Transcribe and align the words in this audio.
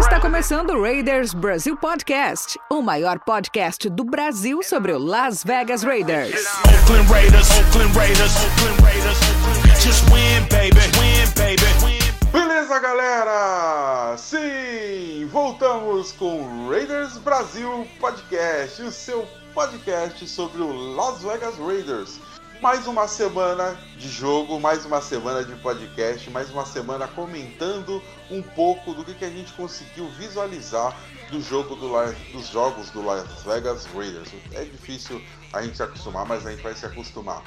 Está 0.00 0.20
começando 0.20 0.70
o 0.70 0.82
Raiders 0.82 1.32
Brasil 1.32 1.76
Podcast, 1.76 2.58
o 2.68 2.82
maior 2.82 3.20
podcast 3.20 3.88
do 3.88 4.02
Brasil 4.02 4.64
sobre 4.64 4.92
o 4.92 4.98
Las 4.98 5.44
Vegas 5.44 5.84
Raiders. 5.84 6.44
Oakland 6.64 7.08
Raiders, 7.08 7.48
Oakland 7.50 7.96
Raiders, 7.96 8.32
Oakland 8.36 8.82
Raiders, 8.82 9.18
just 9.80 10.02
win, 10.10 10.42
baby, 10.50 10.80
win, 10.98 11.30
baby, 11.36 11.62
win. 11.84 11.96
Beleza, 12.32 12.80
galera? 12.80 14.16
Sim, 14.18 15.28
voltamos 15.30 16.10
com 16.12 16.68
Raiders 16.68 17.16
Brasil 17.18 17.86
Podcast, 18.00 18.82
o 18.82 18.90
seu 18.90 19.24
podcast 19.54 20.26
sobre 20.28 20.62
o 20.62 20.72
Las 20.96 21.22
Vegas 21.22 21.56
Raiders. 21.58 22.18
Mais 22.60 22.86
uma 22.86 23.06
semana 23.06 23.78
de 23.98 24.08
jogo, 24.08 24.58
mais 24.58 24.84
uma 24.86 25.00
semana 25.00 25.44
de 25.44 25.54
podcast, 25.56 26.28
mais 26.30 26.50
uma 26.50 26.64
semana 26.64 27.06
comentando 27.06 28.02
um 28.30 28.42
pouco 28.42 28.94
do 28.94 29.04
que, 29.04 29.14
que 29.14 29.24
a 29.24 29.30
gente 29.30 29.52
conseguiu 29.52 30.08
visualizar 30.10 30.96
do 31.30 31.40
jogo 31.40 31.76
do 31.76 31.90
La- 31.92 32.14
dos 32.32 32.48
jogos 32.48 32.90
do 32.90 33.04
Las 33.04 33.26
Vegas 33.44 33.86
Raiders. 33.94 34.30
É 34.52 34.64
difícil 34.64 35.22
a 35.52 35.62
gente 35.62 35.76
se 35.76 35.82
acostumar, 35.82 36.24
mas 36.26 36.46
a 36.46 36.50
gente 36.50 36.62
vai 36.62 36.74
se 36.74 36.86
acostumar. 36.86 37.42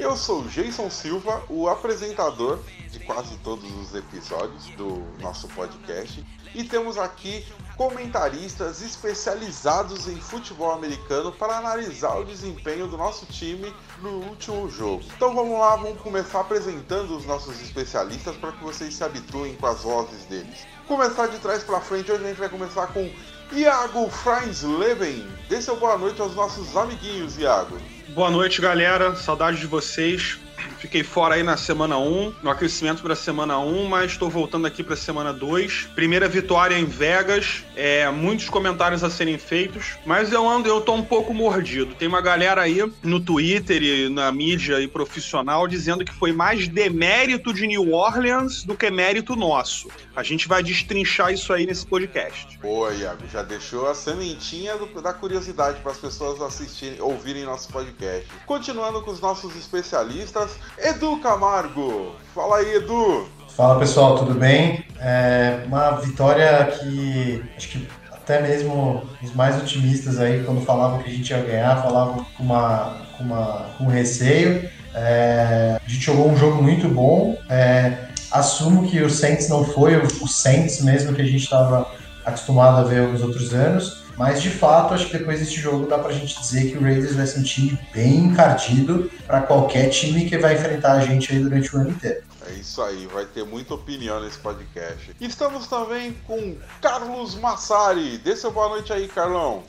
Eu 0.00 0.16
sou 0.16 0.42
Jason 0.44 0.88
Silva, 0.88 1.42
o 1.46 1.68
apresentador 1.68 2.58
de 2.90 2.98
quase 3.00 3.36
todos 3.44 3.70
os 3.82 3.94
episódios 3.94 4.64
do 4.74 5.04
nosso 5.20 5.46
podcast, 5.48 6.24
e 6.54 6.64
temos 6.64 6.96
aqui 6.96 7.46
comentaristas 7.76 8.80
especializados 8.80 10.08
em 10.08 10.16
futebol 10.16 10.72
americano 10.72 11.30
para 11.30 11.58
analisar 11.58 12.16
o 12.16 12.24
desempenho 12.24 12.86
do 12.86 12.96
nosso 12.96 13.26
time 13.26 13.74
no 14.00 14.24
último 14.24 14.70
jogo. 14.70 15.04
Então 15.14 15.34
vamos 15.34 15.60
lá, 15.60 15.76
vamos 15.76 16.00
começar 16.00 16.40
apresentando 16.40 17.14
os 17.14 17.26
nossos 17.26 17.60
especialistas 17.60 18.34
para 18.36 18.52
que 18.52 18.64
vocês 18.64 18.94
se 18.94 19.04
habituem 19.04 19.54
com 19.56 19.66
as 19.66 19.82
vozes 19.82 20.24
deles. 20.24 20.66
Começar 20.88 21.26
de 21.26 21.38
trás 21.40 21.62
para 21.62 21.78
frente, 21.78 22.10
hoje 22.10 22.24
a 22.24 22.28
gente 22.28 22.38
vai 22.38 22.48
começar 22.48 22.86
com 22.86 23.12
Iago 23.52 24.08
Freinsleben. 24.08 25.30
Dê 25.50 25.60
seu 25.60 25.76
boa 25.76 25.98
noite 25.98 26.22
aos 26.22 26.34
nossos 26.34 26.74
amiguinhos, 26.74 27.36
Iago. 27.36 27.76
Boa 28.14 28.28
noite, 28.28 28.60
galera. 28.60 29.14
Saudade 29.14 29.60
de 29.60 29.66
vocês. 29.68 30.36
Fiquei 30.80 31.02
fora 31.04 31.34
aí 31.34 31.42
na 31.42 31.58
semana 31.58 31.98
1, 31.98 32.36
no 32.42 32.48
aquecimento 32.50 33.02
para 33.02 33.12
a 33.12 33.16
semana 33.16 33.58
1, 33.58 33.84
mas 33.84 34.12
estou 34.12 34.30
voltando 34.30 34.66
aqui 34.66 34.82
para 34.82 34.94
a 34.94 34.96
semana 34.96 35.30
2. 35.30 35.90
Primeira 35.94 36.26
vitória 36.26 36.74
em 36.78 36.86
Vegas, 36.86 37.62
é, 37.76 38.08
muitos 38.10 38.48
comentários 38.48 39.04
a 39.04 39.10
serem 39.10 39.36
feitos, 39.36 39.98
mas 40.06 40.32
eu 40.32 40.48
ando, 40.48 40.68
eu 40.70 40.80
tô 40.80 40.94
um 40.94 41.02
pouco 41.04 41.34
mordido. 41.34 41.94
Tem 41.94 42.08
uma 42.08 42.22
galera 42.22 42.62
aí 42.62 42.78
no 43.02 43.20
Twitter 43.20 43.82
e 43.82 44.08
na 44.08 44.32
mídia 44.32 44.80
e 44.80 44.88
profissional 44.88 45.68
dizendo 45.68 46.02
que 46.02 46.14
foi 46.14 46.32
mais 46.32 46.66
demérito 46.66 47.52
de 47.52 47.66
New 47.66 47.92
Orleans 47.92 48.64
do 48.64 48.74
que 48.74 48.90
mérito 48.90 49.36
nosso. 49.36 49.88
A 50.16 50.22
gente 50.22 50.48
vai 50.48 50.62
destrinchar 50.62 51.30
isso 51.30 51.52
aí 51.52 51.66
nesse 51.66 51.86
podcast. 51.86 52.58
Boa, 52.58 52.90
Iago. 52.94 53.24
Já 53.30 53.42
deixou 53.42 53.86
a 53.86 53.94
sementinha 53.94 54.76
do- 54.78 55.02
da 55.02 55.12
curiosidade 55.12 55.80
para 55.80 55.92
as 55.92 55.98
pessoas 55.98 56.40
assistirem, 56.40 57.00
ouvirem 57.02 57.44
nosso 57.44 57.68
podcast. 57.68 58.26
Continuando 58.46 59.02
com 59.02 59.10
os 59.10 59.20
nossos 59.20 59.54
especialistas, 59.56 60.52
Edu 60.82 61.18
Camargo. 61.18 62.14
Fala 62.34 62.58
aí, 62.58 62.76
Edu. 62.76 63.28
Fala 63.54 63.78
pessoal, 63.78 64.16
tudo 64.18 64.34
bem? 64.34 64.84
É 64.98 65.64
uma 65.66 65.92
vitória 65.92 66.64
que 66.78 67.44
acho 67.56 67.68
que 67.68 67.88
até 68.10 68.40
mesmo 68.40 69.02
os 69.22 69.34
mais 69.34 69.60
otimistas 69.60 70.18
aí, 70.18 70.42
quando 70.44 70.64
falavam 70.64 71.02
que 71.02 71.10
a 71.10 71.12
gente 71.12 71.30
ia 71.30 71.42
ganhar, 71.42 71.82
falavam 71.82 72.24
com, 72.36 72.42
uma, 72.42 72.96
com, 73.18 73.24
uma, 73.24 73.66
com 73.76 73.86
receio. 73.86 74.70
É, 74.94 75.78
a 75.84 75.88
gente 75.88 76.04
jogou 76.04 76.28
um 76.30 76.36
jogo 76.36 76.62
muito 76.62 76.88
bom. 76.88 77.36
É, 77.48 78.08
assumo 78.30 78.88
que 78.88 79.02
o 79.02 79.10
Saints 79.10 79.48
não 79.48 79.64
foi 79.64 79.96
o, 79.96 80.28
Saints 80.28 80.80
mesmo 80.80 81.14
que 81.14 81.20
a 81.20 81.24
gente 81.24 81.42
estava 81.42 81.86
acostumado 82.24 82.78
a 82.78 82.84
ver 82.84 83.08
nos 83.08 83.20
outros 83.20 83.52
anos. 83.52 84.04
Mas 84.20 84.42
de 84.42 84.50
fato, 84.50 84.92
acho 84.92 85.06
que 85.06 85.16
depois 85.16 85.40
desse 85.40 85.54
jogo 85.54 85.86
dá 85.86 85.98
pra 85.98 86.12
gente 86.12 86.38
dizer 86.38 86.70
que 86.70 86.76
o 86.76 86.82
Raiders 86.82 87.16
vai 87.16 87.26
ser 87.26 87.40
um 87.40 87.42
time 87.42 87.78
bem 87.90 88.16
encardido 88.16 89.10
para 89.26 89.40
qualquer 89.40 89.88
time 89.88 90.28
que 90.28 90.36
vai 90.36 90.56
enfrentar 90.56 90.92
a 90.92 91.00
gente 91.00 91.32
aí 91.32 91.42
durante 91.42 91.74
o 91.74 91.80
ano 91.80 91.88
inteiro. 91.88 92.22
É 92.46 92.52
isso 92.52 92.82
aí, 92.82 93.06
vai 93.06 93.24
ter 93.24 93.46
muita 93.46 93.72
opinião 93.72 94.20
nesse 94.20 94.36
podcast. 94.36 95.16
Estamos 95.18 95.66
também 95.68 96.14
com 96.26 96.54
Carlos 96.82 97.34
Massari. 97.36 98.18
Dê 98.18 98.36
seu 98.36 98.52
boa 98.52 98.68
noite 98.68 98.92
aí, 98.92 99.08
Carlão. 99.08 99.62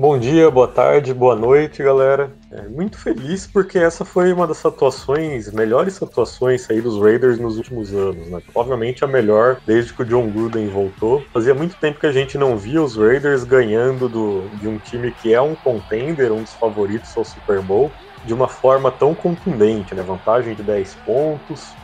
Bom 0.00 0.16
dia, 0.16 0.48
boa 0.48 0.68
tarde, 0.68 1.12
boa 1.12 1.34
noite, 1.34 1.82
galera. 1.82 2.32
É, 2.52 2.68
muito 2.68 2.96
feliz 2.96 3.48
porque 3.48 3.80
essa 3.80 4.04
foi 4.04 4.32
uma 4.32 4.46
das 4.46 4.64
atuações, 4.64 5.50
melhores 5.50 6.00
atuações 6.00 6.70
aí 6.70 6.80
dos 6.80 7.02
Raiders 7.02 7.36
nos 7.36 7.56
últimos 7.56 7.92
anos, 7.92 8.30
né? 8.30 8.40
Obviamente 8.54 9.02
a 9.02 9.08
melhor 9.08 9.60
desde 9.66 9.92
que 9.92 10.02
o 10.02 10.04
John 10.04 10.30
Gruden 10.30 10.68
voltou. 10.68 11.20
Fazia 11.32 11.52
muito 11.52 11.74
tempo 11.80 11.98
que 11.98 12.06
a 12.06 12.12
gente 12.12 12.38
não 12.38 12.56
via 12.56 12.80
os 12.80 12.96
Raiders 12.96 13.42
ganhando 13.42 14.08
do, 14.08 14.48
de 14.50 14.68
um 14.68 14.78
time 14.78 15.10
que 15.10 15.34
é 15.34 15.40
um 15.40 15.56
contender, 15.56 16.30
um 16.30 16.44
dos 16.44 16.54
favoritos 16.54 17.16
ao 17.16 17.24
Super 17.24 17.60
Bowl, 17.60 17.90
de 18.24 18.32
uma 18.32 18.46
forma 18.46 18.92
tão 18.92 19.16
contundente, 19.16 19.96
né? 19.96 20.02
Vantagem 20.04 20.54
de 20.54 20.62
10 20.62 20.94
pontos, 21.04 21.74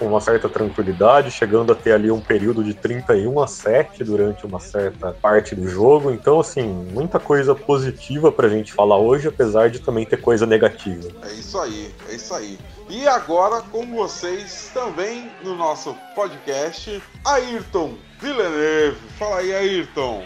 com 0.00 0.06
uma 0.06 0.20
certa 0.20 0.48
tranquilidade, 0.48 1.30
chegando 1.30 1.72
a 1.72 1.74
ter 1.74 1.92
ali 1.92 2.10
um 2.10 2.22
período 2.22 2.64
de 2.64 2.72
31 2.72 3.38
a 3.38 3.46
7 3.46 4.02
durante 4.02 4.46
uma 4.46 4.58
certa 4.58 5.12
parte 5.12 5.54
do 5.54 5.68
jogo. 5.68 6.10
Então, 6.10 6.40
assim, 6.40 6.66
muita 6.90 7.20
coisa 7.20 7.54
positiva 7.54 8.32
pra 8.32 8.48
gente 8.48 8.72
falar 8.72 8.96
hoje, 8.96 9.28
apesar 9.28 9.68
de 9.68 9.78
também 9.78 10.06
ter 10.06 10.16
coisa 10.16 10.46
negativa. 10.46 11.06
É 11.22 11.32
isso 11.34 11.60
aí, 11.60 11.94
é 12.08 12.14
isso 12.14 12.32
aí. 12.32 12.58
E 12.88 13.06
agora 13.06 13.60
com 13.70 13.94
vocês 13.94 14.70
também 14.72 15.30
no 15.44 15.54
nosso 15.54 15.94
podcast, 16.14 17.02
Ayrton 17.26 17.94
Villeneuve. 18.18 18.96
Fala 19.18 19.40
aí, 19.40 19.52
Ayrton. 19.52 20.24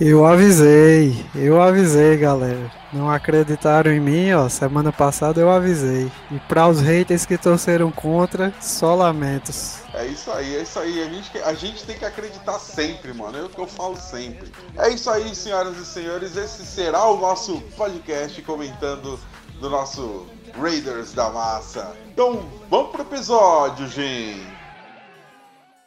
Eu 0.00 0.26
avisei, 0.26 1.24
eu 1.36 1.62
avisei, 1.62 2.16
galera. 2.16 2.68
Não 2.92 3.08
acreditaram 3.08 3.92
em 3.92 4.00
mim, 4.00 4.32
ó. 4.32 4.48
Semana 4.48 4.92
passada 4.92 5.40
eu 5.40 5.48
avisei. 5.48 6.10
E 6.32 6.38
para 6.48 6.66
os 6.66 6.80
haters 6.80 7.24
que 7.24 7.38
torceram 7.38 7.92
contra, 7.92 8.52
só 8.60 8.96
lamentos. 8.96 9.78
É 9.94 10.04
isso 10.06 10.32
aí, 10.32 10.56
é 10.56 10.62
isso 10.62 10.80
aí. 10.80 11.00
A 11.00 11.08
gente, 11.08 11.38
a 11.38 11.54
gente 11.54 11.86
tem 11.86 11.96
que 11.96 12.04
acreditar 12.04 12.58
sempre, 12.58 13.14
mano. 13.14 13.38
É 13.38 13.42
o 13.42 13.48
que 13.48 13.60
eu 13.60 13.68
falo 13.68 13.96
sempre. 13.96 14.50
É 14.76 14.88
isso 14.88 15.08
aí, 15.08 15.32
senhoras 15.32 15.78
e 15.78 15.86
senhores. 15.86 16.36
Esse 16.36 16.66
será 16.66 17.04
o 17.06 17.20
nosso 17.20 17.60
podcast 17.76 18.42
comentando 18.42 19.16
do 19.60 19.70
nosso 19.70 20.26
Raiders 20.60 21.12
da 21.12 21.30
Massa. 21.30 21.96
Então, 22.12 22.44
vamos 22.68 22.90
pro 22.90 23.02
episódio, 23.02 23.86
gente. 23.86 24.44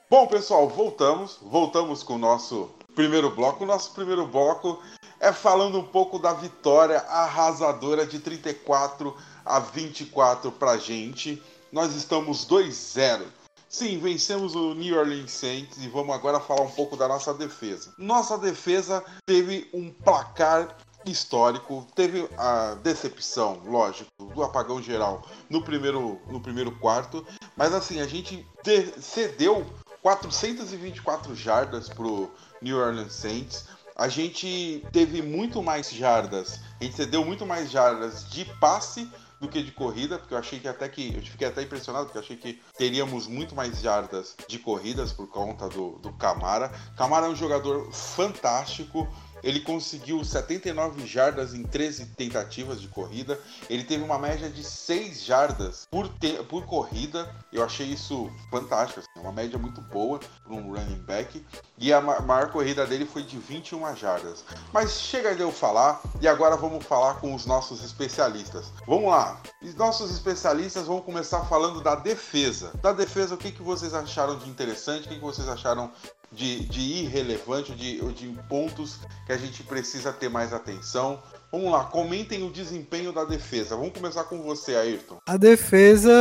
Bom, 0.09 0.27
pessoal, 0.27 0.69
voltamos. 0.69 1.37
Voltamos 1.41 2.03
com 2.03 2.15
o 2.15 2.17
nosso 2.17 2.76
primeiro 2.97 3.29
bloco. 3.29 3.63
O 3.63 3.67
nosso 3.67 3.91
primeiro 3.91 4.25
bloco 4.25 4.81
é 5.19 5.31
falando 5.31 5.77
um 5.77 5.83
pouco 5.83 6.17
da 6.17 6.33
vitória 6.33 6.99
arrasadora 7.01 8.07
de 8.07 8.17
34 8.19 9.15
a 9.45 9.59
24 9.59 10.51
pra 10.51 10.77
gente. 10.77 11.41
Nós 11.71 11.93
estamos 11.95 12.45
2-0. 12.47 13.21
Sim, 13.69 13.99
vencemos 13.99 14.55
o 14.55 14.73
New 14.73 14.97
Orleans 14.97 15.29
Saints 15.31 15.77
e 15.83 15.87
vamos 15.87 16.15
agora 16.15 16.39
falar 16.39 16.61
um 16.61 16.71
pouco 16.71 16.97
da 16.97 17.07
nossa 17.07 17.33
defesa. 17.35 17.93
Nossa 17.99 18.35
defesa 18.37 19.03
teve 19.27 19.69
um 19.71 19.91
placar 19.91 20.75
histórico, 21.05 21.85
teve 21.95 22.27
a 22.37 22.73
decepção, 22.81 23.61
lógico, 23.65 24.09
do 24.33 24.41
apagão 24.43 24.81
geral 24.81 25.21
no 25.49 25.61
primeiro, 25.61 26.19
no 26.27 26.41
primeiro 26.41 26.71
quarto, 26.79 27.23
mas 27.55 27.73
assim, 27.73 28.01
a 28.01 28.07
gente 28.07 28.45
de- 28.63 28.91
cedeu 29.01 29.65
424 30.01 31.35
jardas 31.35 31.89
pro 31.89 32.29
New 32.61 32.77
Orleans 32.77 33.13
Saints. 33.13 33.65
A 33.95 34.07
gente 34.07 34.85
teve 34.91 35.21
muito 35.21 35.63
mais 35.63 35.91
jardas, 35.91 36.59
a 36.79 36.83
gente 36.83 36.95
cedeu 36.95 37.25
muito 37.25 37.45
mais 37.45 37.71
jardas 37.71 38.29
de 38.29 38.45
passe 38.59 39.09
do 39.39 39.47
que 39.47 39.61
de 39.61 39.71
corrida, 39.71 40.17
porque 40.17 40.33
eu 40.33 40.37
achei 40.37 40.59
que 40.59 40.67
até 40.67 40.87
que. 40.89 41.15
Eu 41.15 41.21
fiquei 41.21 41.47
até 41.47 41.61
impressionado, 41.61 42.05
porque 42.05 42.17
eu 42.17 42.21
achei 42.21 42.35
que 42.35 42.61
teríamos 42.77 43.27
muito 43.27 43.55
mais 43.55 43.79
jardas 43.79 44.35
de 44.47 44.57
corridas 44.59 45.11
por 45.11 45.27
conta 45.27 45.69
do, 45.69 45.99
do 45.99 46.11
Camara. 46.13 46.71
Camara 46.95 47.27
é 47.27 47.29
um 47.29 47.35
jogador 47.35 47.91
fantástico. 47.91 49.07
Ele 49.43 49.59
conseguiu 49.59 50.23
79 50.23 51.05
jardas 51.05 51.53
em 51.53 51.63
13 51.63 52.07
tentativas 52.07 52.81
de 52.81 52.87
corrida. 52.87 53.39
Ele 53.69 53.83
teve 53.83 54.03
uma 54.03 54.17
média 54.17 54.49
de 54.49 54.63
6 54.63 55.23
jardas 55.23 55.87
por, 55.89 56.09
por 56.49 56.65
corrida. 56.65 57.33
Eu 57.51 57.63
achei 57.63 57.87
isso 57.87 58.29
fantástico, 58.49 58.99
assim, 58.99 59.19
uma 59.19 59.31
média 59.31 59.57
muito 59.57 59.81
boa 59.81 60.19
para 60.19 60.53
um 60.53 60.73
running 60.73 61.01
back. 61.05 61.45
E 61.77 61.93
a 61.93 62.01
ma- 62.01 62.19
maior 62.21 62.51
corrida 62.51 62.85
dele 62.85 63.05
foi 63.05 63.23
de 63.23 63.37
21 63.37 63.95
jardas. 63.95 64.43
Mas 64.73 64.99
chega 64.99 65.35
de 65.35 65.41
eu 65.41 65.51
falar 65.51 66.01
e 66.21 66.27
agora 66.27 66.55
vamos 66.55 66.85
falar 66.85 67.15
com 67.15 67.33
os 67.33 67.45
nossos 67.45 67.83
especialistas. 67.83 68.71
Vamos 68.87 69.09
lá. 69.11 69.41
Os 69.61 69.75
nossos 69.75 70.11
especialistas 70.11 70.85
vão 70.87 71.01
começar 71.01 71.45
falando 71.45 71.81
da 71.81 71.95
defesa. 71.95 72.71
Da 72.81 72.91
defesa, 72.91 73.35
o 73.35 73.37
que, 73.37 73.51
que 73.51 73.61
vocês 73.61 73.93
acharam 73.93 74.37
de 74.37 74.49
interessante? 74.49 75.05
O 75.05 75.09
que, 75.09 75.15
que 75.15 75.21
vocês 75.21 75.47
acharam 75.47 75.91
de, 76.31 76.65
de 76.65 76.81
irrelevante, 76.81 77.73
de, 77.73 77.99
ou 78.01 78.11
de 78.11 78.27
pontos 78.49 78.99
que 79.25 79.31
a 79.31 79.37
gente 79.37 79.63
precisa 79.63 80.11
ter 80.11 80.29
mais 80.29 80.53
atenção. 80.53 81.19
Vamos 81.51 81.71
lá, 81.71 81.85
comentem 81.85 82.43
o 82.43 82.51
desempenho 82.51 83.13
da 83.13 83.23
defesa. 83.23 83.75
Vamos 83.77 83.93
começar 83.93 84.25
com 84.25 84.41
você, 84.41 84.75
Ayrton. 84.75 85.17
A 85.25 85.37
defesa 85.37 86.11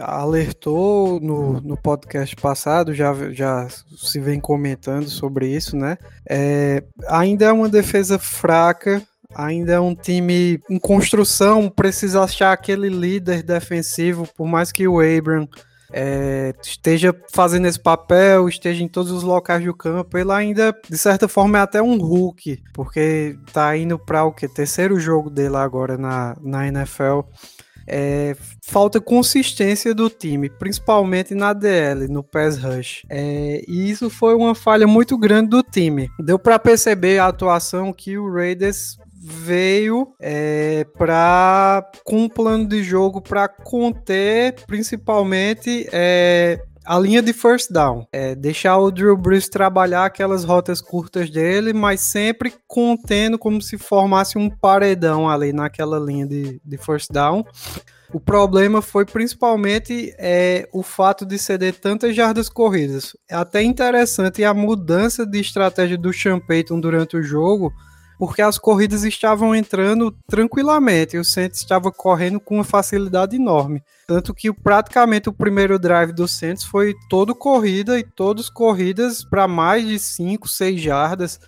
alertou 0.00 1.18
no, 1.20 1.60
no 1.60 1.76
podcast 1.76 2.36
passado, 2.36 2.94
já, 2.94 3.12
já 3.32 3.68
se 3.68 4.20
vem 4.20 4.38
comentando 4.38 5.08
sobre 5.08 5.48
isso, 5.48 5.76
né? 5.76 5.98
É, 6.28 6.84
ainda 7.08 7.46
é 7.46 7.52
uma 7.52 7.68
defesa 7.68 8.20
fraca, 8.20 9.02
ainda 9.34 9.72
é 9.72 9.80
um 9.80 9.96
time 9.96 10.60
em 10.70 10.78
construção, 10.78 11.68
precisa 11.68 12.22
achar 12.22 12.52
aquele 12.52 12.88
líder 12.88 13.42
defensivo, 13.42 14.28
por 14.36 14.46
mais 14.46 14.70
que 14.70 14.86
o 14.86 15.00
Abram 15.00 15.48
é, 15.92 16.54
esteja 16.62 17.14
fazendo 17.32 17.66
esse 17.66 17.78
papel, 17.78 18.48
esteja 18.48 18.82
em 18.82 18.88
todos 18.88 19.12
os 19.12 19.22
locais 19.22 19.64
do 19.64 19.74
campo, 19.74 20.16
ele 20.16 20.32
ainda, 20.32 20.74
de 20.88 20.98
certa 20.98 21.28
forma, 21.28 21.58
é 21.58 21.60
até 21.60 21.82
um 21.82 21.98
Hulk, 21.98 22.62
porque 22.72 23.36
tá 23.52 23.76
indo 23.76 23.98
para 23.98 24.24
o 24.24 24.32
que? 24.32 24.48
Terceiro 24.48 24.98
jogo 24.98 25.28
dele 25.28 25.56
agora 25.56 25.98
na, 25.98 26.36
na 26.40 26.66
NFL. 26.66 27.20
É, 27.86 28.36
falta 28.64 29.00
consistência 29.00 29.94
do 29.94 30.08
time, 30.08 30.48
principalmente 30.48 31.34
na 31.34 31.52
DL, 31.52 32.08
no 32.08 32.22
pass 32.22 32.56
rush. 32.56 33.04
É, 33.10 33.62
e 33.66 33.90
isso 33.90 34.08
foi 34.08 34.34
uma 34.34 34.54
falha 34.54 34.86
muito 34.86 35.18
grande 35.18 35.50
do 35.50 35.62
time. 35.62 36.08
Deu 36.18 36.38
para 36.38 36.58
perceber 36.58 37.18
a 37.18 37.26
atuação 37.26 37.92
que 37.92 38.16
o 38.16 38.32
Raiders 38.32 38.96
veio 39.24 40.14
é, 40.20 40.84
para 40.98 41.88
com 42.04 42.24
um 42.24 42.28
plano 42.28 42.66
de 42.66 42.82
jogo 42.82 43.20
para 43.20 43.46
conter 43.46 44.56
principalmente 44.66 45.88
é, 45.92 46.60
a 46.84 46.98
linha 46.98 47.22
de 47.22 47.32
first 47.32 47.70
down. 47.70 48.04
É, 48.12 48.34
deixar 48.34 48.78
o 48.78 48.90
Drew 48.90 49.16
Brees 49.16 49.48
trabalhar 49.48 50.06
aquelas 50.06 50.42
rotas 50.42 50.80
curtas 50.80 51.30
dele, 51.30 51.72
mas 51.72 52.00
sempre 52.00 52.52
contendo 52.66 53.38
como 53.38 53.62
se 53.62 53.78
formasse 53.78 54.36
um 54.36 54.50
paredão 54.50 55.30
ali 55.30 55.52
naquela 55.52 56.00
linha 56.00 56.26
de, 56.26 56.60
de 56.64 56.76
first 56.76 57.10
down. 57.12 57.44
O 58.12 58.20
problema 58.20 58.82
foi 58.82 59.06
principalmente 59.06 60.14
é, 60.18 60.68
o 60.72 60.82
fato 60.82 61.24
de 61.24 61.38
ceder 61.38 61.78
tantas 61.78 62.14
jardas 62.14 62.48
corridas. 62.48 63.16
É 63.30 63.36
até 63.36 63.62
interessante 63.62 64.44
a 64.44 64.52
mudança 64.52 65.24
de 65.24 65.40
estratégia 65.40 65.96
do 65.96 66.12
Sean 66.12 66.38
Payton 66.38 66.78
durante 66.78 67.16
o 67.16 67.22
jogo, 67.22 67.72
porque 68.22 68.40
as 68.40 68.56
corridas 68.56 69.02
estavam 69.02 69.52
entrando 69.52 70.16
tranquilamente 70.28 71.18
o 71.18 71.24
Saints 71.24 71.58
estava 71.58 71.90
correndo 71.90 72.38
com 72.38 72.54
uma 72.54 72.62
facilidade 72.62 73.34
enorme. 73.34 73.82
Tanto 74.06 74.32
que 74.32 74.52
praticamente 74.52 75.28
o 75.28 75.32
primeiro 75.32 75.76
drive 75.76 76.12
do 76.12 76.28
Saints 76.28 76.62
foi 76.62 76.94
todo 77.10 77.34
corrida 77.34 77.98
e 77.98 78.04
todos 78.04 78.48
corridas 78.48 79.24
para 79.24 79.48
mais 79.48 79.84
de 79.84 79.98
5, 79.98 80.48
6 80.48 80.80
jardas. 80.80 81.40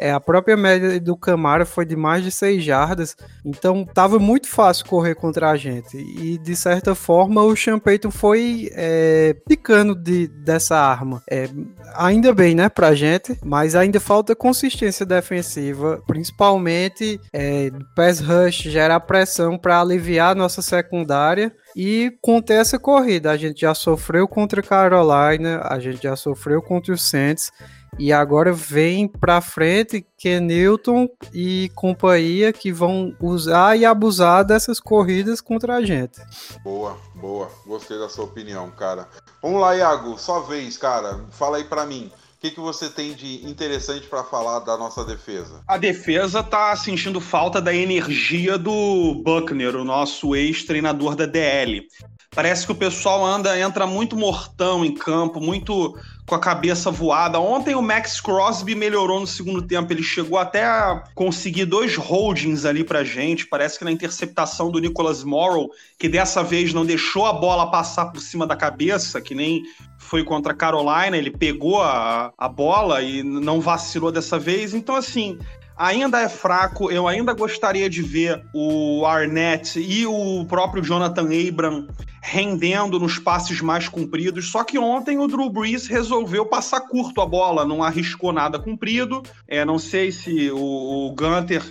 É, 0.00 0.10
a 0.12 0.18
própria 0.18 0.56
média 0.56 0.98
do 0.98 1.14
Camara 1.14 1.66
foi 1.66 1.84
de 1.84 1.94
mais 1.94 2.24
de 2.24 2.32
6 2.32 2.64
jardas, 2.64 3.14
então 3.44 3.82
estava 3.82 4.18
muito 4.18 4.48
fácil 4.48 4.86
correr 4.86 5.14
contra 5.14 5.50
a 5.50 5.56
gente. 5.58 5.94
E 5.98 6.38
de 6.38 6.56
certa 6.56 6.94
forma 6.94 7.42
o 7.42 7.54
Payton 7.78 8.10
foi 8.10 8.70
é, 8.72 9.36
picando 9.46 9.94
de, 9.94 10.26
dessa 10.26 10.78
arma. 10.78 11.22
É, 11.30 11.50
ainda 11.94 12.32
bem, 12.32 12.54
né, 12.54 12.70
pra 12.70 12.94
gente, 12.94 13.38
mas 13.44 13.74
ainda 13.74 14.00
falta 14.00 14.34
consistência 14.34 15.04
defensiva, 15.04 16.02
principalmente 16.06 17.20
é, 17.30 17.70
pass 17.94 18.20
rush, 18.20 18.62
gerar 18.70 19.00
pressão 19.00 19.58
para 19.58 19.82
aliviar 19.82 20.32
a 20.32 20.34
nossa 20.34 20.62
secundária 20.62 21.52
e 21.76 22.10
conter 22.22 22.54
essa 22.54 22.78
corrida. 22.78 23.30
A 23.30 23.36
gente 23.36 23.60
já 23.60 23.74
sofreu 23.74 24.26
contra 24.26 24.62
Carolina, 24.62 25.60
a 25.64 25.78
gente 25.78 26.02
já 26.02 26.16
sofreu 26.16 26.62
contra 26.62 26.94
o 26.94 26.98
Saints 26.98 27.52
e 27.98 28.12
agora 28.12 28.52
vem 28.52 29.06
para 29.06 29.40
frente 29.40 30.06
Ken 30.16 30.40
Newton 30.40 31.08
e 31.32 31.70
companhia 31.74 32.52
que 32.52 32.72
vão 32.72 33.14
usar 33.20 33.76
e 33.76 33.84
abusar 33.84 34.44
dessas 34.44 34.80
corridas 34.80 35.40
contra 35.40 35.76
a 35.76 35.82
gente. 35.82 36.20
Boa, 36.62 36.96
boa. 37.14 37.50
Gostei 37.66 37.98
da 37.98 38.08
sua 38.08 38.24
opinião, 38.24 38.70
cara. 38.70 39.08
Vamos 39.42 39.60
lá, 39.60 39.76
Iago, 39.76 40.18
sua 40.18 40.40
vez, 40.40 40.76
cara. 40.76 41.26
Fala 41.30 41.56
aí 41.56 41.64
para 41.64 41.86
mim. 41.86 42.10
O 42.36 42.40
que, 42.40 42.52
que 42.52 42.60
você 42.60 42.88
tem 42.88 43.12
de 43.12 43.46
interessante 43.46 44.06
para 44.06 44.24
falar 44.24 44.60
da 44.60 44.74
nossa 44.74 45.04
defesa? 45.04 45.62
A 45.68 45.76
defesa 45.76 46.42
tá 46.42 46.74
sentindo 46.74 47.20
falta 47.20 47.60
da 47.60 47.74
energia 47.74 48.56
do 48.56 49.20
Buckner, 49.22 49.76
o 49.76 49.84
nosso 49.84 50.34
ex-treinador 50.34 51.14
da 51.14 51.26
DL. 51.26 51.86
Parece 52.32 52.64
que 52.64 52.70
o 52.70 52.76
pessoal 52.76 53.26
anda, 53.26 53.58
entra 53.58 53.88
muito 53.88 54.16
mortão 54.16 54.84
em 54.84 54.94
campo, 54.94 55.40
muito 55.40 55.98
com 56.24 56.34
a 56.36 56.38
cabeça 56.38 56.88
voada. 56.88 57.40
Ontem 57.40 57.74
o 57.74 57.82
Max 57.82 58.20
Crosby 58.20 58.76
melhorou 58.76 59.18
no 59.18 59.26
segundo 59.26 59.60
tempo. 59.60 59.92
Ele 59.92 60.02
chegou 60.02 60.38
até 60.38 60.64
a 60.64 61.02
conseguir 61.12 61.64
dois 61.64 61.96
holdings 61.96 62.64
ali 62.64 62.84
pra 62.84 63.02
gente. 63.02 63.48
Parece 63.48 63.76
que 63.76 63.84
na 63.84 63.90
interceptação 63.90 64.70
do 64.70 64.78
Nicholas 64.78 65.24
Morrow, 65.24 65.70
que 65.98 66.08
dessa 66.08 66.40
vez 66.40 66.72
não 66.72 66.86
deixou 66.86 67.26
a 67.26 67.32
bola 67.32 67.68
passar 67.68 68.06
por 68.06 68.20
cima 68.20 68.46
da 68.46 68.54
cabeça, 68.54 69.20
que 69.20 69.34
nem 69.34 69.64
foi 69.98 70.22
contra 70.22 70.52
a 70.52 70.56
Carolina, 70.56 71.16
ele 71.16 71.32
pegou 71.32 71.82
a, 71.82 72.32
a 72.38 72.48
bola 72.48 73.02
e 73.02 73.24
não 73.24 73.60
vacilou 73.60 74.12
dessa 74.12 74.38
vez. 74.38 74.72
Então, 74.72 74.94
assim, 74.94 75.36
ainda 75.80 76.20
é 76.20 76.28
fraco. 76.28 76.90
Eu 76.90 77.08
ainda 77.08 77.32
gostaria 77.32 77.88
de 77.88 78.02
ver 78.02 78.44
o 78.52 79.06
Arnett 79.06 79.80
e 79.80 80.06
o 80.06 80.44
próprio 80.44 80.84
Jonathan 80.84 81.26
Abram 81.48 81.88
rendendo 82.22 83.00
nos 83.00 83.18
passes 83.18 83.62
mais 83.62 83.88
compridos. 83.88 84.50
Só 84.50 84.62
que 84.62 84.78
ontem 84.78 85.18
o 85.18 85.26
Drew 85.26 85.48
Brees 85.48 85.86
resolveu 85.86 86.44
passar 86.44 86.82
curto 86.82 87.22
a 87.22 87.26
bola, 87.26 87.64
não 87.64 87.82
arriscou 87.82 88.30
nada 88.30 88.58
comprido. 88.58 89.22
É, 89.48 89.64
não 89.64 89.78
sei 89.78 90.12
se 90.12 90.50
o, 90.50 90.58
o 90.58 91.14
Gunter 91.14 91.62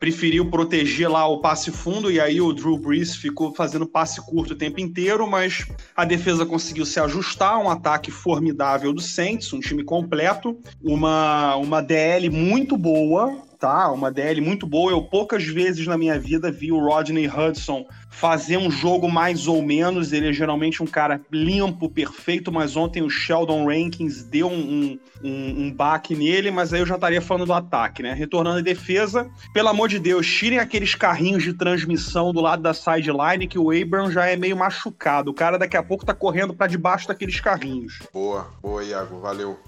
preferiu 0.00 0.48
proteger 0.48 1.10
lá 1.10 1.26
o 1.26 1.40
passe 1.40 1.70
fundo 1.70 2.10
e 2.10 2.18
aí 2.18 2.40
o 2.40 2.52
Drew 2.54 2.78
Brees 2.78 3.16
ficou 3.16 3.54
fazendo 3.54 3.86
passe 3.86 4.24
curto 4.24 4.54
o 4.54 4.56
tempo 4.56 4.80
inteiro, 4.80 5.28
mas 5.28 5.66
a 5.94 6.04
defesa 6.06 6.46
conseguiu 6.46 6.86
se 6.86 7.00
ajustar, 7.00 7.58
um 7.58 7.68
ataque 7.68 8.10
formidável 8.10 8.94
do 8.94 9.02
Saints, 9.02 9.52
um 9.52 9.60
time 9.60 9.84
completo, 9.84 10.56
uma, 10.82 11.56
uma 11.56 11.82
DL 11.82 12.30
muito 12.30 12.76
boa, 12.76 13.47
tá? 13.58 13.90
Uma 13.90 14.10
DL 14.10 14.40
muito 14.40 14.66
boa. 14.66 14.92
Eu 14.92 15.02
poucas 15.02 15.44
vezes 15.44 15.86
na 15.86 15.98
minha 15.98 16.18
vida 16.18 16.50
vi 16.50 16.70
o 16.70 16.78
Rodney 16.78 17.28
Hudson 17.28 17.86
fazer 18.08 18.56
um 18.56 18.70
jogo 18.70 19.10
mais 19.10 19.46
ou 19.46 19.62
menos. 19.62 20.12
Ele 20.12 20.28
é 20.28 20.32
geralmente 20.32 20.82
um 20.82 20.86
cara 20.86 21.20
limpo, 21.30 21.88
perfeito, 21.88 22.52
mas 22.52 22.76
ontem 22.76 23.02
o 23.02 23.10
Sheldon 23.10 23.66
Rankins 23.66 24.22
deu 24.22 24.48
um, 24.48 24.98
um, 25.22 25.62
um 25.64 25.72
baque 25.72 26.14
nele, 26.14 26.50
mas 26.50 26.72
aí 26.72 26.80
eu 26.80 26.86
já 26.86 26.94
estaria 26.94 27.20
falando 27.20 27.46
do 27.46 27.52
ataque, 27.52 28.02
né? 28.02 28.12
Retornando 28.12 28.58
à 28.58 28.62
defesa, 28.62 29.28
pelo 29.52 29.68
amor 29.68 29.88
de 29.88 29.98
Deus, 29.98 30.26
tirem 30.26 30.58
aqueles 30.58 30.94
carrinhos 30.94 31.42
de 31.42 31.52
transmissão 31.52 32.32
do 32.32 32.40
lado 32.40 32.62
da 32.62 32.72
sideline 32.72 33.48
que 33.48 33.58
o 33.58 33.70
Abram 33.70 34.10
já 34.10 34.26
é 34.26 34.36
meio 34.36 34.56
machucado. 34.56 35.30
O 35.30 35.34
cara 35.34 35.58
daqui 35.58 35.76
a 35.76 35.82
pouco 35.82 36.06
tá 36.06 36.14
correndo 36.14 36.54
para 36.54 36.66
debaixo 36.68 37.08
daqueles 37.08 37.40
carrinhos. 37.40 37.98
Boa, 38.12 38.48
boa, 38.62 38.84
Iago, 38.84 39.18
valeu. 39.20 39.58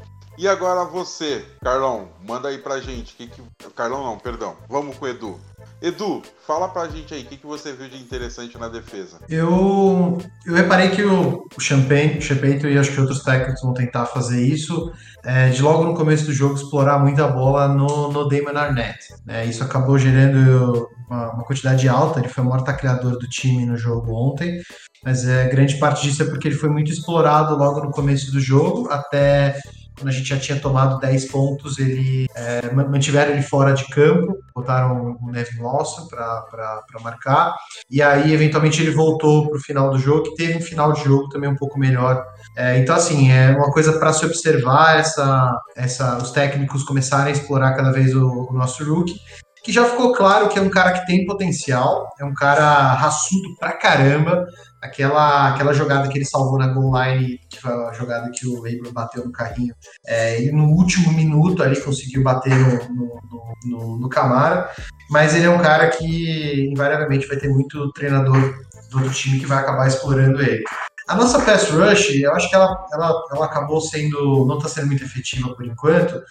E 0.40 0.49
agora 0.49 0.87
você, 0.87 1.44
Carlão, 1.62 2.09
manda 2.26 2.49
aí 2.49 2.56
pra 2.56 2.80
gente. 2.80 3.14
Que 3.14 3.26
que... 3.26 3.42
Carlão 3.76 4.02
não, 4.02 4.18
perdão. 4.18 4.56
Vamos 4.70 4.97
com 4.97 5.04
o 5.04 5.09
Edu. 5.09 5.38
Edu, 5.82 6.23
fala 6.47 6.66
pra 6.66 6.88
gente 6.88 7.12
aí, 7.12 7.20
o 7.20 7.26
que, 7.26 7.37
que 7.37 7.47
você 7.47 7.75
viu 7.75 7.90
de 7.90 7.99
interessante 7.99 8.56
na 8.56 8.66
defesa? 8.68 9.18
Eu, 9.28 10.16
eu 10.47 10.54
reparei 10.54 10.92
que 10.92 11.02
o, 11.02 11.47
o 11.54 11.61
Champagne, 11.61 12.16
o 12.16 12.23
Champagne 12.23 12.59
e 12.73 12.78
acho 12.78 12.90
que 12.90 13.00
outros 13.02 13.23
técnicos 13.23 13.61
vão 13.61 13.75
tentar 13.75 14.06
fazer 14.06 14.42
isso, 14.42 14.90
é, 15.23 15.50
de 15.50 15.61
logo 15.61 15.85
no 15.85 15.94
começo 15.94 16.25
do 16.25 16.32
jogo 16.32 16.54
explorar 16.54 16.99
muito 16.99 17.23
a 17.23 17.28
bola 17.28 17.68
no, 17.68 18.11
no 18.11 18.26
Damon 18.26 18.56
Arnett. 18.56 18.99
Né? 19.26 19.44
Isso 19.44 19.62
acabou 19.62 19.99
gerando 19.99 20.88
uma, 21.06 21.35
uma, 21.35 21.44
quantidade 21.44 21.87
alta, 21.87 22.18
ele 22.18 22.28
foi 22.28 22.42
o 22.42 22.47
maior 22.47 22.62
tacleador 22.62 23.18
do 23.18 23.28
time 23.28 23.66
no 23.66 23.76
jogo 23.76 24.14
ontem, 24.14 24.59
mas 25.04 25.28
é, 25.28 25.49
grande 25.49 25.76
parte 25.76 26.02
disso 26.02 26.23
é 26.23 26.26
porque 26.26 26.49
ele 26.49 26.54
foi 26.54 26.70
muito 26.70 26.90
explorado 26.90 27.56
logo 27.56 27.80
no 27.80 27.90
começo 27.90 28.32
do 28.32 28.40
jogo, 28.40 28.88
até 28.90 29.59
quando 30.00 30.09
a 30.09 30.12
gente 30.12 30.28
já 30.28 30.38
tinha 30.38 30.59
tomado 30.59 30.99
10 30.99 31.26
pontos, 31.26 31.78
ele 31.78 32.26
é, 32.35 32.73
mantiveram 32.73 33.33
ele 33.33 33.42
fora 33.42 33.75
de 33.75 33.87
campo, 33.88 34.38
botaram 34.54 35.19
o 35.21 35.30
Nevin 35.30 35.61
Lawson 35.61 36.07
para 36.09 37.00
marcar, 37.02 37.54
e 37.90 38.02
aí 38.02 38.33
eventualmente 38.33 38.83
ele 38.83 38.90
voltou 38.90 39.49
para 39.49 39.59
o 39.59 39.61
final 39.61 39.90
do 39.90 39.99
jogo, 39.99 40.23
que 40.23 40.35
teve 40.35 40.57
um 40.57 40.62
final 40.62 40.92
de 40.92 41.04
jogo 41.04 41.28
também 41.28 41.50
um 41.50 41.57
pouco 41.57 41.78
melhor. 41.78 42.25
É, 42.57 42.78
então, 42.78 42.97
assim, 42.97 43.30
é 43.30 43.50
uma 43.50 43.71
coisa 43.71 43.99
para 43.99 44.12
se 44.12 44.25
observar, 44.25 44.99
essa, 44.99 45.61
essa, 45.76 46.16
os 46.16 46.30
técnicos 46.30 46.83
começarem 46.83 47.28
a 47.28 47.37
explorar 47.37 47.75
cada 47.75 47.92
vez 47.92 48.14
o, 48.14 48.49
o 48.50 48.52
nosso 48.54 48.83
rookie, 48.83 49.21
que 49.62 49.73
já 49.73 49.85
ficou 49.85 50.12
claro 50.12 50.49
que 50.49 50.59
é 50.59 50.62
um 50.62 50.71
cara 50.71 50.92
que 50.92 51.07
tem 51.07 51.26
potencial, 51.26 52.09
é 52.19 52.25
um 52.25 52.33
cara 52.33 52.95
raçudo 52.95 53.54
pra 53.59 53.73
caramba, 53.73 54.47
aquela, 54.80 55.49
aquela 55.49 55.72
jogada 55.72 56.08
que 56.08 56.18
ele 56.18 56.25
salvou 56.25 56.58
na 56.58 56.68
goal 56.68 56.92
line, 57.02 57.40
que 57.49 57.60
foi 57.60 57.70
a 57.70 57.92
jogada 57.92 58.30
que 58.30 58.46
o 58.46 58.58
Abram 58.58 58.92
bateu 58.92 59.25
no 59.25 59.32
carrinho, 59.32 59.75
é, 60.06 60.40
no 60.52 60.66
último 60.66 61.12
minuto 61.12 61.62
ali 61.62 61.80
conseguiu 61.80 62.22
bater 62.22 62.54
no, 62.54 62.94
no, 62.94 63.54
no, 63.64 63.99
no 63.99 64.08
Camara, 64.08 64.70
mas 65.10 65.34
ele 65.34 65.46
é 65.46 65.50
um 65.50 65.62
cara 65.62 65.88
que 65.88 66.70
invariavelmente 66.70 67.26
vai 67.26 67.37
ter 67.37 67.49
muito 67.49 67.92
treinador 67.92 68.54
do 68.90 68.99
outro 68.99 69.12
time 69.12 69.38
que 69.38 69.46
vai 69.46 69.58
acabar 69.58 69.87
explorando 69.87 70.40
ele. 70.40 70.64
A 71.08 71.16
nossa 71.16 71.40
pass 71.40 71.68
rush, 71.70 72.20
eu 72.20 72.32
acho 72.32 72.49
que 72.49 72.54
ela, 72.54 72.87
ela, 72.92 73.12
ela 73.32 73.46
acabou 73.46 73.80
sendo, 73.80 74.46
não 74.46 74.58
está 74.58 74.68
sendo 74.68 74.87
muito 74.87 75.02
efetiva 75.02 75.52
por 75.56 75.66
enquanto, 75.66 76.22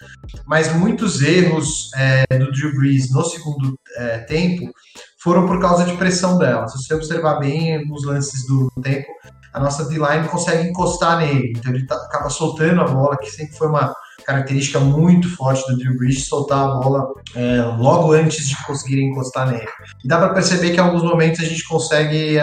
mas 0.46 0.74
muitos 0.74 1.22
erros 1.22 1.92
é, 1.98 2.38
do 2.38 2.50
Drew 2.50 2.74
Brees 2.76 3.12
no 3.12 3.22
segundo 3.26 3.78
é, 3.98 4.20
tempo 4.20 4.72
foram 5.22 5.46
por 5.46 5.60
causa 5.60 5.86
de 5.86 5.96
pressão 5.98 6.38
dela. 6.38 6.68
Se 6.68 6.78
você 6.84 6.94
observar 6.94 7.40
bem 7.40 7.86
nos 7.88 8.06
lances 8.06 8.46
do 8.48 8.72
tempo, 8.82 9.08
a 9.54 9.60
nossa 9.60 9.86
D-line 9.86 10.28
consegue 10.28 10.70
encostar 10.70 11.20
nele, 11.20 11.54
então 11.56 11.74
ele 11.74 11.86
tá, 11.86 11.96
acaba 11.96 12.30
soltando 12.30 12.82
a 12.82 12.88
bola, 12.88 13.18
que 13.18 13.30
sempre 13.30 13.56
foi 13.56 13.68
uma 13.68 13.94
característica 14.26 14.80
muito 14.80 15.36
forte 15.36 15.66
do 15.68 15.78
Drew 15.78 15.98
Brees, 15.98 16.28
soltar 16.28 16.66
a 16.66 16.76
bola 16.76 17.08
é, 17.36 17.62
logo 17.78 18.14
antes 18.14 18.48
de 18.48 18.64
conseguir 18.66 19.02
encostar 19.02 19.50
nele. 19.50 19.68
E 20.04 20.08
dá 20.08 20.20
para 20.20 20.34
perceber 20.34 20.72
que 20.72 20.78
em 20.78 20.84
alguns 20.84 21.04
momentos 21.04 21.40
a 21.40 21.46
gente 21.46 21.68
consegue 21.68 22.38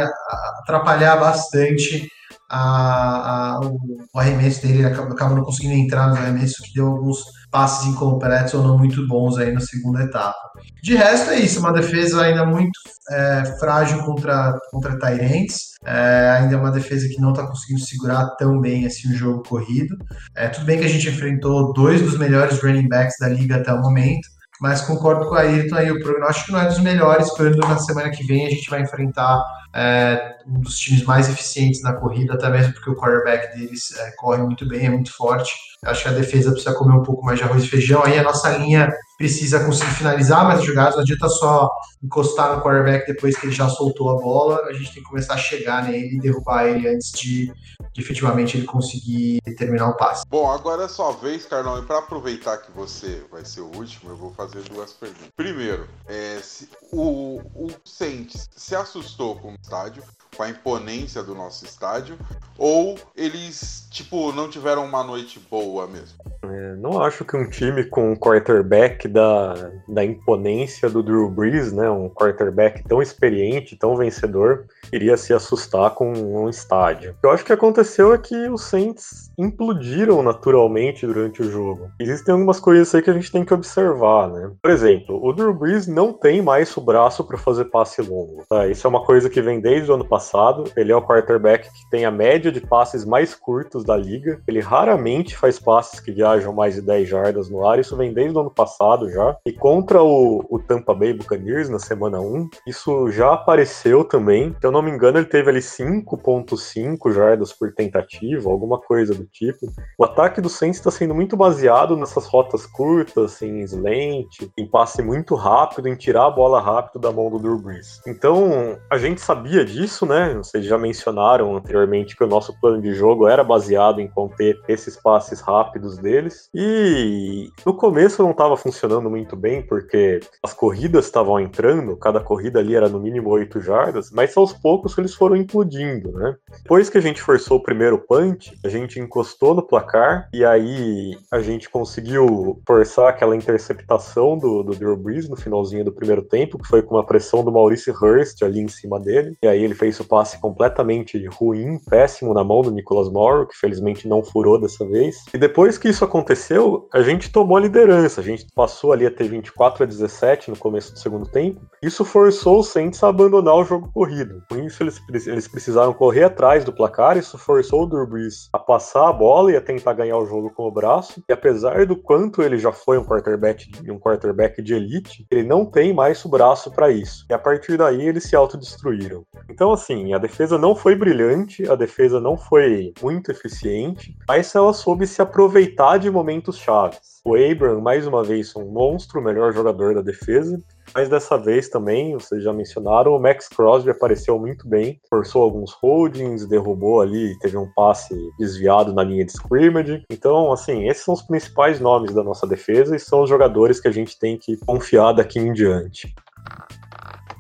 atrapalhar 0.61 1.17
bastante 1.17 2.11
a, 2.49 3.57
a, 3.57 3.61
o, 3.61 3.79
o, 4.13 4.19
arremesso 4.19 4.63
dele, 4.63 4.79
ele 4.79 4.87
acaba, 4.87 5.13
acaba, 5.13 5.35
não 5.35 5.45
conseguindo 5.45 5.75
entrar 5.75 6.09
no 6.09 6.17
arremesso, 6.17 6.63
que 6.63 6.75
deu 6.75 6.89
alguns 6.89 7.19
passes 7.51 7.87
incompletos 7.87 8.55
ou 8.55 8.63
não 8.63 8.79
muito 8.79 9.07
bons 9.07 9.39
aí 9.39 9.53
na 9.53 9.61
segunda 9.61 10.03
etapa. 10.03 10.37
De 10.83 10.95
resto 10.95 11.31
é 11.31 11.41
isso, 11.41 11.61
uma 11.61 11.73
defesa 11.73 12.23
ainda 12.23 12.45
muito 12.45 12.79
é, 13.11 13.45
frágil 13.59 14.03
contra, 14.05 14.59
contra 14.71 14.99
Tyrants, 14.99 15.75
é, 15.85 16.37
ainda 16.39 16.55
é 16.55 16.59
uma 16.59 16.73
defesa 16.73 17.09
que 17.09 17.21
não 17.21 17.31
está 17.31 17.47
conseguindo 17.47 17.81
segurar 17.81 18.27
tão 18.37 18.61
bem 18.61 18.87
assim 18.87 19.11
o 19.11 19.17
jogo 19.17 19.43
corrido. 19.43 19.97
É, 20.35 20.49
tudo 20.49 20.67
bem 20.67 20.79
que 20.79 20.85
a 20.85 20.89
gente 20.89 21.09
enfrentou 21.09 21.73
dois 21.73 22.03
dos 22.03 22.19
melhores 22.19 22.61
running 22.63 22.89
backs 22.89 23.17
da 23.21 23.29
liga 23.29 23.57
até 23.57 23.73
o 23.73 23.81
momento, 23.81 24.29
mas 24.61 24.81
concordo 24.83 25.29
com 25.29 25.35
a 25.35 25.41
Ayrton 25.41 25.77
aí, 25.77 25.91
o 25.91 26.01
prognóstico 26.01 26.53
não 26.53 26.61
é 26.61 26.67
dos 26.67 26.79
melhores 26.79 27.31
quando 27.31 27.57
na 27.59 27.79
semana 27.79 28.11
que 28.11 28.25
vem 28.25 28.47
a 28.47 28.51
gente 28.51 28.71
vai 28.71 28.81
enfrentar 28.81 29.43
é, 29.75 30.37
um 30.47 30.61
dos 30.61 30.79
times 30.79 31.03
mais 31.05 31.29
eficientes 31.29 31.83
na 31.83 31.93
corrida, 31.93 32.35
até 32.35 32.49
mesmo 32.49 32.73
porque 32.73 32.89
o 32.89 32.97
quarterback 32.97 33.55
deles 33.57 33.95
é, 33.99 34.11
corre 34.17 34.43
muito 34.43 34.67
bem, 34.67 34.87
é 34.87 34.91
muito 34.91 35.13
forte. 35.13 35.53
Acho 35.85 36.05
que 36.05 36.09
a 36.09 36.13
defesa 36.13 36.51
precisa 36.51 36.75
comer 36.75 36.97
um 36.97 37.03
pouco 37.03 37.25
mais 37.25 37.39
de 37.39 37.45
arroz 37.45 37.63
e 37.65 37.69
feijão. 37.69 38.03
Aí 38.03 38.19
a 38.19 38.23
nossa 38.23 38.49
linha 38.57 38.91
precisa 39.19 39.65
conseguir 39.65 39.91
finalizar 39.93 40.45
mais 40.45 40.63
jogadas, 40.63 40.95
não 40.95 41.03
adianta 41.03 41.29
só 41.29 41.71
encostar 42.03 42.57
no 42.57 42.63
quarterback 42.63 43.07
depois 43.07 43.37
que 43.37 43.47
ele 43.47 43.55
já 43.55 43.69
soltou 43.69 44.11
a 44.11 44.21
bola, 44.21 44.63
a 44.69 44.73
gente 44.73 44.93
tem 44.93 45.03
que 45.03 45.09
começar 45.09 45.35
a 45.35 45.39
chegar 45.39 45.85
nele 45.85 46.17
e 46.17 46.21
derrubar 46.21 46.67
ele 46.67 46.89
antes 46.89 47.13
de, 47.13 47.53
de 47.97 48.03
efetivamente 48.03 48.59
ele 48.59 48.67
conseguir 48.67 49.41
terminar 49.57 49.89
o 49.89 49.97
passe. 49.97 50.25
Bom, 50.29 50.51
agora 50.51 50.85
é 50.85 50.89
sua 50.89 51.13
vez, 51.13 51.47
Carlão, 51.47 51.83
e 51.83 51.87
para 51.87 51.99
aproveitar 51.99 52.59
que 52.59 52.71
você 52.71 53.25
vai 53.31 53.43
ser 53.43 53.63
o 53.63 53.75
último, 53.75 54.11
eu 54.11 54.17
vou 54.17 54.33
fazer 54.35 54.63
duas 54.65 54.93
perguntas. 54.93 55.31
Primeiro, 55.35 55.89
é, 56.07 56.39
se, 56.43 56.69
o, 56.93 57.41
o 57.55 57.69
Saints 57.85 58.51
se 58.55 58.77
assustou 58.77 59.37
com 59.37 59.53
o 59.53 59.55
estádio, 59.55 60.03
com 60.37 60.43
a 60.43 60.51
imponência 60.51 61.23
do 61.23 61.35
nosso 61.35 61.65
estádio, 61.65 62.19
ou 62.59 62.99
eles, 63.17 63.89
tipo, 63.91 64.31
não 64.33 64.51
tiveram 64.51 64.85
uma 64.85 65.03
noite 65.03 65.41
boa 65.51 65.87
mesmo? 65.87 66.19
É, 66.43 66.77
não 66.77 67.01
acho 67.01 67.25
que 67.25 67.35
um 67.35 67.49
time 67.49 67.85
com 67.85 68.13
um 68.13 68.17
quarterback 68.17 69.09
da, 69.09 69.71
da 69.89 70.05
imponência 70.05 70.91
do 70.91 71.03
Drew 71.03 71.31
Brees, 71.31 71.73
né, 71.73 71.89
um 71.89 72.11
quarterback 72.11 72.85
tão 72.87 73.01
experiente, 73.01 73.75
tão 73.75 73.97
vencedor, 73.97 74.67
iria 74.93 75.17
se 75.17 75.33
assustar 75.33 75.91
com 75.91 76.13
um 76.13 76.49
estádio. 76.49 77.17
Eu 77.23 77.31
acho 77.31 77.45
que 77.45 77.53
aconteceu 77.53 78.13
é 78.13 78.19
que 78.19 78.49
os 78.49 78.63
Saints 78.63 79.26
implodiram 79.39 80.23
naturalmente 80.23 81.07
durante 81.07 81.43
o 81.43 81.51
jogo. 81.51 81.91
Existem 82.01 82.33
algumas 82.33 82.61
coisas 82.61 82.95
aí 82.95 83.03
que 83.03 83.11
a 83.11 83.15
gente 83.15 83.31
tem 83.33 83.45
que 83.45 83.55
observar, 83.55 84.29
né? 84.29 84.51
Por 84.63 84.71
exemplo, 84.71 85.21
o 85.23 85.33
Drew 85.33 85.55
Brees 85.55 85.87
não 85.87 86.13
tem 86.13 86.43
mais 86.43 86.77
o 86.77 86.81
braço 86.81 87.25
para 87.25 87.39
fazer 87.39 87.67
passe 87.67 88.03
longo. 88.03 88.45
Tá? 88.49 88.67
Isso 88.67 88.87
é 88.87 88.91
uma 88.91 89.05
coisa 89.05 89.29
que 89.29 89.43
vem 89.43 89.61
desde 89.61 89.91
o 89.91 89.95
ano 89.95 90.05
passado. 90.05 90.65
Ele 90.77 90.93
é 90.93 90.97
o 90.97 91.03
quarterback 91.03 91.69
que 91.71 91.91
tem 91.91 92.05
a 92.05 92.11
média 92.11 92.51
de 92.51 92.61
passes 92.61 93.05
mais 93.05 93.35
curtos 93.35 93.85
da 93.85 93.97
liga. 93.97 94.41
Ele 94.47 94.61
raramente 94.61 95.37
faz 95.37 95.59
passes 95.59 96.01
que 96.01 96.13
viajam 96.13 96.53
mais 96.53 96.75
de 96.75 96.83
10 96.83 97.09
jardas 97.09 97.51
no 97.51 97.67
ar. 97.67 97.79
Isso 97.79 97.97
vem 97.97 98.13
desde 98.13 98.37
o 98.37 98.41
ano 98.41 98.51
passado 98.51 99.11
já. 99.11 99.37
E 99.47 99.53
contra 99.53 100.03
o, 100.03 100.45
o 100.49 100.59
Tampa 100.59 100.95
Bay 100.95 101.13
Buccaneers 101.13 101.69
na 101.69 101.79
semana 101.79 102.21
1, 102.21 102.49
isso 102.67 103.11
já 103.11 103.33
apareceu 103.33 104.05
também. 104.05 104.55
Se 104.61 104.67
eu 104.67 104.73
não 104.73 104.83
me 104.83 104.91
engano, 104.91 105.19
ele 105.19 105.27
teve 105.27 105.51
ali 105.51 105.61
5.5 105.61 107.13
jardas 107.13 107.53
por 107.53 107.73
tentativa, 107.73 108.51
alguma 108.51 108.79
coisa 108.79 109.15
do 109.15 109.26
tipo. 109.27 109.67
O 109.99 110.05
ataque 110.05 110.41
do 110.41 110.49
Saints 110.49 110.79
está 110.79 110.91
sendo 110.91 111.15
muito 111.15 111.37
baseado 111.37 111.97
nessas 111.97 112.27
rotas 112.27 112.67
curtas, 112.67 113.41
em 113.43 113.61
slant, 113.61 114.49
em 114.57 114.67
passe 114.67 115.03
muito 115.03 115.35
rápido, 115.35 115.89
em 115.89 115.97
tirar 115.97 116.27
a 116.27 116.31
bola 116.31 116.61
rápido 116.61 117.01
da 117.01 117.13
mão 117.13 117.31
do 117.31 117.39
Drew 117.39 117.59
Brees. 117.59 118.01
Então, 118.07 118.79
a 118.91 118.99
gente 118.99 119.21
sabia 119.21 119.65
disso, 119.65 120.07
né? 120.07 120.35
Vocês 120.35 120.65
já 120.65 120.79
mencionaram 120.79 121.57
anteriormente 121.57 122.17
que 122.17 122.25
o 122.25 122.29
nosso 122.29 122.59
plano 122.61 122.81
de 122.81 122.95
jogo 122.95 123.27
era 123.27 123.43
baseado 123.43 124.01
em 124.01 124.09
conter 124.09 124.61
esses 124.69 124.97
passes 124.97 125.41
rápidos 125.41 125.99
deles. 125.99 126.49
E 126.55 127.51
no 127.65 127.75
começo 127.75 128.23
não 128.23 128.31
estava 128.31 128.57
funcionando 128.57 129.11
muito 129.11 129.37
bem, 129.37 129.63
porque 129.63 130.21
as 130.43 130.53
corridas 130.53 131.07
estavam 131.07 131.41
entrando, 131.41 131.97
cada 131.97 132.21
corrida 132.21 132.59
ali 132.59 132.75
era 132.75 132.89
no 132.89 133.01
mínimo 133.01 133.31
8 133.31 133.61
jardas, 133.61 134.11
mas 134.11 134.37
aos 134.37 134.53
poucos 134.53 134.97
eles 134.99 135.15
foram 135.15 135.37
implodindo, 135.37 136.13
né? 136.13 136.37
Depois 136.63 136.89
que 136.89 136.99
a 136.99 137.01
gente 137.01 137.23
forçou 137.23 137.59
o 137.59 137.63
primeiro 137.63 137.99
punch, 137.99 138.57
a 138.65 138.69
gente 138.69 139.01
encostou 139.17 139.55
no 139.55 139.63
placar 139.63 140.29
e 140.33 140.45
aí 140.45 141.17
a 141.33 141.41
gente 141.41 141.71
conseguiu 141.71 142.61
forçar 142.67 143.09
aquela 143.09 143.35
interceptação 143.35 144.37
do, 144.37 144.63
do 144.63 144.75
Drew 144.75 144.97
Brees 144.97 145.29
no 145.29 145.37
finalzinho 145.37 145.85
do 145.85 145.93
primeiro 145.93 146.23
tempo, 146.23 146.59
que 146.59 146.69
foi 146.69 146.83
com 146.83 146.95
uma 146.95 147.07
pressão 147.07 147.43
do 147.43 147.51
Maurice 147.51 147.91
Hurst 147.91 148.43
ali 148.43 148.61
em 148.61 148.69
cima 148.69 149.01
dele. 149.01 149.37
E 149.43 149.49
aí 149.49 149.63
ele 149.63 149.75
fez 149.75 149.99
o 150.01 150.05
passe 150.05 150.39
completamente 150.39 151.25
ruim, 151.27 151.79
péssimo 151.89 152.35
na 152.35 152.45
mão 152.45 152.61
do 152.61 152.71
Nicholas 152.71 153.09
Morrow, 153.09 153.47
que 153.47 153.57
felizmente 153.57 154.07
não 154.07 154.23
furou 154.23 154.61
dessa 154.61 154.87
vez. 154.87 155.25
E 155.33 155.39
depois 155.39 155.79
que 155.79 155.89
isso 155.89 156.05
aconteceu, 156.05 156.89
a 156.93 157.01
gente 157.01 157.33
tomou 157.33 157.57
a 157.57 157.61
liderança. 157.61 158.21
A 158.21 158.25
gente 158.25 158.47
passou 158.55 158.93
ali 158.93 159.07
a 159.07 159.11
ter 159.11 159.29
24 159.29 159.85
a 159.85 159.87
17 159.87 160.51
no 160.51 160.59
começo 160.59 160.93
do 160.93 160.99
segundo 160.99 161.27
tempo. 161.27 161.61
Isso 161.83 162.05
forçou 162.05 162.59
o 162.59 162.65
Saints 162.65 163.03
a 163.03 163.09
abandonar 163.09 163.55
o 163.55 163.65
jogo 163.65 163.91
corrido. 163.93 164.43
Com 164.51 164.59
isso, 164.59 164.83
eles, 164.83 165.01
eles 165.27 165.49
precisaram 165.49 165.93
correr 165.95 166.25
atrás 166.25 166.65
do 166.65 166.73
placar. 166.73 167.17
Isso 167.17 167.39
forçou 167.39 167.85
o 167.85 167.87
Drew 167.87 168.07
Brees 168.07 168.49
a 168.53 168.59
passar 168.59 169.06
a 169.09 169.13
bola 169.13 169.53
e 169.53 169.57
a 169.57 169.61
tentar 169.61 169.93
ganhar 169.93 170.19
o 170.19 170.27
jogo 170.27 170.51
com 170.51 170.65
o 170.65 170.71
braço. 170.71 171.23
E 171.29 171.33
apesar 171.33 171.87
do 171.87 171.97
quanto 171.97 172.43
ele 172.43 172.59
já 172.59 172.73
foi 172.73 172.99
um 172.99 173.05
quarterback, 173.05 173.69
um 173.91 173.99
quarterback 173.99 174.63
de 174.63 174.75
elite, 174.75 175.27
ele 175.31 175.43
não 175.43 175.65
tem 175.65 175.93
mais 175.93 176.25
o 176.25 176.29
braço 176.29 176.71
para 176.71 176.91
isso. 176.91 177.27
E 177.29 177.35
a 177.35 177.39
partir 177.39 177.77
daí 177.77 178.07
eles 178.07 178.25
se 178.25 178.37
autodestruíram. 178.37 179.25
Então, 179.49 179.73
assim, 179.73 180.13
a 180.13 180.19
defesa 180.19 180.59
não 180.59 180.75
foi 180.75 180.95
brilhante, 180.95 181.69
a 181.71 181.75
defesa 181.75 182.21
não 182.21 182.37
foi 182.37 182.93
muito 183.03 183.31
eficiente, 183.31 184.17
mas 184.29 184.55
ela 184.55 184.73
soube 184.73 185.07
se 185.07 185.23
aproveitar 185.23 185.99
de 185.99 186.11
momentos 186.11 186.57
chaves. 186.57 187.21
O 187.25 187.35
Abram, 187.35 187.81
mais 187.81 188.07
uma 188.07 188.23
vez, 188.23 188.55
um 188.55 188.67
monstro, 188.67 189.21
melhor 189.23 189.53
jogador 189.53 189.95
da 189.95 190.03
defesa. 190.03 190.63
Mas 190.97 191.11
dessa 191.11 191.37
vez 191.37 191.69
também, 191.69 192.15
vocês 192.15 192.43
já 192.43 192.55
mencionaram, 192.55 193.15
o 193.15 193.21
Max 193.21 193.49
Crosby 193.49 193.91
apareceu 193.91 194.39
muito 194.39 194.67
bem, 194.67 194.99
forçou 195.11 195.43
alguns 195.43 195.71
holdings, 195.73 196.47
derrubou 196.47 197.03
ali, 197.03 197.39
teve 197.39 197.55
um 197.59 197.71
passe 197.77 198.15
desviado 198.39 198.95
na 198.95 199.05
linha 199.05 199.23
de 199.23 199.33
scrimmage. 199.33 200.03
Então, 200.11 200.51
assim, 200.51 200.89
esses 200.89 201.05
são 201.05 201.13
os 201.13 201.21
principais 201.21 201.81
nomes 201.81 202.15
da 202.15 202.25
nossa 202.25 202.47
defesa 202.47 202.97
e 202.97 202.99
são 202.99 203.25
os 203.25 203.29
jogadores 203.29 203.79
que 203.79 203.89
a 203.89 203.93
gente 203.93 204.19
tem 204.19 204.39
que 204.39 204.57
confiar 204.65 205.13
daqui 205.13 205.39
em 205.39 205.53
diante 205.53 206.15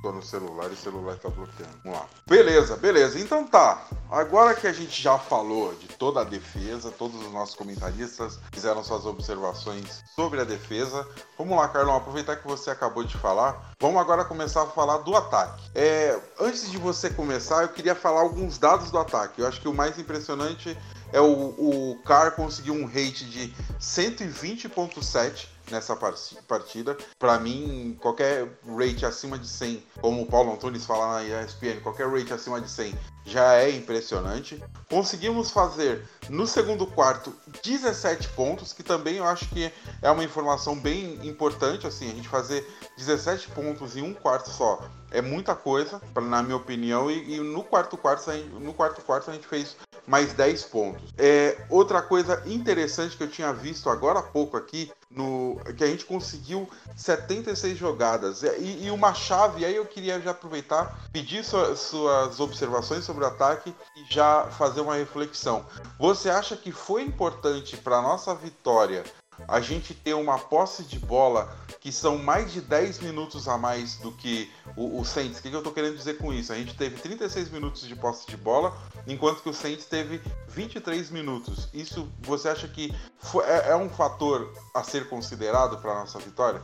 tô 0.06 0.12
no 0.12 0.22
celular 0.22 0.70
e 0.70 0.74
o 0.74 0.76
celular 0.76 1.16
tá 1.16 1.28
bloqueando. 1.28 1.78
Vamos 1.82 1.98
lá. 1.98 2.06
Beleza, 2.26 2.76
beleza. 2.76 3.18
Então 3.18 3.44
tá. 3.44 3.86
Agora 4.08 4.54
que 4.54 4.66
a 4.66 4.72
gente 4.72 5.02
já 5.02 5.18
falou 5.18 5.74
de 5.74 5.88
toda 5.88 6.20
a 6.20 6.24
defesa, 6.24 6.92
todos 6.92 7.20
os 7.20 7.32
nossos 7.32 7.56
comentaristas 7.56 8.38
fizeram 8.52 8.84
suas 8.84 9.04
observações 9.04 10.04
sobre 10.14 10.40
a 10.40 10.44
defesa. 10.44 11.06
Vamos 11.36 11.56
lá, 11.56 11.66
Carlão, 11.68 11.96
aproveitar 11.96 12.36
que 12.36 12.46
você 12.46 12.70
acabou 12.70 13.02
de 13.02 13.16
falar. 13.16 13.74
Vamos 13.80 14.00
agora 14.00 14.24
começar 14.24 14.62
a 14.62 14.66
falar 14.66 14.98
do 14.98 15.16
ataque. 15.16 15.70
É, 15.74 16.16
antes 16.38 16.70
de 16.70 16.78
você 16.78 17.10
começar, 17.10 17.62
eu 17.62 17.68
queria 17.68 17.96
falar 17.96 18.20
alguns 18.20 18.58
dados 18.58 18.92
do 18.92 18.98
ataque. 18.98 19.40
Eu 19.40 19.48
acho 19.48 19.60
que 19.60 19.68
o 19.68 19.74
mais 19.74 19.98
impressionante 19.98 20.78
é 21.12 21.20
o, 21.20 21.24
o 21.26 22.00
Car 22.04 22.36
conseguiu 22.36 22.74
um 22.74 22.86
rate 22.86 23.24
de 23.24 23.52
120.7 23.80 25.55
nessa 25.70 25.96
partida. 25.96 26.96
Para 27.18 27.38
mim, 27.38 27.96
qualquer 28.00 28.48
rate 28.76 29.04
acima 29.04 29.38
de 29.38 29.48
100, 29.48 29.82
como 30.00 30.22
o 30.22 30.26
Paulo 30.26 30.52
Antunes 30.52 30.84
fala 30.84 31.14
na 31.14 31.44
ESPN, 31.44 31.80
qualquer 31.82 32.08
rate 32.08 32.32
acima 32.32 32.60
de 32.60 32.70
100 32.70 32.94
já 33.24 33.54
é 33.54 33.70
impressionante. 33.70 34.62
Conseguimos 34.88 35.50
fazer 35.50 36.06
no 36.28 36.46
segundo 36.46 36.86
quarto 36.86 37.34
17 37.62 38.28
pontos, 38.28 38.72
que 38.72 38.82
também 38.82 39.16
eu 39.16 39.24
acho 39.24 39.48
que 39.48 39.72
é 40.00 40.10
uma 40.10 40.24
informação 40.24 40.78
bem 40.78 41.26
importante, 41.26 41.86
assim, 41.86 42.10
a 42.10 42.14
gente 42.14 42.28
fazer 42.28 42.64
17 42.96 43.48
pontos 43.48 43.96
em 43.96 44.02
um 44.02 44.14
quarto 44.14 44.50
só 44.50 44.80
é 45.10 45.20
muita 45.20 45.54
coisa, 45.54 46.00
na 46.22 46.42
minha 46.42 46.56
opinião, 46.56 47.10
e, 47.10 47.36
e 47.36 47.40
no 47.40 47.62
quarto 47.62 47.96
quarto, 47.96 48.30
no 48.60 48.74
quarto 48.74 49.02
quarto 49.02 49.30
a 49.30 49.34
gente 49.34 49.46
fez 49.46 49.76
mais 50.06 50.32
10 50.32 50.64
pontos. 50.64 51.12
É, 51.18 51.58
outra 51.68 52.00
coisa 52.00 52.42
interessante 52.46 53.16
que 53.16 53.22
eu 53.22 53.30
tinha 53.30 53.52
visto 53.52 53.90
agora 53.90 54.20
há 54.20 54.22
pouco 54.22 54.56
aqui, 54.56 54.90
no 55.10 55.58
que 55.76 55.84
a 55.84 55.86
gente 55.86 56.04
conseguiu 56.04 56.68
76 56.96 57.76
jogadas. 57.76 58.42
E, 58.42 58.84
e 58.84 58.90
uma 58.90 59.14
chave, 59.14 59.64
aí 59.64 59.76
eu 59.76 59.86
queria 59.86 60.20
já 60.20 60.30
aproveitar, 60.30 61.08
pedir 61.12 61.44
sua, 61.44 61.74
suas 61.76 62.38
observações 62.40 63.04
sobre 63.04 63.24
o 63.24 63.26
ataque 63.26 63.74
e 63.96 64.12
já 64.12 64.44
fazer 64.44 64.80
uma 64.80 64.96
reflexão. 64.96 65.64
Você 65.98 66.28
acha 66.28 66.56
que 66.56 66.70
foi 66.72 67.02
importante 67.02 67.76
para 67.76 68.02
nossa 68.02 68.34
vitória 68.34 69.04
a 69.48 69.60
gente 69.60 69.94
ter 69.94 70.14
uma 70.14 70.38
posse 70.38 70.82
de 70.82 70.98
bola 70.98 71.56
que 71.80 71.92
são 71.92 72.18
mais 72.18 72.52
de 72.52 72.60
10 72.60 73.00
minutos 73.00 73.46
a 73.48 73.56
mais 73.56 73.96
do 73.96 74.10
que 74.12 74.50
o, 74.76 75.00
o 75.00 75.04
Saints. 75.04 75.38
O 75.38 75.42
que, 75.42 75.50
que 75.50 75.54
eu 75.54 75.60
estou 75.60 75.72
querendo 75.72 75.96
dizer 75.96 76.18
com 76.18 76.32
isso? 76.32 76.52
A 76.52 76.56
gente 76.56 76.76
teve 76.76 77.00
36 77.00 77.50
minutos 77.50 77.86
de 77.86 77.94
posse 77.94 78.26
de 78.26 78.36
bola, 78.36 78.76
enquanto 79.06 79.42
que 79.42 79.48
o 79.48 79.54
Saints 79.54 79.86
teve 79.86 80.20
23 80.48 81.10
minutos. 81.10 81.68
Isso 81.72 82.10
você 82.20 82.48
acha 82.48 82.66
que 82.66 82.94
foi, 83.18 83.44
é, 83.44 83.70
é 83.70 83.76
um 83.76 83.88
fator 83.88 84.52
a 84.74 84.82
ser 84.82 85.08
considerado 85.08 85.78
para 85.78 85.94
nossa 85.94 86.18
vitória? 86.18 86.62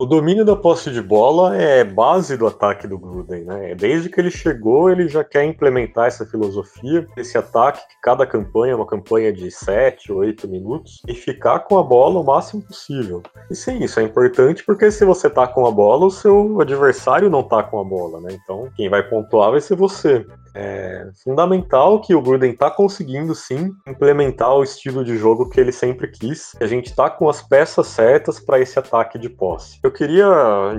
O 0.00 0.06
domínio 0.06 0.44
da 0.44 0.54
posse 0.54 0.92
de 0.92 1.02
bola 1.02 1.56
é 1.56 1.82
base 1.82 2.36
do 2.36 2.46
ataque 2.46 2.86
do 2.86 2.96
Gruden, 2.96 3.42
né? 3.42 3.74
Desde 3.74 4.08
que 4.08 4.20
ele 4.20 4.30
chegou, 4.30 4.88
ele 4.88 5.08
já 5.08 5.24
quer 5.24 5.42
implementar 5.42 6.06
essa 6.06 6.24
filosofia, 6.24 7.04
esse 7.16 7.36
ataque, 7.36 7.80
que 7.80 8.00
cada 8.00 8.24
campanha 8.24 8.74
é 8.74 8.76
uma 8.76 8.86
campanha 8.86 9.32
de 9.32 9.50
7, 9.50 10.12
8 10.12 10.46
minutos, 10.46 11.02
e 11.08 11.14
ficar 11.14 11.58
com 11.58 11.76
a 11.76 11.82
bola 11.82 12.20
o 12.20 12.24
máximo 12.24 12.62
possível. 12.62 13.24
E 13.50 13.56
sim, 13.56 13.82
isso 13.82 13.98
é 13.98 14.04
importante 14.04 14.64
porque 14.64 14.88
se 14.92 15.04
você 15.04 15.28
tá 15.28 15.48
com 15.48 15.66
a 15.66 15.70
bola, 15.72 16.06
o 16.06 16.12
seu 16.12 16.60
adversário 16.60 17.28
não 17.28 17.42
tá 17.42 17.64
com 17.64 17.80
a 17.80 17.84
bola, 17.84 18.20
né? 18.20 18.38
Então, 18.40 18.70
quem 18.76 18.88
vai 18.88 19.02
pontuar 19.02 19.50
vai 19.50 19.60
ser 19.60 19.74
você. 19.74 20.24
É 20.54 21.10
fundamental 21.22 22.00
que 22.00 22.14
o 22.14 22.22
Gruden 22.22 22.54
tá 22.54 22.70
conseguindo 22.70 23.34
sim 23.34 23.72
implementar 23.86 24.54
o 24.54 24.62
estilo 24.62 25.04
de 25.04 25.16
jogo 25.16 25.48
que 25.48 25.60
ele 25.60 25.72
sempre 25.72 26.08
quis. 26.08 26.56
A 26.60 26.66
gente 26.66 26.94
tá 26.94 27.08
com 27.10 27.28
as 27.28 27.42
peças 27.42 27.86
certas 27.88 28.40
para 28.40 28.60
esse 28.60 28.78
ataque 28.78 29.18
de 29.18 29.28
posse. 29.28 29.78
Eu 29.82 29.90
queria 29.90 30.26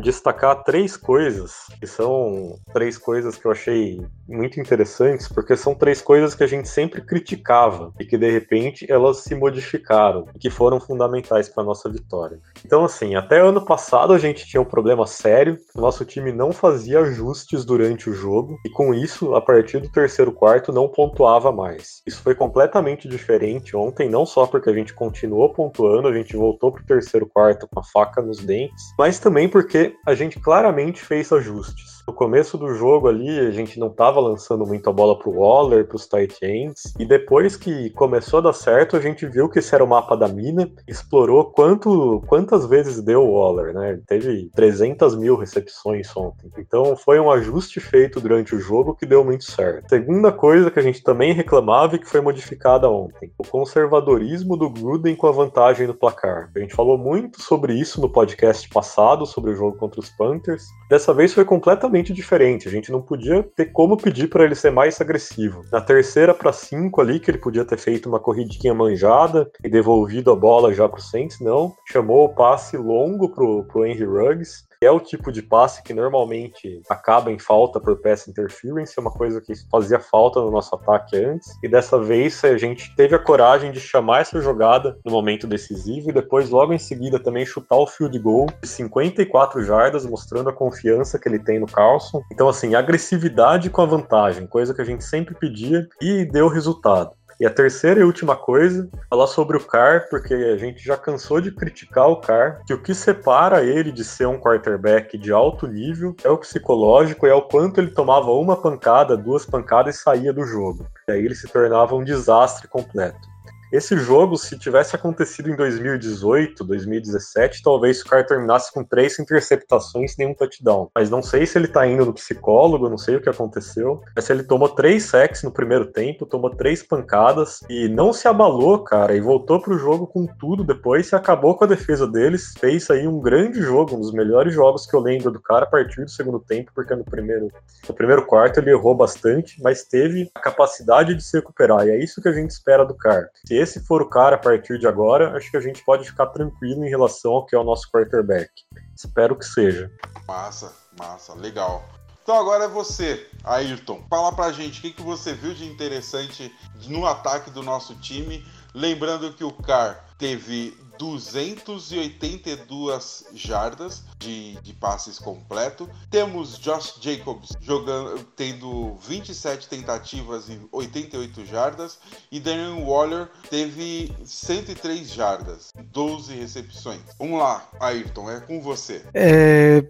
destacar 0.01 0.63
três 0.63 0.97
coisas, 0.97 1.67
que 1.79 1.88
são 1.88 2.57
três 2.73 2.97
coisas 2.97 3.35
que 3.35 3.45
eu 3.45 3.51
achei 3.51 4.01
muito 4.27 4.59
interessantes, 4.59 5.27
porque 5.27 5.55
são 5.55 5.73
três 5.73 6.01
coisas 6.01 6.35
que 6.35 6.43
a 6.43 6.47
gente 6.47 6.67
sempre 6.67 7.01
criticava 7.01 7.93
e 7.99 8.05
que 8.05 8.17
de 8.17 8.29
repente 8.29 8.85
elas 8.89 9.17
se 9.17 9.35
modificaram 9.35 10.27
e 10.35 10.39
que 10.39 10.49
foram 10.49 10.79
fundamentais 10.79 11.49
para 11.49 11.63
nossa 11.63 11.89
vitória. 11.89 12.39
Então, 12.65 12.83
assim, 12.85 13.15
até 13.15 13.39
ano 13.39 13.63
passado 13.63 14.13
a 14.13 14.17
gente 14.17 14.45
tinha 14.45 14.61
um 14.61 14.65
problema 14.65 15.05
sério, 15.07 15.57
nosso 15.75 16.05
time 16.05 16.31
não 16.31 16.51
fazia 16.51 16.99
ajustes 16.99 17.65
durante 17.65 18.09
o 18.09 18.13
jogo 18.13 18.57
e 18.65 18.69
com 18.69 18.93
isso, 18.93 19.35
a 19.35 19.41
partir 19.41 19.58
do 19.79 19.89
terceiro 19.89 20.31
quarto, 20.31 20.71
não 20.71 20.87
pontuava 20.87 21.51
mais. 21.51 22.01
Isso 22.05 22.21
foi 22.21 22.35
completamente 22.35 23.07
diferente 23.07 23.75
ontem, 23.75 24.09
não 24.09 24.25
só 24.25 24.45
porque 24.45 24.69
a 24.69 24.73
gente 24.73 24.93
continuou 24.93 25.49
pontuando, 25.49 26.07
a 26.07 26.13
gente 26.13 26.35
voltou 26.35 26.71
para 26.71 26.81
o 26.81 26.85
terceiro 26.85 27.25
quarto 27.25 27.67
com 27.67 27.79
a 27.79 27.83
faca 27.83 28.21
nos 28.21 28.39
dentes, 28.39 28.93
mas 28.97 29.19
também 29.19 29.47
porque 29.47 29.95
a 30.05 30.13
gente 30.13 30.39
claramente 30.39 31.01
fez 31.01 31.31
ajustes. 31.31 31.98
No 32.09 32.13
começo 32.15 32.57
do 32.57 32.73
jogo 32.73 33.07
ali, 33.07 33.39
a 33.39 33.51
gente 33.51 33.79
não 33.79 33.85
estava 33.85 34.19
lançando 34.19 34.65
muito 34.65 34.89
a 34.89 34.91
bola 34.91 35.15
pro 35.15 35.29
Waller, 35.29 35.85
pros 35.85 36.07
tight 36.07 36.43
ends, 36.43 36.91
e 36.97 37.05
depois 37.05 37.55
que 37.55 37.91
começou 37.91 38.39
a 38.39 38.41
dar 38.41 38.53
certo, 38.53 38.97
a 38.97 38.99
gente 38.99 39.27
viu 39.27 39.47
que 39.47 39.59
esse 39.59 39.75
era 39.75 39.83
o 39.83 39.87
mapa 39.87 40.17
da 40.17 40.27
mina, 40.27 40.71
explorou 40.87 41.51
quanto, 41.51 42.23
quantas 42.25 42.65
vezes 42.65 42.99
deu 42.99 43.21
o 43.21 43.33
Waller, 43.33 43.75
né? 43.75 43.91
Ele 43.91 44.01
teve 44.07 44.49
300 44.55 45.15
mil 45.17 45.35
recepções 45.35 46.09
ontem. 46.17 46.51
Então 46.57 46.95
foi 46.97 47.19
um 47.19 47.29
ajuste 47.29 47.79
feito 47.79 48.19
durante 48.19 48.55
o 48.55 48.59
jogo 48.59 48.95
que 48.95 49.05
deu 49.05 49.23
muito 49.23 49.43
certo. 49.43 49.87
Segunda 49.87 50.31
coisa 50.31 50.71
que 50.71 50.79
a 50.79 50.83
gente 50.83 51.03
também 51.03 51.31
reclamava 51.31 51.95
e 51.95 51.99
que 51.99 52.09
foi 52.09 52.21
modificada 52.21 52.89
ontem, 52.89 53.31
o 53.37 53.45
conservadorismo 53.45 54.57
do 54.57 54.67
Gruden 54.67 55.15
com 55.15 55.27
a 55.27 55.31
vantagem 55.31 55.85
no 55.85 55.93
placar. 55.93 56.49
A 56.55 56.59
gente 56.59 56.73
falou 56.73 56.97
muito 56.97 57.39
sobre 57.39 57.75
isso 57.75 58.01
no 58.01 58.09
podcast 58.09 58.67
passado, 58.67 59.27
sobre 59.27 59.51
o 59.51 59.55
jogo 59.55 59.77
contra 59.77 59.99
os 59.99 60.09
Panthers. 60.09 60.65
Dessa 60.89 61.13
vez 61.13 61.35
foi 61.35 61.45
completamente 61.45 61.98
completamente 61.99 62.13
diferente. 62.13 62.67
A 62.67 62.71
gente 62.71 62.91
não 62.91 63.01
podia 63.01 63.43
ter 63.43 63.65
como 63.67 63.97
pedir 63.97 64.27
para 64.27 64.43
ele 64.43 64.55
ser 64.55 64.71
mais 64.71 64.99
agressivo. 64.99 65.63
Na 65.71 65.81
terceira 65.81 66.33
para 66.33 66.53
cinco 66.53 67.01
ali, 67.01 67.19
que 67.19 67.29
ele 67.29 67.37
podia 67.37 67.65
ter 67.65 67.77
feito 67.77 68.07
uma 68.07 68.19
corridinha 68.19 68.73
manjada 68.73 69.49
e 69.63 69.69
devolvido 69.69 70.31
a 70.31 70.35
bola 70.35 70.73
já 70.73 70.87
pro 70.87 71.01
Saints, 71.01 71.39
não. 71.39 71.73
Chamou 71.87 72.25
o 72.25 72.33
passe 72.33 72.77
longo 72.77 73.29
pro, 73.29 73.63
pro 73.65 73.85
Henry 73.85 74.05
Ruggs 74.05 74.68
é 74.81 74.89
o 74.89 75.00
tipo 75.00 75.29
de 75.29 75.41
passe 75.41 75.83
que 75.83 75.93
normalmente 75.93 76.81
acaba 76.89 77.29
em 77.29 77.38
falta 77.38 77.81
por 77.81 77.98
pass 77.98 78.27
interference, 78.29 78.93
é 78.98 79.01
uma 79.01 79.12
coisa 79.12 79.41
que 79.41 79.53
fazia 79.69 80.00
falta 80.00 80.39
no 80.39 80.50
nosso 80.50 80.74
ataque 80.74 81.17
antes, 81.17 81.57
e 81.62 81.67
dessa 81.67 82.01
vez 82.01 82.41
a 82.45 82.57
gente 82.57 82.95
teve 82.95 83.13
a 83.13 83.19
coragem 83.19 83.73
de 83.73 83.80
chamar 83.80 84.21
essa 84.21 84.39
jogada 84.39 84.97
no 85.03 85.12
momento 85.12 85.45
decisivo 85.45 86.10
e 86.10 86.13
depois 86.13 86.49
logo 86.49 86.71
em 86.71 86.80
seguida 86.80 87.19
também 87.19 87.45
chutar 87.45 87.75
o 87.75 87.88
field 87.88 88.17
goal 88.19 88.47
de 88.62 88.67
54 88.69 89.62
jardas, 89.63 90.06
mostrando 90.06 90.49
a 90.49 90.53
confiança 90.53 91.19
que 91.19 91.27
ele 91.27 91.39
tem 91.39 91.60
no 91.60 91.67
Carlson. 91.67 92.21
Então 92.32 92.47
assim, 92.47 92.73
agressividade 92.73 93.69
com 93.69 93.82
a 93.82 93.86
vantagem, 93.86 94.47
coisa 94.47 94.73
que 94.73 94.82
a 94.82 94.86
gente 94.86 95.03
sempre 95.03 95.36
pedia 95.36 95.88
e 96.01 96.23
deu 96.23 96.47
resultado. 96.47 97.18
E 97.39 97.45
a 97.45 97.49
terceira 97.49 98.02
e 98.02 98.04
última 98.04 98.36
coisa, 98.36 98.89
falar 99.10 99.28
sobre 99.28 99.56
o 99.56 99.65
Carr, 99.65 100.10
porque 100.10 100.34
a 100.34 100.58
gente 100.58 100.84
já 100.84 100.97
cansou 100.97 101.39
de 101.39 101.52
criticar 101.52 102.10
o 102.10 102.17
Carr, 102.17 102.62
que 102.67 102.73
o 102.73 102.82
que 102.82 102.93
separa 102.93 103.63
ele 103.63 103.93
de 103.93 104.04
ser 104.04 104.28
um 104.28 104.38
quarterback 104.38 105.17
de 105.17 105.32
alto 105.32 105.65
nível 105.65 106.13
é 106.21 106.30
o 106.30 106.38
psicológico, 106.38 107.25
é 107.25 107.34
o 107.34 107.41
quanto 107.41 107.80
ele 107.80 107.91
tomava 107.91 108.30
uma 108.32 108.58
pancada, 108.58 109.15
duas 109.15 109.45
pancadas 109.45 109.95
e 109.95 109.99
saía 109.99 110.34
do 110.34 110.43
jogo. 110.43 110.86
E 111.08 111.13
aí 111.13 111.23
ele 111.23 111.36
se 111.36 111.47
tornava 111.47 111.95
um 111.95 112.04
desastre 112.04 112.67
completo. 112.67 113.30
Esse 113.71 113.95
jogo, 113.97 114.36
se 114.36 114.58
tivesse 114.58 114.95
acontecido 114.95 115.47
em 115.47 115.55
2018, 115.55 116.63
2017, 116.63 117.62
talvez 117.62 118.01
o 118.01 118.05
cara 118.05 118.23
terminasse 118.23 118.73
com 118.73 118.84
três 118.84 119.19
interceptações 119.19 120.13
e 120.13 120.17
nenhum 120.17 120.34
touchdown. 120.34 120.89
Mas 120.93 121.12
não 121.12 121.21
sei 121.21 121.45
se 121.45 121.55
ele 121.55 121.67
tá 121.67 121.86
indo 121.86 122.03
no 122.03 122.13
psicólogo, 122.13 122.89
não 122.89 122.97
sei 122.97 123.17
o 123.17 123.21
que 123.21 123.29
aconteceu. 123.29 124.01
Mas 124.15 124.27
ele 124.27 124.41
tomou 124.41 124.69
três 124.69 125.03
sacks 125.03 125.43
no 125.43 125.51
primeiro 125.51 125.86
tempo, 125.86 126.25
tomou 126.25 126.49
três 126.49 126.82
pancadas 126.82 127.60
e 127.69 127.88
não 127.88 128.12
se 128.12 128.27
abalou, 128.27 128.84
cara, 128.84 129.15
e 129.15 129.21
voltou 129.21 129.62
pro 129.62 129.77
jogo 129.77 130.08
com 130.08 130.25
tudo 130.25 130.63
depois 130.63 131.12
e 131.12 131.15
acabou 131.15 131.53
com 131.53 131.65
a 131.65 131.67
defesa 131.67 132.08
deles. 132.08 132.53
Fez 132.60 132.89
aí 132.89 133.08
um 133.08 133.19
grande 133.19 133.62
jogo, 133.62 133.95
um 133.95 133.99
dos 133.99 134.12
melhores 134.12 134.51
jogos 134.51 134.88
que 134.88 134.95
eu 134.95 134.99
lembro 134.99 135.29
do 135.29 135.39
cara 135.39 135.65
a 135.65 135.69
partir 135.69 136.03
do 136.03 136.10
segundo 136.10 136.39
tempo, 136.39 136.71
porque 136.73 136.95
no 136.95 137.05
primeiro, 137.05 137.51
no 137.88 137.93
primeiro 137.93 138.25
quarto 138.25 138.60
ele 138.60 138.71
errou 138.71 138.95
bastante, 138.95 139.62
mas 139.62 139.84
teve 139.84 140.32
a 140.34 140.39
capacidade 140.39 141.13
de 141.13 141.23
se 141.23 141.38
recuperar. 141.38 141.86
E 141.86 141.91
é 141.91 142.03
isso 142.03 142.19
que 142.19 142.29
a 142.29 142.34
gente 142.34 142.49
espera 142.49 142.84
do 142.84 142.95
cara. 142.95 143.29
Se 143.45 143.59
esse 143.60 143.80
for 143.82 144.02
o 144.02 144.10
cara 144.10 144.36
a 144.36 144.39
partir 144.39 144.80
de 144.80 144.88
agora, 144.88 145.36
acho 145.38 145.52
que 145.52 145.58
a 145.58 145.62
gente 145.62 145.84
pode 145.84 146.06
ficar 146.06 146.28
tranquilo 146.28 146.86
em 146.86 146.89
relação 146.89 147.32
ao 147.32 147.45
que 147.45 147.56
é 147.56 147.60
o 147.60 147.63
nosso 147.63 147.89
quarterback. 147.91 148.52
Espero 148.95 149.36
que 149.36 149.45
seja. 149.45 149.91
Massa, 150.28 150.74
massa, 150.98 151.34
legal. 151.34 151.84
Então 152.24 152.38
agora 152.39 152.65
é 152.65 152.67
você, 152.67 153.28
Ayrton. 153.43 154.04
Fala 154.10 154.32
pra 154.32 154.52
gente 154.52 154.80
o 154.80 154.82
que, 154.84 154.91
que 154.91 155.02
você 155.02 155.34
viu 155.34 155.54
de 155.54 155.65
interessante 155.65 156.54
no 156.88 157.06
ataque 157.06 157.50
do 157.50 157.63
nosso 157.63 157.95
time. 157.95 158.45
Lembrando 158.74 159.34
que 159.34 159.43
o 159.43 159.52
Car 159.52 160.06
teve 160.17 160.78
282 160.99 163.25
jardas 163.33 164.03
de, 164.17 164.59
de 164.62 164.73
passes 164.73 165.17
completo. 165.17 165.89
Temos 166.12 166.59
Josh 166.59 166.95
Jacobs 166.99 167.55
jogando, 167.62 168.21
tendo 168.35 168.95
27 169.07 169.69
tentativas 169.69 170.49
e 170.49 170.59
88 170.73 171.45
jardas. 171.45 171.97
E 172.29 172.41
Daniel 172.41 172.85
Waller 172.85 173.29
teve 173.49 174.12
103 174.25 175.09
jardas, 175.09 175.71
12 175.81 176.35
recepções. 176.35 176.99
Vamos 177.17 177.39
lá, 177.39 177.65
Ayrton, 177.79 178.29
é 178.29 178.41
com 178.41 178.62
você. 178.62 179.01
É, 179.13 179.85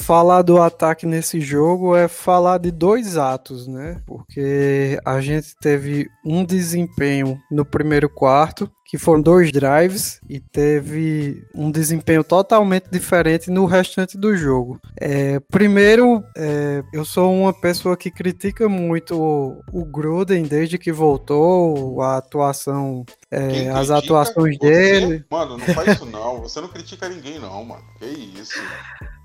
falar 0.00 0.42
do 0.42 0.62
ataque 0.62 1.06
nesse 1.06 1.40
jogo 1.40 1.96
é 1.96 2.06
falar 2.06 2.58
de 2.58 2.70
dois 2.70 3.16
atos, 3.16 3.66
né? 3.66 4.00
Porque 4.06 4.96
a 5.04 5.20
gente 5.20 5.56
teve 5.60 6.08
um 6.24 6.44
desempenho 6.44 7.36
no 7.50 7.64
primeiro 7.64 8.08
quarto 8.08 8.70
que 8.90 8.98
foram 8.98 9.22
dois 9.22 9.52
drives 9.52 10.20
e 10.28 10.40
teve 10.40 11.46
um 11.54 11.70
desempenho 11.70 12.24
totalmente 12.24 12.90
diferente 12.90 13.48
no 13.48 13.64
restante 13.64 14.18
do 14.18 14.36
jogo. 14.36 14.80
É, 15.00 15.38
primeiro, 15.38 16.24
é, 16.36 16.82
eu 16.92 17.04
sou 17.04 17.32
uma 17.32 17.52
pessoa 17.52 17.96
que 17.96 18.10
critica 18.10 18.68
muito 18.68 19.16
o, 19.16 19.62
o 19.72 19.84
Gruden 19.84 20.42
desde 20.42 20.76
que 20.76 20.90
voltou, 20.90 22.02
a 22.02 22.16
atuação, 22.16 23.04
é, 23.30 23.68
as 23.70 23.92
atuações 23.92 24.58
você? 24.58 24.68
dele. 24.68 25.24
Mano, 25.30 25.56
não 25.56 25.66
faz 25.66 25.94
isso 25.94 26.06
não. 26.06 26.40
Você 26.40 26.60
não 26.60 26.68
critica 26.68 27.08
ninguém 27.08 27.38
não, 27.38 27.64
mano. 27.64 27.84
Que 27.96 28.06
isso? 28.06 28.60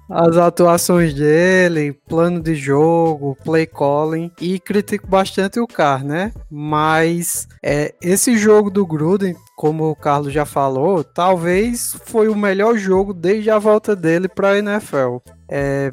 As 0.10 0.38
atuações 0.38 1.14
dele, 1.14 1.94
plano 2.08 2.42
de 2.42 2.56
jogo, 2.56 3.38
play 3.44 3.66
calling 3.66 4.32
e 4.40 4.60
critico 4.60 5.08
bastante 5.08 5.60
o 5.60 5.68
Carr, 5.68 6.04
né? 6.04 6.32
Mas 6.50 7.48
é, 7.64 7.94
esse 8.02 8.38
jogo 8.38 8.70
do 8.70 8.86
Gruden, 8.86 9.36
como 9.56 9.90
o 9.90 9.96
Carlos 9.96 10.32
já 10.32 10.46
falou, 10.46 11.04
talvez 11.04 11.98
foi 12.06 12.28
o 12.28 12.36
melhor 12.36 12.78
jogo 12.78 13.14
desde 13.14 13.50
a 13.50 13.58
volta 13.58 13.96
dele 13.96 14.28
para 14.28 14.50
a 14.50 14.58
NFL. 14.60 15.18
É 15.48 15.92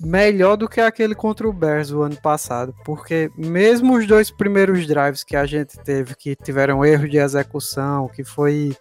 melhor 0.00 0.56
do 0.56 0.68
que 0.68 0.80
aquele 0.80 1.14
contra 1.14 1.48
o 1.48 1.52
Bears 1.52 1.90
o 1.90 2.02
ano 2.02 2.16
passado, 2.16 2.74
porque 2.84 3.30
mesmo 3.36 3.96
os 3.96 4.06
dois 4.06 4.30
primeiros 4.30 4.86
drives 4.86 5.24
que 5.24 5.36
a 5.36 5.46
gente 5.46 5.78
teve 5.78 6.14
que 6.14 6.36
tiveram 6.36 6.84
erro 6.84 7.08
de 7.08 7.18
execução, 7.18 8.08
que 8.08 8.24
foi 8.24 8.76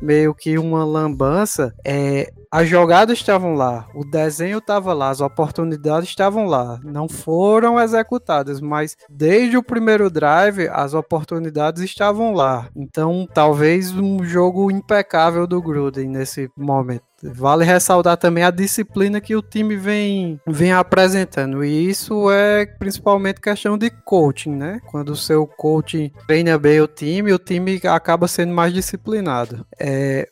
meio 0.00 0.34
que 0.34 0.58
uma 0.58 0.84
lambança, 0.84 1.72
é, 1.84 2.32
as 2.52 2.68
jogadas 2.68 3.16
estavam 3.16 3.54
lá, 3.54 3.88
o 3.94 4.04
desenho 4.04 4.58
estava 4.58 4.92
lá, 4.92 5.08
as 5.08 5.22
oportunidades 5.22 6.06
estavam 6.06 6.44
lá, 6.44 6.78
não 6.84 7.08
foram 7.08 7.80
executadas, 7.80 8.60
mas 8.60 8.94
desde 9.08 9.56
o 9.56 9.62
primeiro 9.62 10.10
drive 10.10 10.68
as 10.68 10.92
oportunidades 10.92 11.82
estavam 11.82 12.34
lá. 12.34 12.68
Então, 12.76 13.26
talvez 13.32 13.90
um 13.96 14.22
jogo 14.22 14.70
impecável 14.70 15.46
do 15.46 15.62
Gruden 15.62 16.08
nesse 16.08 16.50
momento. 16.54 17.04
Vale 17.22 17.64
ressaltar 17.64 18.16
também 18.16 18.42
a 18.42 18.50
disciplina 18.50 19.20
que 19.20 19.36
o 19.36 19.42
time 19.42 19.76
vem, 19.76 20.40
vem 20.46 20.72
apresentando. 20.72 21.64
E 21.64 21.88
isso 21.88 22.30
é 22.30 22.66
principalmente 22.66 23.40
questão 23.40 23.78
de 23.78 23.90
coaching, 23.90 24.50
né? 24.50 24.80
Quando 24.90 25.10
o 25.10 25.16
seu 25.16 25.46
coaching 25.46 26.10
treina 26.26 26.58
bem 26.58 26.80
o 26.80 26.88
time, 26.88 27.32
o 27.32 27.38
time 27.38 27.80
acaba 27.84 28.26
sendo 28.26 28.52
mais 28.52 28.74
disciplinado. 28.74 29.64
É, 29.78 30.28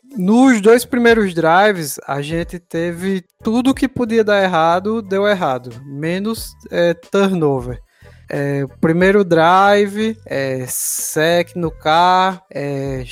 nos 0.61 0.63
dois 0.63 0.85
primeiros 0.85 1.33
drives, 1.33 1.99
a 2.07 2.21
gente 2.21 2.59
teve 2.59 3.25
tudo 3.43 3.75
que 3.75 3.89
podia 3.89 4.23
dar 4.23 4.43
errado, 4.43 5.01
deu 5.01 5.27
errado, 5.27 5.71
menos 5.87 6.53
é, 6.71 6.93
turnover. 6.93 7.81
É, 8.29 8.65
primeiro 8.81 9.25
drive, 9.25 10.17
é, 10.27 10.65
sec 10.69 11.57
no 11.57 11.71
carro, 11.71 12.43
é, 12.53 13.03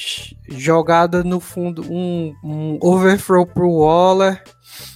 jogada 0.48 1.24
no 1.24 1.40
fundo, 1.40 1.82
um, 1.90 2.34
um 2.44 2.78
overthrow 2.82 3.46
pro 3.46 3.78
Waller, 3.78 4.42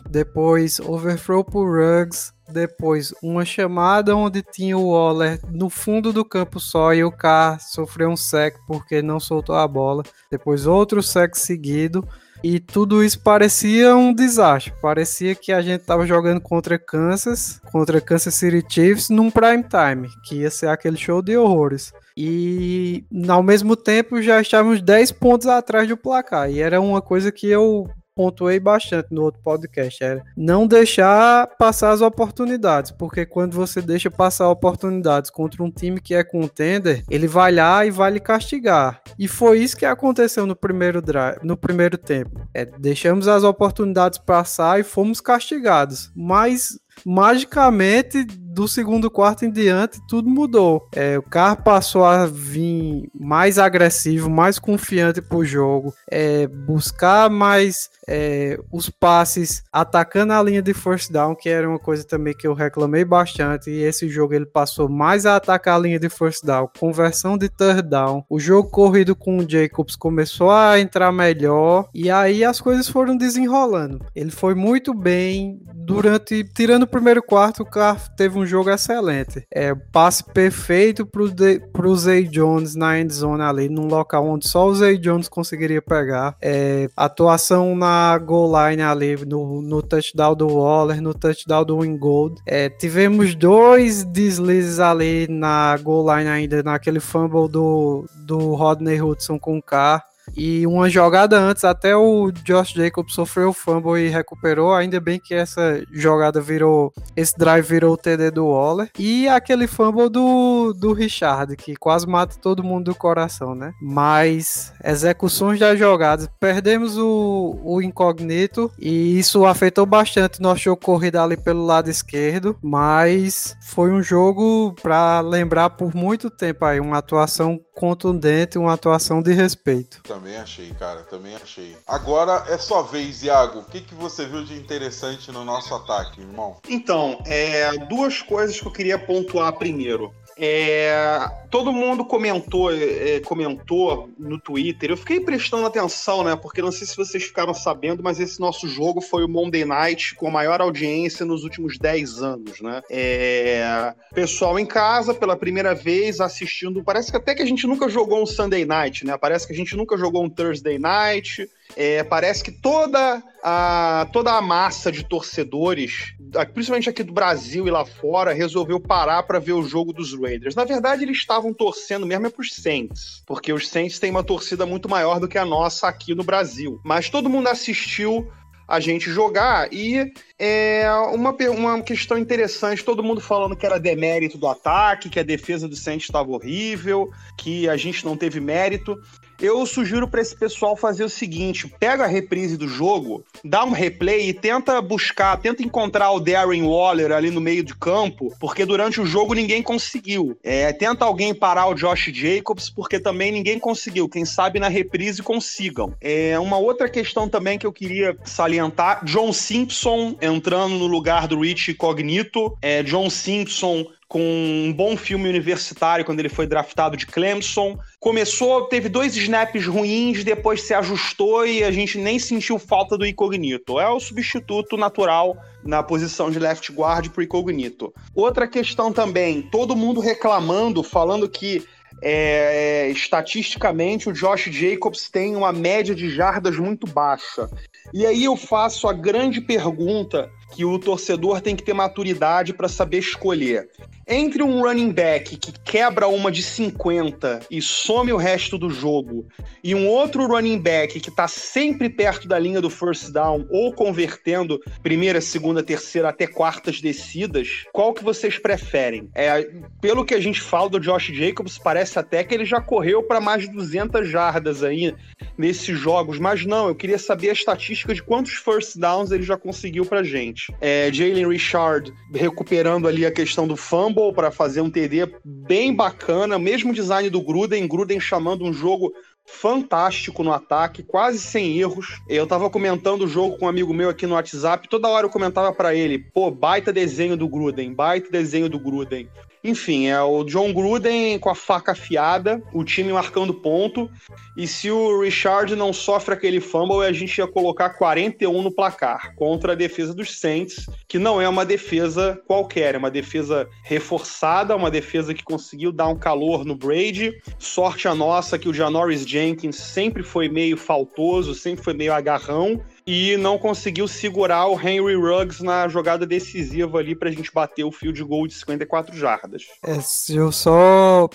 depois 0.09 0.79
overthrow 0.79 1.43
pro 1.43 1.65
Ruggs, 1.65 2.33
depois 2.53 3.15
uma 3.23 3.45
chamada 3.45 4.15
onde 4.15 4.43
tinha 4.43 4.77
o 4.77 4.91
Waller 4.91 5.41
no 5.51 5.71
fundo 5.71 6.13
do 6.13 6.25
campo 6.25 6.61
só 6.61 6.93
e 6.93 7.03
o 7.03 7.11
Carr 7.11 7.59
sofreu 7.61 8.11
um 8.11 8.17
sec 8.17 8.55
porque 8.67 9.01
não 9.01 9.19
soltou 9.19 9.57
a 9.57 9.67
bola, 9.67 10.03
depois 10.31 10.67
outro 10.67 11.03
sec 11.03 11.35
seguido, 11.35 12.07
e 12.43 12.59
tudo 12.59 13.05
isso 13.05 13.21
parecia 13.21 13.95
um 13.95 14.13
desastre. 14.13 14.73
Parecia 14.83 15.35
que 15.35 15.53
a 15.53 15.63
gente 15.63 15.81
estava 15.81 16.07
jogando 16.07 16.41
contra 16.41 16.79
Kansas, 16.79 17.61
contra 17.71 18.01
Kansas 18.01 18.35
City 18.35 18.65
Chiefs, 18.69 19.09
num 19.09 19.31
prime 19.31 19.63
time, 19.65 20.09
que 20.25 20.37
ia 20.37 20.51
ser 20.51 20.69
aquele 20.69 20.97
show 20.97 21.23
de 21.23 21.37
horrores. 21.37 21.93
E 22.17 23.05
ao 23.29 23.43
mesmo 23.43 23.77
tempo 23.77 24.21
já 24.21 24.41
estávamos 24.41 24.83
10 24.83 25.13
pontos 25.13 25.47
atrás 25.47 25.89
do 25.89 25.97
placar. 25.97 26.51
E 26.51 26.61
era 26.61 26.81
uma 26.81 27.01
coisa 27.01 27.31
que 27.31 27.47
eu 27.47 27.89
pontuei 28.15 28.61
bastante 28.61 29.09
no 29.11 29.23
outro 29.23 29.41
podcast, 29.43 30.03
era 30.03 30.25
não 30.37 30.67
deixar 30.67 31.47
passar 31.59 31.91
as 31.91 32.01
oportunidades, 32.01 32.91
porque 32.91 33.25
quando 33.25 33.55
você 33.55 33.81
deixa 33.81 34.11
passar 34.11 34.49
oportunidades 34.49 35.31
contra 35.31 35.63
um 35.63 35.71
time 35.71 36.01
que 36.01 36.15
é 36.15 36.23
contender, 36.23 37.05
ele 37.11 37.27
vai 37.27 37.53
lá 37.53 37.85
e 37.85 37.91
vai 37.91 38.11
lhe 38.11 38.21
castigar. 38.21 39.03
E 39.19 39.27
foi 39.27 39.61
isso 39.61 39.77
que 39.77 39.87
aconteceu 39.87 40.47
no 40.47 40.57
primeiro 40.57 41.01
drive, 41.01 41.39
no 41.43 41.57
primeiro 41.57 41.97
tempo. 41.97 42.47
É, 42.55 42.65
deixamos 42.65 43.29
as 43.29 43.45
oportunidades 43.45 44.19
passar 44.19 44.81
e 44.81 44.83
fomos 44.83 45.21
castigados. 45.21 46.11
Mas 46.15 46.79
magicamente 47.05 48.25
do 48.53 48.69
segundo 48.69 49.11
quarto 49.11 49.45
em 49.45 49.51
diante 49.51 50.01
tudo 50.07 50.29
mudou. 50.29 50.89
É, 50.93 51.19
o 51.19 51.23
carro 51.23 51.57
passou 51.63 52.05
a 52.05 52.27
vir 52.27 53.11
mais 53.19 53.59
agressivo, 53.59 54.29
mais 54.29 54.59
confiante 54.59 55.23
para 55.23 55.39
o 55.39 55.45
jogo, 55.45 55.95
é, 56.11 56.47
buscar 56.47 57.31
mais 57.31 57.91
é, 58.07 58.59
os 58.71 58.91
passes 58.91 59.63
atacando 59.73 60.33
a 60.33 60.43
linha 60.43 60.61
de 60.61 60.75
first 60.75 61.11
down, 61.11 61.35
que 61.35 61.49
era 61.49 61.69
uma 61.69 61.79
coisa 61.79 62.05
também 62.05 62.35
que 62.35 62.47
eu 62.47 62.55
reclamei 62.55 63.05
bastante. 63.05 63.71
E 63.71 63.83
esse 63.83 64.09
jogo 64.09 64.35
ele 64.35 64.47
passou 64.47 64.89
mais 64.89 65.25
a 65.25 65.37
atacar 65.37 65.77
a 65.77 65.79
linha 65.79 65.99
de 65.99 66.09
first 66.09 66.45
down, 66.45 66.69
conversão 66.79 67.39
de 67.39 67.49
third 67.49 67.83
down. 67.83 68.25
O 68.29 68.39
jogo 68.39 68.69
corrido 68.69 69.17
com 69.17 69.39
o 69.39 69.49
Jacobs 69.49 69.97
começou 69.97 70.51
a 70.51 70.79
entrar 70.79 71.11
melhor 71.13 71.89
e 71.95 72.11
aí 72.11 72.45
as 72.45 72.61
coisas 72.61 72.89
foram 72.89 73.17
desenrolando. 73.17 74.05
Ele 74.15 74.31
foi 74.31 74.55
muito 74.55 74.93
bem 74.93 75.61
durante, 75.75 76.45
tirando 76.45 76.85
o 76.85 76.87
primeiro 76.87 77.23
quarto, 77.23 77.63
o 77.63 77.67
carro 77.67 78.01
teve 78.17 78.39
um 78.39 78.42
jogo 78.47 78.71
excelente. 78.71 79.47
É 79.51 79.75
passe 79.75 80.25
perfeito 80.25 81.07
para 81.07 81.87
o 81.87 81.97
Zay 81.97 82.25
Jones 82.25 82.75
na 82.75 82.99
end 82.99 83.13
zone 83.13 83.43
ali, 83.43 83.69
num 83.69 83.87
local 83.87 84.27
onde 84.27 84.49
só 84.49 84.67
o 84.67 84.75
Zay 84.75 84.99
Jones 84.99 85.29
conseguiria 85.29 85.83
pegar. 85.83 86.37
É, 86.41 86.89
atuação 86.97 87.77
na 87.77 88.17
goal 88.19 88.53
line 88.53 88.83
ali, 88.83 89.17
no, 89.25 89.63
no 89.63 89.83
touchdown 89.83 90.35
do 90.35 90.49
Waller, 90.49 91.01
no 91.01 91.15
touchdown 91.15 91.65
do 91.65 91.79
Wingold. 91.81 92.41
É, 92.47 92.69
tivemos 92.69 93.35
dois 93.35 94.05
deslizes 94.05 94.79
ali 94.79 95.27
na 95.29 95.77
goal 95.79 96.15
line 96.15 96.29
ainda, 96.29 96.63
naquele 96.63 97.01
fumble 97.01 97.49
do, 97.49 98.07
do 98.27 98.55
Rodney 98.55 99.01
Hudson 99.01 99.39
com 99.39 99.59
o 99.59 99.63
K. 99.63 100.03
E 100.37 100.67
uma 100.67 100.89
jogada 100.89 101.39
antes, 101.39 101.65
até 101.65 101.97
o 101.97 102.31
Josh 102.31 102.73
Jacobs 102.73 103.15
sofreu 103.15 103.51
o 103.51 103.53
fumble 103.53 104.01
e 104.01 104.09
recuperou. 104.09 104.75
Ainda 104.75 105.01
bem 105.01 105.21
que 105.21 105.35
essa 105.35 105.83
jogada 105.91 106.41
virou. 106.41 106.93
Esse 107.17 107.37
drive 107.37 107.67
virou 107.67 107.95
o 107.95 107.97
TD 107.97 108.31
do 108.31 108.47
Waller. 108.47 108.91
E 108.99 109.29
aquele 109.29 109.67
fumble 109.67 110.09
do, 110.09 110.73
do 110.73 110.93
Richard, 110.93 111.55
que 111.57 111.77
quase 111.77 112.07
mata 112.07 112.37
todo 112.41 112.65
mundo 112.65 112.87
do 112.87 112.95
coração, 112.95 113.55
né? 113.55 113.73
Mas 113.81 114.73
execuções 114.85 115.59
das 115.59 115.79
jogadas. 115.79 116.29
Perdemos 116.41 116.97
o, 116.97 117.59
o 117.63 117.83
incógnito 117.83 118.71
e 118.79 119.19
isso 119.19 119.45
afetou 119.45 119.87
bastante 119.87 120.41
nosso 120.41 120.63
jogo 120.63 120.81
corrida 120.81 121.23
ali 121.23 121.37
pelo 121.37 121.65
lado 121.65 121.91
esquerdo. 121.91 122.57
Mas 122.63 123.57
foi 123.61 123.91
um 123.91 124.03
jogo 124.03 124.75
para 124.83 125.21
lembrar 125.21 125.71
por 125.71 125.95
muito 125.95 126.31
tempo 126.31 126.65
aí. 126.65 126.81
Uma 126.81 126.99
atuação 126.99 127.61
contundente, 127.75 128.59
uma 128.59 128.75
atuação 128.75 129.23
de 129.23 129.33
respeito. 129.33 130.03
Também 130.03 130.37
achei, 130.37 130.71
cara, 130.75 131.03
também 131.03 131.35
achei. 131.35 131.77
Agora 131.87 132.45
é 132.49 132.59
sua 132.59 132.83
vez, 132.83 133.23
Iago. 133.23 133.61
O 133.61 133.65
que, 133.65 133.81
que 133.81 133.95
você 133.95 134.27
viu 134.27 134.45
de 134.45 134.55
interessante 134.55 135.31
no 135.33 135.45
nosso 135.45 135.75
ataque, 135.75 136.21
irmão? 136.21 136.59
Então, 136.69 137.19
é, 137.27 137.73
duas 137.87 138.23
coisas 138.23 138.61
que 138.61 138.67
eu 138.67 138.73
queria 138.73 138.99
pontuar 138.99 139.53
primeiro. 139.55 140.15
É, 140.37 141.29
todo 141.53 141.71
mundo 141.71 142.03
comentou, 142.03 142.73
é, 142.75 143.21
comentou 143.21 144.09
no 144.19 144.41
Twitter. 144.41 144.91
Eu 144.91 144.97
fiquei 144.97 145.21
prestando 145.21 145.67
atenção, 145.67 146.25
né? 146.25 146.35
Porque 146.35 146.63
não 146.63 146.73
sei 146.73 146.87
se 146.87 146.97
vocês 146.97 147.23
ficaram 147.25 147.53
sabendo, 147.53 148.03
mas 148.03 148.19
esse 148.19 148.41
nosso 148.41 148.67
jogo 148.67 149.03
foi 149.03 149.23
o 149.23 149.29
Monday 149.29 149.63
Night 149.63 150.15
com 150.15 150.29
a 150.29 150.31
maior 150.31 150.63
audiência 150.63 151.27
nos 151.27 151.45
últimos 151.45 151.77
10 151.77 152.23
anos, 152.23 152.61
né? 152.63 152.81
É, 152.91 153.93
pessoal 154.15 154.59
em 154.59 154.65
casa, 154.65 155.13
pela 155.13 155.37
primeira 155.37 155.75
vez, 155.75 156.23
assistindo. 156.23 156.83
Parece 156.83 157.11
que 157.11 157.19
até 157.19 157.35
que 157.35 157.43
a 157.43 157.47
gente 157.47 157.67
nunca 157.67 157.87
jogou 157.87 158.23
um 158.23 158.27
Sunday 158.27 158.65
Night, 158.65 159.05
né? 159.05 159.19
Parece 159.19 159.47
que 159.47 159.53
a 159.53 159.57
gente 159.57 159.77
nunca 159.77 159.99
jogou 159.99 160.25
um 160.25 160.31
Thursday 160.31 160.79
Night. 160.79 161.47
É, 161.77 162.03
parece 162.03 162.43
que 162.43 162.51
toda 162.51 163.23
a, 163.43 164.07
toda 164.13 164.33
a 164.33 164.41
massa 164.41 164.93
de 164.93 165.05
torcedores, 165.05 166.15
principalmente 166.55 166.89
aqui 166.89 167.03
do 167.03 167.13
Brasil 167.13 167.67
e 167.67 167.71
lá 167.71 167.85
fora, 167.85 168.33
resolveu 168.33 168.79
parar 168.79 169.23
para 169.25 169.39
ver 169.39 169.53
o 169.53 169.65
jogo 169.65 169.93
dos 169.93 170.19
Raiders. 170.19 170.55
Na 170.55 170.65
verdade, 170.65 171.03
eles 171.03 171.17
estavam 171.17 171.42
torcendo 171.51 172.05
mesmo 172.05 172.27
é 172.27 172.31
para 172.31 172.43
os 172.43 172.55
Saints, 172.55 173.23
porque 173.27 173.55
os 173.55 173.67
Saints 173.67 173.99
têm 173.99 174.11
uma 174.11 174.23
torcida 174.23 174.67
muito 174.67 174.87
maior 174.87 175.19
do 175.19 175.27
que 175.27 175.39
a 175.39 175.47
nossa 175.47 175.89
aqui 175.89 176.15
no 176.15 176.23
Brasil. 176.23 176.79
Mas 176.85 177.09
todo 177.09 177.31
mundo 177.31 177.49
assistiu 177.49 178.31
a 178.69 178.81
gente 178.81 179.11
jogar. 179.11 179.73
E 179.73 180.13
é 180.39 180.91
uma, 181.13 181.35
uma 181.51 181.83
questão 181.83 182.17
interessante, 182.17 182.85
todo 182.85 183.03
mundo 183.03 183.21
falando 183.21 183.57
que 183.57 183.67
era 183.67 183.79
demérito 183.79 184.39
do 184.39 184.47
ataque, 184.47 185.09
que 185.11 185.21
a 185.21 185.25
defesa 185.25 185.69
do 185.69 185.77
Saints 185.77 186.07
estava 186.07 186.31
horrível, 186.31 187.11
que 187.37 187.69
a 187.69 187.77
gente 187.77 188.05
não 188.05 188.17
teve 188.17 188.41
mérito. 188.41 188.99
Eu 189.43 189.67
sugiro 189.67 190.07
para 190.07 190.23
esse 190.23 190.37
pessoal 190.37 190.77
fazer 190.77 191.03
o 191.03 191.09
seguinte: 191.09 191.67
pega 191.81 192.05
a 192.05 192.07
reprise 192.07 192.57
do 192.57 192.69
jogo, 192.69 193.25
dá 193.45 193.65
um 193.65 193.73
replay 193.73 194.29
e 194.29 194.33
tenta 194.33 194.81
buscar, 194.81 195.37
tenta 195.37 195.65
encontrar 195.65 196.13
o 196.13 196.21
Darren 196.21 196.63
Waller 196.63 197.11
ali 197.11 197.29
no 197.29 197.41
meio 197.41 197.65
de 197.65 197.75
campo, 197.75 198.33
porque 198.39 198.65
durante 198.65 199.01
o 199.01 199.05
jogo 199.05 199.35
ninguém 199.35 199.61
conseguiu. 199.61 200.39
É, 200.45 200.73
tenta 200.73 201.05
alguém 201.05 201.35
parar 201.35 201.67
o 201.67 201.75
Josh 201.75 202.13
Jacobs, 202.15 202.71
porque 202.71 203.01
também 203.01 203.33
ninguém 203.33 203.59
conseguiu. 203.59 204.09
Quem 204.09 204.25
sabe 204.25 204.61
na 204.61 204.69
reprise 204.69 205.21
consigam. 205.25 205.93
É 206.01 206.39
uma 206.39 206.59
outra 206.59 206.89
questão 206.89 207.29
também 207.29 207.59
que 207.59 207.67
eu 207.67 207.73
queria 207.73 208.17
salientar: 208.25 209.05
John 209.05 209.33
Simpson 209.33 210.17
entrando 210.23 210.79
no 210.79 210.87
lugar 210.87 211.27
do 211.27 211.41
Rich 211.41 211.75
Cognito. 211.75 212.57
É, 212.63 212.85
John 212.85 213.11
Simpson 213.11 213.87
com 214.13 214.21
um 214.21 214.71
bom 214.75 214.95
filme 214.95 215.27
universitário 215.27 216.05
quando 216.05 216.21
ele 216.21 216.29
foi 216.29 216.47
draftado 216.47 216.99
de 216.99 217.07
Clemson. 217.07 217.79
Começou, 217.99 218.67
teve 218.67 218.91
dois 218.91 219.17
snaps 219.17 219.67
ruins, 219.67 220.23
depois 220.23 220.65
se 220.65 220.75
ajustou 220.75 221.47
e 221.47 221.65
a 221.65 221.73
gente 221.73 221.97
nem 221.97 222.19
sentiu 222.19 222.59
falta 222.59 222.99
do 222.99 223.07
Incognito. 223.07 223.81
É 223.81 223.89
o 223.89 223.99
substituto 223.99 224.77
natural 224.77 225.35
na 225.65 225.83
posição 225.83 226.31
de 226.31 226.39
left 226.39 226.71
guard 226.73 227.09
pro 227.09 227.23
Incognito. 227.23 227.91
Outra 228.15 228.47
questão 228.47 228.93
também, 228.93 229.41
todo 229.41 229.75
mundo 229.75 229.99
reclamando, 229.99 230.83
falando 230.83 231.27
que 231.27 231.65
é, 232.03 232.91
estatisticamente 232.91 234.11
o 234.11 234.13
Josh 234.13 234.51
Jacobs 234.51 235.09
tem 235.09 235.35
uma 235.35 235.55
média 235.55 235.95
de 235.95 236.11
jardas 236.11 236.59
muito 236.59 236.87
baixa. 236.87 237.49
E 237.95 238.05
aí 238.05 238.25
eu 238.25 238.37
faço 238.37 238.87
a 238.89 238.93
grande 238.93 239.41
pergunta 239.41 240.31
que 240.53 240.65
o 240.65 240.79
torcedor 240.79 241.41
tem 241.41 241.57
que 241.57 241.63
ter 241.63 241.73
maturidade 241.73 242.53
para 242.53 242.69
saber 242.69 242.99
escolher. 242.99 243.69
Entre 244.07 244.43
um 244.43 244.63
running 244.63 244.93
back 244.93 245.37
que 245.37 245.53
quebra 245.65 246.09
uma 246.09 246.31
de 246.31 246.43
50 246.43 247.47
e 247.51 247.63
some 247.63 248.13
o 248.13 248.17
resto 248.17 248.59
do 248.59 248.69
jogo, 248.69 249.27
e 249.65 249.75
um 249.75 249.89
outro 249.89 250.27
running 250.27 250.59
back 250.59 251.01
que 251.01 251.09
está 251.09 251.27
sempre 251.27 251.89
perto 251.89 252.29
da 252.29 252.39
linha 252.39 252.61
do 252.61 252.69
first 252.69 253.11
down 253.11 253.47
ou 253.49 253.73
convertendo 253.73 254.61
primeira, 254.83 255.21
segunda, 255.21 255.63
terceira 255.63 256.11
até 256.11 256.27
quartas 256.27 256.81
descidas, 256.81 257.65
qual 257.73 257.95
que 257.95 258.05
vocês 258.05 258.39
preferem? 258.39 259.09
É, 259.15 259.51
pelo 259.81 260.05
que 260.05 260.15
a 260.15 260.21
gente 260.21 260.41
fala 260.41 260.69
do 260.69 260.81
Josh 260.81 261.13
Jacobs, 261.13 261.59
parece 261.59 261.99
até 261.99 262.23
que 262.25 262.35
ele 262.35 262.45
já 262.45 262.61
correu 262.61 263.03
para 263.03 263.21
mais 263.21 263.43
de 263.43 263.53
200 263.53 264.09
jardas 264.09 264.63
aí 264.63 264.95
nesses 265.39 265.79
jogos, 265.79 266.19
mas 266.19 266.45
não, 266.45 266.69
eu 266.69 266.75
queria 266.75 266.99
saber 266.99 267.31
a 267.31 267.33
estatística 267.33 267.95
de 267.95 268.03
quantos 268.03 268.33
first 268.33 268.77
downs 268.77 269.11
ele 269.11 269.23
já 269.23 269.37
conseguiu 269.37 269.87
pra 269.87 270.03
gente. 270.03 270.42
É, 270.61 270.91
Jalen 270.93 271.29
Richard 271.29 271.93
recuperando 272.15 272.89
ali 272.89 273.05
a 273.05 273.13
questão 273.13 273.47
do 273.47 273.57
fumble 273.57 274.13
para 274.13 274.31
fazer 274.31 274.61
um 274.61 274.71
TD 274.71 275.13
bem 275.25 275.75
bacana, 275.75 276.39
mesmo 276.39 276.73
design 276.73 277.09
do 277.11 277.23
Gruden, 277.23 277.67
Gruden 277.67 278.01
chamando 278.01 278.45
um 278.45 278.53
jogo 278.53 278.93
fantástico 279.25 280.23
no 280.23 280.33
ataque, 280.33 280.83
quase 280.83 281.19
sem 281.19 281.59
erros. 281.59 282.01
Eu 282.09 282.27
tava 282.27 282.51
comentando 282.51 283.03
o 283.03 283.09
jogo 283.09 283.39
com 283.39 283.47
um 283.47 283.49
amigo 283.49 283.73
meu 283.73 283.89
aqui 283.89 284.07
no 284.07 284.15
WhatsApp, 284.15 284.69
toda 284.69 284.89
hora 284.89 285.07
eu 285.07 285.11
comentava 285.11 285.53
para 285.53 285.75
ele, 285.75 285.99
pô, 285.99 286.31
baita 286.31 286.73
desenho 286.73 287.17
do 287.17 287.29
Gruden, 287.29 287.73
baita 287.73 288.11
desenho 288.11 288.49
do 288.49 288.59
Gruden. 288.59 289.09
Enfim, 289.45 289.89
é 289.89 290.01
o 290.01 290.23
John 290.23 290.53
Gruden 290.53 291.19
com 291.19 291.29
a 291.29 291.35
faca 291.35 291.73
afiada, 291.73 292.41
o 292.53 292.63
time 292.63 292.93
marcando 292.93 293.35
ponto. 293.35 293.91
E 294.37 294.47
se 294.47 294.71
o 294.71 295.01
Richard 295.01 295.57
não 295.57 295.73
sofre 295.73 296.15
aquele 296.15 296.41
fumble, 296.41 296.87
a 296.87 296.93
gente 296.93 297.19
ia 297.19 297.27
colocar 297.27 297.71
41 297.71 298.41
no 298.41 298.53
placar 298.53 299.15
contra 299.17 299.53
a 299.53 299.57
defesa 299.57 299.93
dos 299.93 300.19
Saints, 300.19 300.67
que 300.87 300.99
não 300.99 301.21
é 301.21 301.29
uma 301.29 301.45
defesa 301.45 302.21
qualquer, 302.27 302.77
é 302.77 302.79
uma 302.79 302.91
defesa 302.91 303.49
reforçada, 303.65 304.55
uma 304.55 304.71
defesa 304.71 305.13
que 305.13 305.25
conseguiu 305.25 305.73
dar 305.73 305.89
um 305.89 305.99
calor 305.99 306.45
no 306.45 306.55
Brady. 306.55 307.13
Sorte 307.39 307.89
a 307.89 307.95
nossa 307.95 308.39
que 308.39 308.49
o 308.49 308.55
Janoris 308.55 309.05
Jenkins 309.05 309.57
sempre 309.57 310.05
foi 310.05 310.29
meio 310.29 310.57
faltoso, 310.57 311.35
sempre 311.35 311.65
foi 311.65 311.75
meio 311.75 311.93
agarrão 311.93 312.63
e 312.87 313.17
não 313.17 313.39
conseguiu 313.39 313.87
segurar 313.87 314.47
o 314.47 314.61
Henry 314.61 314.97
Ruggs 314.97 315.43
na 315.43 315.69
jogada 315.69 316.07
decisiva 316.07 316.79
ali 316.79 316.95
pra 316.95 317.11
gente 317.11 317.33
bater 317.33 317.65
o 317.65 317.73
field 317.73 318.03
goal 318.05 318.27
de 318.27 318.35
54 318.35 318.97
jardas. 318.97 319.45
É, 319.65 319.81
se 319.81 320.17
eu 320.17 320.33
só 320.33 321.09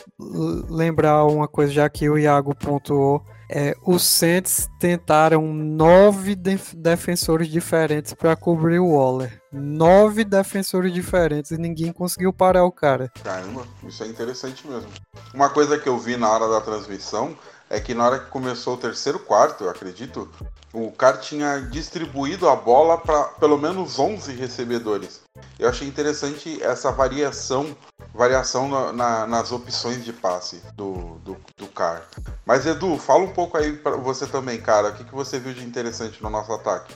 lembrar 0.69 1.25
uma 1.25 1.47
coisa, 1.47 1.71
já 1.71 1.89
que 1.89 2.10
o 2.10 2.17
Iago 2.17 2.56
pontuou, 2.56 3.23
é, 3.49 3.73
os 3.86 4.03
Saints 4.03 4.69
tentaram 4.77 5.53
nove 5.53 6.36
def 6.36 6.73
defensores 6.73 7.47
diferentes 7.47 8.13
para 8.13 8.36
cobrir 8.36 8.80
o 8.80 8.91
Waller. 8.91 9.41
Nove 9.51 10.25
defensores 10.25 10.93
diferentes 10.93 11.51
e 11.51 11.58
ninguém 11.58 11.93
conseguiu 11.93 12.34
parar 12.34 12.65
o 12.65 12.71
cara. 12.71 13.10
Caramba, 13.23 13.65
isso 13.88 14.03
é 14.03 14.08
interessante 14.08 14.67
mesmo. 14.67 14.89
Uma 15.34 15.49
coisa 15.49 15.77
que 15.77 15.88
eu 15.88 15.97
vi 15.97 16.17
na 16.17 16.30
hora 16.30 16.49
da 16.49 16.60
transmissão 16.60 17.38
é 17.69 17.80
que 17.80 17.93
na 17.93 18.06
hora 18.06 18.19
que 18.19 18.30
começou 18.30 18.75
o 18.75 18.77
terceiro 18.77 19.19
quarto, 19.19 19.63
eu 19.63 19.69
acredito, 19.69 20.30
o 20.73 20.91
cara 20.91 21.17
tinha 21.17 21.60
distribuído 21.60 22.47
a 22.47 22.56
bola 22.56 22.97
para 22.97 23.23
pelo 23.39 23.58
menos 23.58 23.97
11 23.97 24.34
recebedores. 24.34 25.21
Eu 25.60 25.69
achei 25.69 25.88
interessante 25.88 26.62
essa 26.62 26.91
variação, 26.91 27.75
variação 28.13 28.67
na, 28.67 28.93
na, 28.93 29.27
nas 29.27 29.51
opções 29.51 30.03
de 30.03 30.13
passe 30.13 30.62
do, 30.75 31.19
do, 31.23 31.38
do 31.58 31.67
Car. 31.67 32.03
Mas 32.45 32.65
Edu, 32.65 32.97
fala 32.97 33.23
um 33.23 33.34
pouco 33.34 33.58
aí 33.58 33.73
para 33.73 33.97
você 33.97 34.25
também, 34.27 34.60
cara. 34.60 34.89
O 34.89 34.93
que, 34.93 35.03
que 35.03 35.13
você 35.13 35.39
viu 35.39 35.53
de 35.53 35.63
interessante 35.63 36.21
no 36.21 36.30
nosso 36.30 36.51
ataque? 36.53 36.93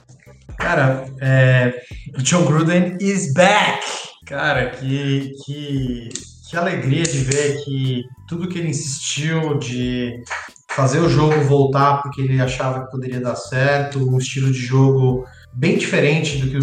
Cara, 0.58 1.06
é, 1.20 1.82
o 2.18 2.22
John 2.22 2.46
Gruden 2.46 2.98
is 3.00 3.34
back! 3.34 3.84
Cara, 4.28 4.70
que, 4.70 5.32
que, 5.44 6.10
que 6.50 6.58
alegria 6.58 7.04
de 7.04 7.18
ver 7.20 7.64
que 7.64 8.04
tudo 8.28 8.48
que 8.48 8.60
ele 8.60 8.70
insistiu 8.70 9.58
de 9.58 10.24
fazer 10.76 11.00
o 11.00 11.10
jogo 11.10 11.42
voltar 11.42 12.02
porque 12.02 12.22
ele 12.22 12.42
achava 12.42 12.86
que 12.86 12.92
poderia 12.92 13.20
dar 13.20 13.36
certo, 13.36 14.10
um 14.10 14.18
estilo 14.18 14.52
de 14.52 14.60
jogo 14.60 15.26
bem 15.54 15.78
diferente 15.78 16.38
do 16.38 16.50
que 16.50 16.60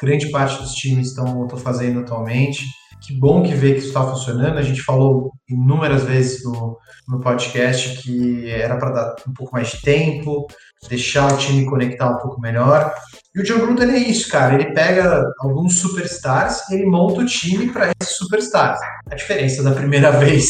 grande 0.00 0.30
parte 0.30 0.60
dos 0.62 0.72
times 0.72 1.08
estão 1.08 1.48
fazendo 1.58 2.00
atualmente. 2.00 2.64
Que 3.08 3.14
bom 3.14 3.42
que 3.42 3.54
vê 3.54 3.72
que 3.72 3.78
isso 3.78 3.88
está 3.88 4.06
funcionando. 4.06 4.58
A 4.58 4.62
gente 4.62 4.82
falou 4.82 5.32
inúmeras 5.48 6.02
vezes 6.02 6.44
no, 6.44 6.76
no 7.08 7.20
podcast 7.20 8.02
que 8.02 8.50
era 8.50 8.76
para 8.76 8.90
dar 8.90 9.16
um 9.26 9.32
pouco 9.32 9.54
mais 9.54 9.70
de 9.70 9.80
tempo, 9.80 10.46
deixar 10.90 11.32
o 11.32 11.38
time 11.38 11.64
conectar 11.64 12.10
um 12.10 12.18
pouco 12.18 12.38
melhor. 12.38 12.92
E 13.34 13.40
o 13.40 13.42
John 13.42 13.60
Gruden 13.60 13.92
é 13.92 13.98
isso, 13.98 14.28
cara. 14.28 14.56
Ele 14.56 14.74
pega 14.74 15.24
alguns 15.40 15.78
superstars 15.78 16.68
e 16.68 16.74
ele 16.74 16.84
monta 16.84 17.22
o 17.22 17.24
time 17.24 17.72
para 17.72 17.90
esses 17.98 18.14
superstars. 18.14 18.78
A 19.10 19.14
diferença 19.14 19.62
da 19.62 19.72
primeira 19.72 20.10
vez 20.20 20.46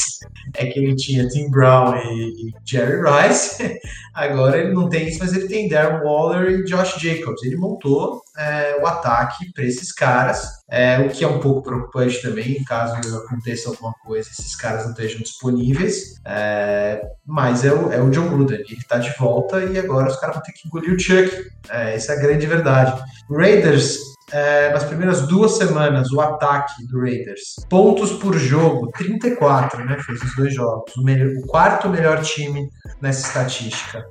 é 0.56 0.66
que 0.66 0.80
ele 0.80 0.96
tinha 0.96 1.28
Tim 1.28 1.48
Brown 1.50 1.94
e, 1.94 2.52
Jerry 2.68 3.00
Rice. 3.00 3.78
Agora 4.12 4.58
ele 4.58 4.72
não 4.72 4.88
tem 4.88 5.06
isso, 5.06 5.20
mas 5.20 5.32
ele 5.32 5.46
tem 5.46 5.68
Darren 5.68 6.02
Waller 6.02 6.50
e 6.50 6.64
Josh 6.64 6.98
Jacobs. 6.98 7.40
Ele 7.44 7.56
montou 7.56 8.20
é, 8.38 8.78
o 8.80 8.86
ataque 8.86 9.52
para 9.52 9.64
esses 9.64 9.92
caras, 9.92 10.48
é, 10.70 11.00
o 11.00 11.10
que 11.10 11.24
é 11.24 11.28
um 11.28 11.40
pouco 11.40 11.62
preocupante 11.62 12.22
também, 12.22 12.62
caso 12.64 12.94
aconteça 13.18 13.68
alguma 13.68 13.92
coisa, 14.04 14.28
esses 14.30 14.54
caras 14.54 14.84
não 14.84 14.92
estejam 14.92 15.20
disponíveis. 15.20 16.14
É, 16.24 17.02
mas 17.26 17.64
é 17.64 17.72
o, 17.72 17.92
é 17.92 18.00
o 18.00 18.10
John 18.10 18.28
Gruden, 18.28 18.60
ele 18.60 18.74
está 18.74 18.98
de 18.98 19.12
volta 19.18 19.62
e 19.64 19.78
agora 19.78 20.08
os 20.08 20.16
caras 20.16 20.36
vão 20.36 20.44
ter 20.44 20.52
que 20.52 20.68
engolir 20.68 20.94
o 20.94 20.98
Chuck. 20.98 21.50
É, 21.68 21.94
essa 21.94 22.12
é 22.12 22.16
a 22.16 22.20
grande 22.20 22.46
verdade. 22.46 23.02
Raiders 23.28 23.98
é, 24.30 24.70
nas 24.72 24.84
primeiras 24.84 25.26
duas 25.26 25.56
semanas, 25.56 26.10
o 26.10 26.20
ataque 26.20 26.86
do 26.86 27.00
Raiders. 27.00 27.56
Pontos 27.68 28.12
por 28.12 28.36
jogo, 28.36 28.90
34, 28.92 29.84
né? 29.84 29.98
Fez 30.04 30.22
os 30.22 30.36
dois 30.36 30.54
jogos. 30.54 30.94
O, 30.96 31.02
melhor, 31.02 31.28
o 31.28 31.46
quarto 31.46 31.88
melhor 31.88 32.20
time 32.22 32.68
nessa 33.00 33.26
estatística. 33.26 34.04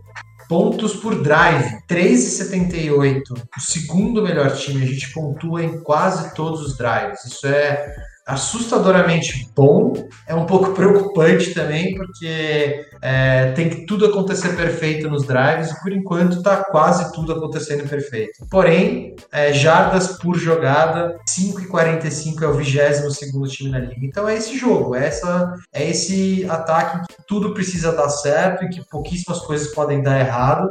Pontos 0.48 0.96
por 0.96 1.22
drive, 1.22 1.84
3,78. 1.88 3.22
O 3.58 3.60
segundo 3.60 4.22
melhor 4.22 4.56
time, 4.56 4.84
a 4.84 4.88
gente 4.88 5.12
pontua 5.14 5.64
em 5.64 5.82
quase 5.82 6.34
todos 6.34 6.62
os 6.62 6.78
drives. 6.78 7.26
Isso 7.26 7.46
é 7.48 7.94
assustadoramente 8.28 9.50
bom, 9.56 9.94
é 10.28 10.36
um 10.36 10.46
pouco 10.46 10.74
preocupante 10.76 11.54
também, 11.54 11.96
porque 11.96 12.86
é, 13.02 13.52
tem 13.54 13.70
que 13.70 13.86
tudo 13.86 14.06
acontecer 14.06 14.56
perfeito 14.56 15.10
nos 15.10 15.26
drives 15.26 15.72
e 15.72 15.82
por 15.82 15.94
enquanto 15.94 16.38
está 16.38 16.66
quase 16.66 17.14
tudo 17.14 17.32
acontecendo 17.32 17.88
perfeito. 17.88 18.46
Porém, 18.52 19.16
é, 19.32 19.54
jardas 19.54 20.18
por 20.18 20.38
jogada, 20.38 21.18
5,45 21.28 22.42
é 22.42 22.48
o 22.48 22.54
22 22.54 23.52
time 23.52 23.70
na 23.70 23.80
liga. 23.80 24.06
Então 24.06 24.28
é 24.28 24.36
esse 24.36 24.58
jogo, 24.58 24.94
é, 24.94 25.08
essa, 25.08 25.54
é 25.74 25.90
esse 25.90 26.46
ataque 26.50 27.08
que 27.08 27.24
tudo 27.26 27.54
precisa 27.54 27.94
dar 27.94 28.10
certo 28.10 28.66
e 28.66 28.70
que 28.70 28.86
pouquíssimas 28.90 29.40
coisas 29.40 29.74
podem 29.74 30.04
dar 30.04 30.20
errado. 30.20 30.68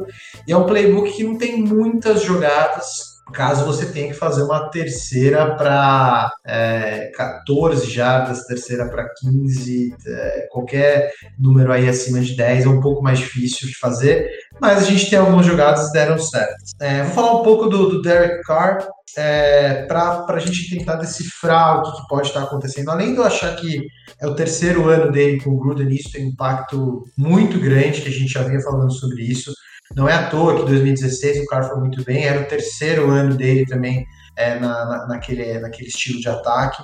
E 0.47 0.53
é 0.53 0.57
um 0.57 0.67
playbook 0.67 1.11
que 1.13 1.25
não 1.25 1.39
tem 1.39 1.63
muitas 1.63 2.23
jogadas 2.23 3.16
caso 3.33 3.65
você 3.65 3.87
tenha 3.87 4.09
que 4.09 4.19
fazer 4.19 4.43
uma 4.43 4.69
terceira 4.71 5.55
para 5.57 6.31
é, 6.47 7.11
14 7.15 7.91
jardas, 7.91 8.45
terceira 8.45 8.89
para 8.89 9.09
15, 9.21 9.95
é, 10.07 10.49
qualquer 10.51 11.13
número 11.39 11.73
aí 11.73 11.89
acima 11.89 12.21
de 12.21 12.37
10 12.37 12.65
é 12.65 12.69
um 12.69 12.81
pouco 12.81 13.03
mais 13.03 13.19
difícil 13.19 13.69
de 13.69 13.79
fazer, 13.79 14.31
mas 14.61 14.79
a 14.79 14.87
gente 14.87 15.11
tem 15.11 15.19
algumas 15.19 15.47
jogadas 15.47 15.87
que 15.87 15.93
deram 15.93 16.19
certo. 16.19 16.55
É, 16.81 17.03
vou 17.03 17.15
falar 17.15 17.41
um 17.41 17.43
pouco 17.45 17.69
do, 17.69 17.89
do 17.89 18.03
Derek 18.03 18.43
Carr, 18.43 18.87
é, 19.17 19.85
para 19.87 20.27
a 20.29 20.39
gente 20.39 20.69
tentar 20.69 20.97
decifrar 20.97 21.79
o 21.79 21.83
que, 21.83 22.01
que, 22.01 22.09
pode 22.09 22.29
estar 22.29 22.43
acontecendo. 22.43 22.91
Além 22.91 23.13
de 23.13 23.19
eu 23.19 23.25
achar 23.25 23.55
que 23.57 23.87
é 24.21 24.27
o 24.27 24.35
terceiro 24.35 24.89
ano 24.89 25.11
dele 25.11 25.41
com 25.41 25.51
o 25.51 25.59
Gruden, 25.59 25.89
isso 25.89 26.13
tem 26.13 26.27
um 26.27 26.29
impacto 26.29 27.05
muito 27.17 27.59
grande, 27.59 28.03
que 28.03 28.09
a 28.09 28.13
gente 28.13 28.33
já 28.33 28.43
vinha 28.43 28.61
falando 28.61 28.93
sobre 28.93 29.23
isso. 29.23 29.53
Não 29.95 30.09
é 30.09 30.15
à 30.15 30.29
toa 30.29 30.57
que 30.57 30.67
2016 30.67 31.43
o 31.43 31.47
cara 31.47 31.65
foi 31.65 31.79
muito 31.79 32.03
bem, 32.05 32.25
era 32.25 32.41
o 32.41 32.47
terceiro 32.47 33.11
ano 33.11 33.37
dele 33.37 33.65
também 33.67 34.05
é, 34.37 34.59
na, 34.59 34.85
na, 34.85 35.07
naquele, 35.07 35.59
naquele 35.59 35.89
estilo 35.89 36.21
de 36.21 36.29
ataque. 36.29 36.83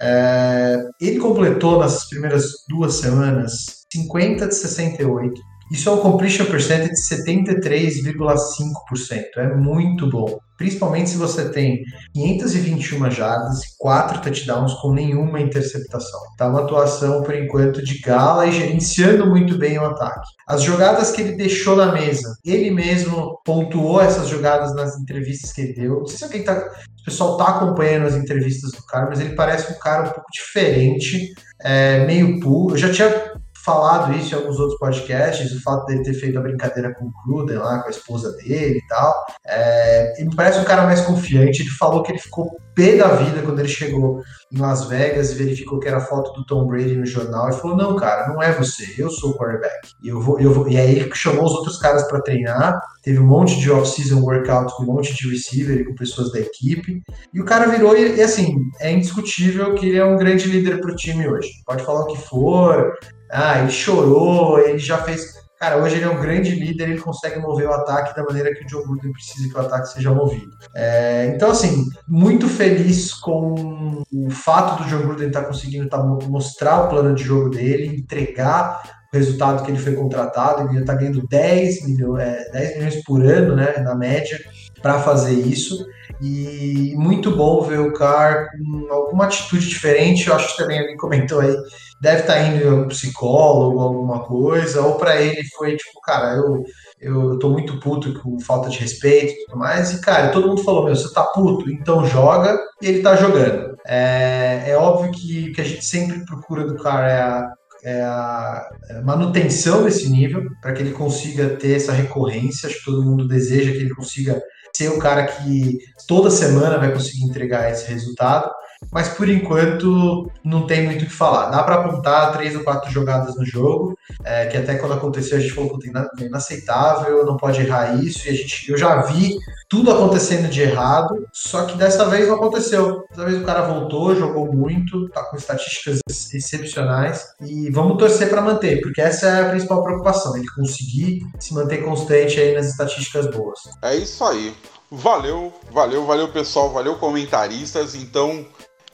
É, 0.00 0.78
ele 1.00 1.18
completou 1.18 1.78
nas 1.78 2.08
primeiras 2.08 2.44
duas 2.68 2.94
semanas 2.94 3.82
50 3.92 4.48
de 4.48 4.54
68 4.54 5.40
Isso 5.70 5.88
é 5.88 5.92
um 5.92 5.98
completion 5.98 6.46
percentage 6.46 6.90
de 6.90 6.96
73,5%. 6.96 9.22
É 9.36 9.54
muito 9.54 10.10
bom. 10.10 10.40
Principalmente 10.62 11.10
se 11.10 11.16
você 11.16 11.48
tem 11.48 11.82
521 12.14 13.10
jardas 13.10 13.64
e 13.64 13.76
4 13.78 14.20
touchdowns 14.20 14.72
com 14.74 14.92
nenhuma 14.92 15.40
interceptação. 15.40 16.20
Tá 16.38 16.46
uma 16.46 16.60
atuação, 16.60 17.20
por 17.24 17.34
enquanto, 17.34 17.82
de 17.82 17.98
gala 17.98 18.46
e 18.46 18.52
gerenciando 18.52 19.26
muito 19.26 19.58
bem 19.58 19.76
o 19.76 19.84
ataque. 19.84 20.24
As 20.46 20.62
jogadas 20.62 21.10
que 21.10 21.20
ele 21.20 21.34
deixou 21.34 21.74
na 21.74 21.90
mesa, 21.90 22.36
ele 22.44 22.70
mesmo 22.70 23.40
pontuou 23.44 24.00
essas 24.00 24.28
jogadas 24.28 24.72
nas 24.76 24.96
entrevistas 25.00 25.52
que 25.52 25.62
ele 25.62 25.74
deu. 25.74 25.98
Não 25.98 26.06
sei 26.06 26.18
se 26.18 26.24
alguém 26.24 26.44
tá. 26.44 26.56
O 27.00 27.04
pessoal 27.04 27.36
tá 27.36 27.48
acompanhando 27.48 28.06
as 28.06 28.14
entrevistas 28.14 28.70
do 28.70 28.86
cara, 28.86 29.06
mas 29.08 29.18
ele 29.18 29.34
parece 29.34 29.72
um 29.72 29.78
cara 29.80 30.02
um 30.02 30.12
pouco 30.12 30.30
diferente, 30.32 31.32
é, 31.60 32.06
meio 32.06 32.38
puro. 32.38 32.74
Eu 32.74 32.78
já 32.78 32.92
tinha 32.92 33.32
falado 33.64 34.12
isso 34.14 34.34
em 34.34 34.38
alguns 34.38 34.58
outros 34.58 34.78
podcasts, 34.78 35.52
o 35.52 35.62
fato 35.62 35.86
dele 35.86 36.02
ter 36.02 36.14
feito 36.14 36.38
a 36.38 36.42
brincadeira 36.42 36.94
com 36.94 37.06
o 37.06 37.12
Gruden 37.24 37.58
lá, 37.58 37.80
com 37.80 37.88
a 37.88 37.90
esposa 37.90 38.32
dele 38.36 38.78
e 38.78 38.86
tal. 38.88 39.24
É, 39.46 40.14
ele 40.16 40.30
me 40.30 40.36
parece 40.36 40.58
um 40.58 40.64
cara 40.64 40.82
mais 40.84 41.00
confiante. 41.02 41.62
Ele 41.62 41.70
falou 41.70 42.02
que 42.02 42.12
ele 42.12 42.18
ficou 42.18 42.50
pé 42.74 42.96
da 42.96 43.08
vida 43.14 43.42
quando 43.42 43.60
ele 43.60 43.68
chegou 43.68 44.22
em 44.50 44.58
Las 44.58 44.86
Vegas 44.88 45.30
e 45.30 45.34
verificou 45.34 45.78
que 45.78 45.88
era 45.88 46.00
foto 46.00 46.32
do 46.32 46.44
Tom 46.44 46.66
Brady 46.66 46.96
no 46.96 47.06
jornal 47.06 47.48
e 47.50 47.52
falou: 47.52 47.76
Não, 47.76 47.96
cara, 47.96 48.28
não 48.28 48.42
é 48.42 48.52
você, 48.52 48.94
eu 48.98 49.10
sou 49.10 49.30
o 49.30 49.38
quarterback. 49.38 49.92
E, 50.02 50.08
eu 50.08 50.20
vou, 50.20 50.40
eu 50.40 50.52
vou... 50.52 50.68
e 50.68 50.76
aí 50.76 50.96
ele 50.96 51.14
chamou 51.14 51.44
os 51.44 51.52
outros 51.52 51.78
caras 51.78 52.02
para 52.08 52.20
treinar. 52.20 52.80
Teve 53.02 53.20
um 53.20 53.26
monte 53.26 53.58
de 53.58 53.70
off-season 53.70 54.20
workout 54.20 54.74
com 54.76 54.84
um 54.84 54.86
monte 54.86 55.14
de 55.14 55.28
receiver 55.28 55.80
e 55.80 55.84
com 55.84 55.94
pessoas 55.94 56.32
da 56.32 56.40
equipe. 56.40 57.02
E 57.32 57.40
o 57.40 57.44
cara 57.44 57.66
virou, 57.66 57.96
e, 57.96 58.16
e 58.16 58.22
assim, 58.22 58.56
é 58.80 58.92
indiscutível 58.92 59.74
que 59.74 59.88
ele 59.88 59.98
é 59.98 60.04
um 60.04 60.16
grande 60.16 60.48
líder 60.48 60.80
pro 60.80 60.96
time 60.96 61.28
hoje. 61.28 61.48
Pode 61.66 61.84
falar 61.84 62.02
o 62.02 62.06
que 62.06 62.18
for, 62.18 62.92
ah, 63.32 63.60
ele 63.60 63.70
chorou, 63.70 64.58
ele 64.58 64.78
já 64.78 64.98
fez. 64.98 65.40
Cara, 65.58 65.76
hoje 65.76 65.96
ele 65.96 66.04
é 66.04 66.10
um 66.10 66.20
grande 66.20 66.50
líder, 66.50 66.90
ele 66.90 67.00
consegue 67.00 67.38
mover 67.38 67.68
o 67.68 67.72
ataque 67.72 68.14
da 68.16 68.24
maneira 68.24 68.52
que 68.52 68.64
o 68.64 68.66
John 68.66 68.82
Gruden 68.82 69.12
precisa 69.12 69.48
que 69.48 69.56
o 69.56 69.60
ataque 69.60 69.88
seja 69.88 70.12
movido. 70.12 70.50
É, 70.74 71.32
então, 71.34 71.52
assim, 71.52 71.86
muito 72.06 72.48
feliz 72.48 73.14
com 73.14 74.02
o 74.12 74.30
fato 74.30 74.82
do 74.82 74.88
John 74.88 75.02
Gruden 75.02 75.28
estar 75.28 75.42
tá 75.42 75.46
conseguindo 75.46 75.88
tá, 75.88 76.02
mostrar 76.02 76.82
o 76.82 76.88
plano 76.88 77.14
de 77.14 77.22
jogo 77.22 77.48
dele, 77.48 77.96
entregar 77.96 78.82
o 79.12 79.16
resultado 79.16 79.62
que 79.62 79.70
ele 79.70 79.78
foi 79.78 79.94
contratado, 79.94 80.68
ele 80.68 80.80
está 80.80 80.94
ganhando 80.94 81.26
10 81.28 81.86
milhões, 81.86 82.22
é, 82.22 82.50
10 82.50 82.74
milhões 82.74 83.04
por 83.04 83.24
ano, 83.24 83.54
né, 83.54 83.78
na 83.78 83.94
média, 83.94 84.40
para 84.82 85.00
fazer 85.00 85.34
isso. 85.34 85.86
E 86.20 86.94
muito 86.96 87.30
bom 87.30 87.62
ver 87.62 87.80
o 87.80 87.92
Carr 87.92 88.48
com 88.58 88.92
alguma 88.92 89.24
atitude 89.24 89.68
diferente. 89.68 90.28
Eu 90.28 90.34
acho 90.34 90.50
que 90.50 90.62
também 90.62 90.80
alguém 90.80 90.96
comentou 90.96 91.40
aí 91.40 91.56
deve 92.02 92.22
estar 92.22 92.34
tá 92.34 92.42
indo 92.42 92.74
um 92.74 92.88
psicólogo, 92.88 93.78
alguma 93.78 94.24
coisa, 94.24 94.82
ou 94.82 94.96
para 94.96 95.22
ele 95.22 95.44
foi 95.56 95.76
tipo, 95.76 96.00
cara, 96.00 96.34
eu, 96.34 96.64
eu 97.00 97.38
tô 97.38 97.50
muito 97.50 97.78
puto 97.78 98.20
com 98.20 98.40
falta 98.40 98.68
de 98.68 98.78
respeito 98.78 99.32
e 99.32 99.44
tudo 99.44 99.56
mais, 99.56 99.92
e 99.92 100.00
cara, 100.00 100.32
todo 100.32 100.48
mundo 100.48 100.64
falou, 100.64 100.84
meu, 100.84 100.96
você 100.96 101.14
tá 101.14 101.22
puto, 101.22 101.70
então 101.70 102.04
joga, 102.04 102.58
e 102.82 102.88
ele 102.88 103.02
tá 103.02 103.14
jogando. 103.14 103.76
É, 103.86 104.64
é 104.66 104.76
óbvio 104.76 105.12
que 105.12 105.50
o 105.50 105.52
que 105.52 105.60
a 105.60 105.64
gente 105.64 105.84
sempre 105.84 106.24
procura 106.24 106.66
do 106.66 106.74
cara 106.74 107.08
é 107.08 107.20
a, 107.20 107.52
é 107.84 108.02
a 108.02 108.68
é 108.90 109.00
manutenção 109.02 109.84
desse 109.84 110.10
nível, 110.10 110.50
para 110.60 110.72
que 110.72 110.82
ele 110.82 110.92
consiga 110.92 111.50
ter 111.50 111.76
essa 111.76 111.92
recorrência, 111.92 112.68
acho 112.68 112.80
que 112.80 112.84
todo 112.84 113.04
mundo 113.04 113.28
deseja 113.28 113.70
que 113.70 113.78
ele 113.78 113.94
consiga 113.94 114.42
ser 114.74 114.88
o 114.88 114.98
cara 114.98 115.26
que 115.26 115.78
toda 116.06 116.30
semana 116.30 116.78
vai 116.78 116.92
conseguir 116.92 117.24
entregar 117.24 117.70
esse 117.70 117.86
resultado 117.88 118.50
mas 118.90 119.08
por 119.08 119.28
enquanto 119.28 120.30
não 120.44 120.66
tem 120.66 120.84
muito 120.84 121.02
o 121.02 121.06
que 121.06 121.12
falar. 121.12 121.50
Dá 121.50 121.62
para 121.62 121.76
apontar 121.76 122.32
três 122.32 122.54
ou 122.56 122.62
quatro 122.62 122.90
jogadas 122.90 123.36
no 123.36 123.44
jogo, 123.44 123.96
é, 124.24 124.46
que 124.46 124.56
até 124.56 124.76
quando 124.76 124.94
aconteceu 124.94 125.38
a 125.38 125.40
gente 125.40 125.54
falou 125.54 125.78
que 125.78 125.88
é 125.88 126.26
inaceitável, 126.26 127.24
não 127.24 127.36
pode 127.36 127.60
errar 127.60 128.02
isso, 128.02 128.26
e 128.26 128.30
a 128.30 128.34
gente, 128.34 128.70
eu 128.70 128.76
já 128.76 129.02
vi 129.02 129.38
tudo 129.68 129.90
acontecendo 129.90 130.48
de 130.48 130.62
errado, 130.62 131.26
só 131.32 131.64
que 131.64 131.76
dessa 131.76 132.04
vez 132.06 132.28
não 132.28 132.36
aconteceu. 132.36 133.04
Dessa 133.10 133.24
vez 133.24 133.40
o 133.40 133.44
cara 133.44 133.62
voltou, 133.62 134.14
jogou 134.14 134.52
muito, 134.52 135.08
tá 135.10 135.22
com 135.24 135.36
estatísticas 135.36 135.98
excepcionais, 136.34 137.24
e 137.40 137.70
vamos 137.70 137.98
torcer 137.98 138.28
para 138.28 138.42
manter, 138.42 138.80
porque 138.80 139.00
essa 139.00 139.26
é 139.26 139.46
a 139.46 139.50
principal 139.50 139.82
preocupação, 139.82 140.36
ele 140.36 140.48
conseguir 140.54 141.22
se 141.38 141.54
manter 141.54 141.78
constante 141.78 142.40
aí 142.40 142.54
nas 142.54 142.66
estatísticas 142.66 143.26
boas. 143.30 143.60
É 143.82 143.94
isso 143.94 144.22
aí. 144.24 144.54
Valeu, 144.94 145.50
valeu, 145.70 146.04
valeu 146.04 146.28
pessoal, 146.28 146.70
valeu 146.70 146.96
comentaristas. 146.96 147.94
Então, 147.94 148.44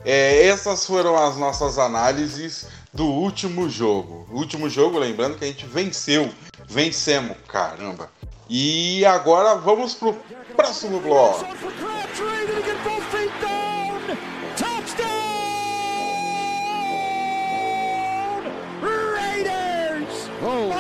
é, 0.05 0.47
essas 0.47 0.87
foram 0.87 1.17
as 1.17 1.37
nossas 1.37 1.79
análises 1.79 2.67
do 2.93 3.07
último 3.07 3.69
jogo. 3.69 4.27
O 4.31 4.37
último 4.37 4.69
jogo, 4.69 4.99
lembrando 4.99 5.37
que 5.37 5.45
a 5.45 5.49
gente 5.49 5.67
venceu. 5.67 6.31
Vencemos, 6.69 7.37
caramba. 7.47 8.11
E 8.49 9.05
agora 9.05 9.57
vamos 9.57 9.95
pro 9.95 10.17
próximo 10.57 11.01
bloco. 11.01 11.45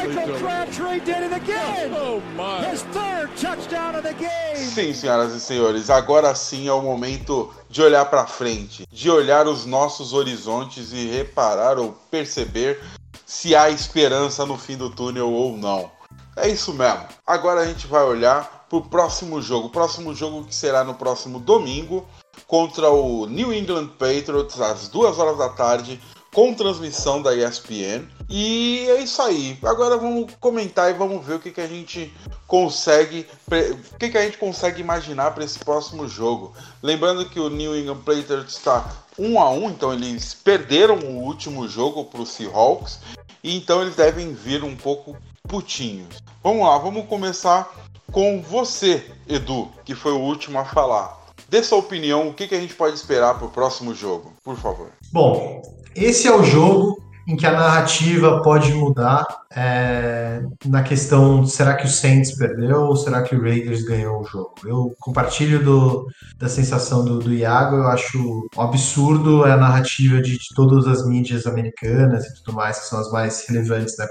Michael 0.09 0.38
Crabtree 0.38 1.01
did 1.01 1.23
it 1.23 1.33
again. 1.35 1.92
Oh 1.94 2.23
my. 2.35 2.64
His 2.64 2.83
third 2.94 3.31
touchdown 3.37 3.94
of 3.94 4.03
the 4.03 4.14
game. 4.14 4.57
Sim, 4.57 4.94
senhoras 4.94 5.35
e 5.35 5.40
senhores, 5.40 5.90
agora 5.90 6.35
sim 6.35 6.66
é 6.66 6.73
o 6.73 6.81
momento 6.81 7.53
de 7.68 7.83
olhar 7.83 8.07
para 8.07 8.27
frente, 8.27 8.87
de 8.90 9.11
olhar 9.11 9.47
os 9.47 9.66
nossos 9.66 10.12
horizontes 10.12 10.92
e 10.92 11.07
reparar 11.07 11.79
ou 11.79 11.92
perceber 12.11 12.83
se 13.27 13.55
há 13.55 13.68
esperança 13.68 14.47
no 14.47 14.57
fim 14.57 14.77
do 14.77 14.88
túnel 14.88 15.31
ou 15.31 15.57
não. 15.57 15.90
É 16.37 16.49
isso 16.49 16.73
mesmo. 16.73 17.07
Agora 17.27 17.61
a 17.61 17.66
gente 17.66 17.87
vai 17.87 18.03
olhar 18.03 18.66
para 18.68 18.79
o 18.79 18.83
próximo 18.83 19.42
jogo. 19.42 19.66
O 19.66 19.71
próximo 19.71 20.14
jogo 20.14 20.44
que 20.44 20.55
será 20.55 20.85
no 20.85 20.94
próximo 20.94 21.38
domingo 21.38 22.07
contra 22.47 22.90
o 22.90 23.27
New 23.27 23.53
England 23.53 23.88
Patriots 23.99 24.61
às 24.61 24.88
duas 24.88 25.18
horas 25.18 25.37
da 25.37 25.49
tarde 25.51 26.01
com 26.33 26.55
transmissão 26.55 27.23
da 27.23 27.35
ESPN. 27.35 28.07
E 28.29 28.87
é 28.91 29.01
isso 29.01 29.21
aí. 29.23 29.59
Agora 29.62 29.97
vamos 29.97 30.33
comentar 30.38 30.91
e 30.91 30.95
vamos 30.95 31.25
ver 31.25 31.35
o 31.35 31.41
que, 31.41 31.51
que 31.51 31.61
a 31.61 31.67
gente 31.67 32.12
consegue, 32.47 33.27
o 33.47 33.99
que, 33.99 34.11
que 34.11 34.19
a 34.19 34.23
gente 34.23 34.38
consegue 34.38 34.81
imaginar 34.81 35.33
para 35.33 35.45
esse 35.45 35.59
próximo 35.59 36.07
jogo. 36.07 36.53
Lembrando 36.83 37.29
que 37.29 37.41
o 37.41 37.49
New 37.49 37.77
England 37.77 38.03
Patriots 38.05 38.57
está 38.57 38.91
1 39.19 39.41
a 39.41 39.51
1, 39.51 39.71
então 39.71 39.93
eles 39.93 40.35
perderam 40.35 40.99
o 40.99 41.23
último 41.25 41.67
jogo 41.67 42.05
para 42.05 42.21
os 42.21 42.31
Seahawks 42.31 43.01
e 43.43 43.57
então 43.57 43.83
eles 43.83 43.97
devem 43.97 44.33
vir 44.35 44.62
um 44.62 44.77
pouco 44.77 45.17
putinhos. 45.43 46.17
Vamos 46.43 46.67
lá, 46.67 46.79
vamos 46.79 47.07
começar 47.07 47.75
com 48.12 48.41
você, 48.43 49.11
Edu, 49.27 49.71
que 49.85 49.95
foi 49.95 50.12
o 50.12 50.21
último 50.21 50.59
a 50.59 50.64
falar. 50.64 51.19
Dê 51.49 51.62
sua 51.62 51.79
opinião, 51.79 52.29
o 52.29 52.35
que, 52.35 52.47
que 52.47 52.55
a 52.55 52.61
gente 52.61 52.75
pode 52.75 52.95
esperar 52.95 53.38
para 53.38 53.47
o 53.47 53.51
próximo 53.51 53.95
jogo, 53.95 54.35
por 54.45 54.57
favor. 54.57 54.91
Bom, 55.11 55.62
esse 56.05 56.29
é 56.29 56.35
o 56.35 56.43
jogo 56.43 57.03
em 57.27 57.37
que 57.37 57.47
a 57.47 57.53
narrativa 57.53 58.41
pode 58.43 58.73
mudar 58.73 59.27
é, 59.55 60.43
na 60.67 60.83
questão 60.83 61.47
será 61.47 61.75
que 61.75 61.87
o 61.87 61.91
Saints 61.91 62.37
perdeu 62.37 62.83
ou 62.83 62.97
será 62.97 63.23
que 63.23 63.35
o 63.35 63.41
Raiders 63.41 63.83
ganhou 63.83 64.21
o 64.21 64.25
jogo. 64.25 64.55
Eu 64.65 64.95
compartilho 65.01 65.65
do, 65.65 66.07
da 66.37 66.49
sensação 66.49 67.05
do, 67.05 67.19
do 67.19 67.33
Iago, 67.33 67.77
eu 67.77 67.87
acho 67.89 68.49
absurdo 68.59 69.45
a 69.45 69.57
narrativa 69.57 70.21
de, 70.21 70.33
de, 70.33 70.55
todas 70.55 70.87
as 70.87 71.07
mídias 71.07 71.47
americanas 71.47 72.27
e 72.27 72.35
tudo 72.35 72.57
mais, 72.57 72.79
que 72.79 72.87
são 72.87 73.01
as 73.01 73.11
mais 73.11 73.47
relevantes 73.49 73.97
né, 73.99 74.07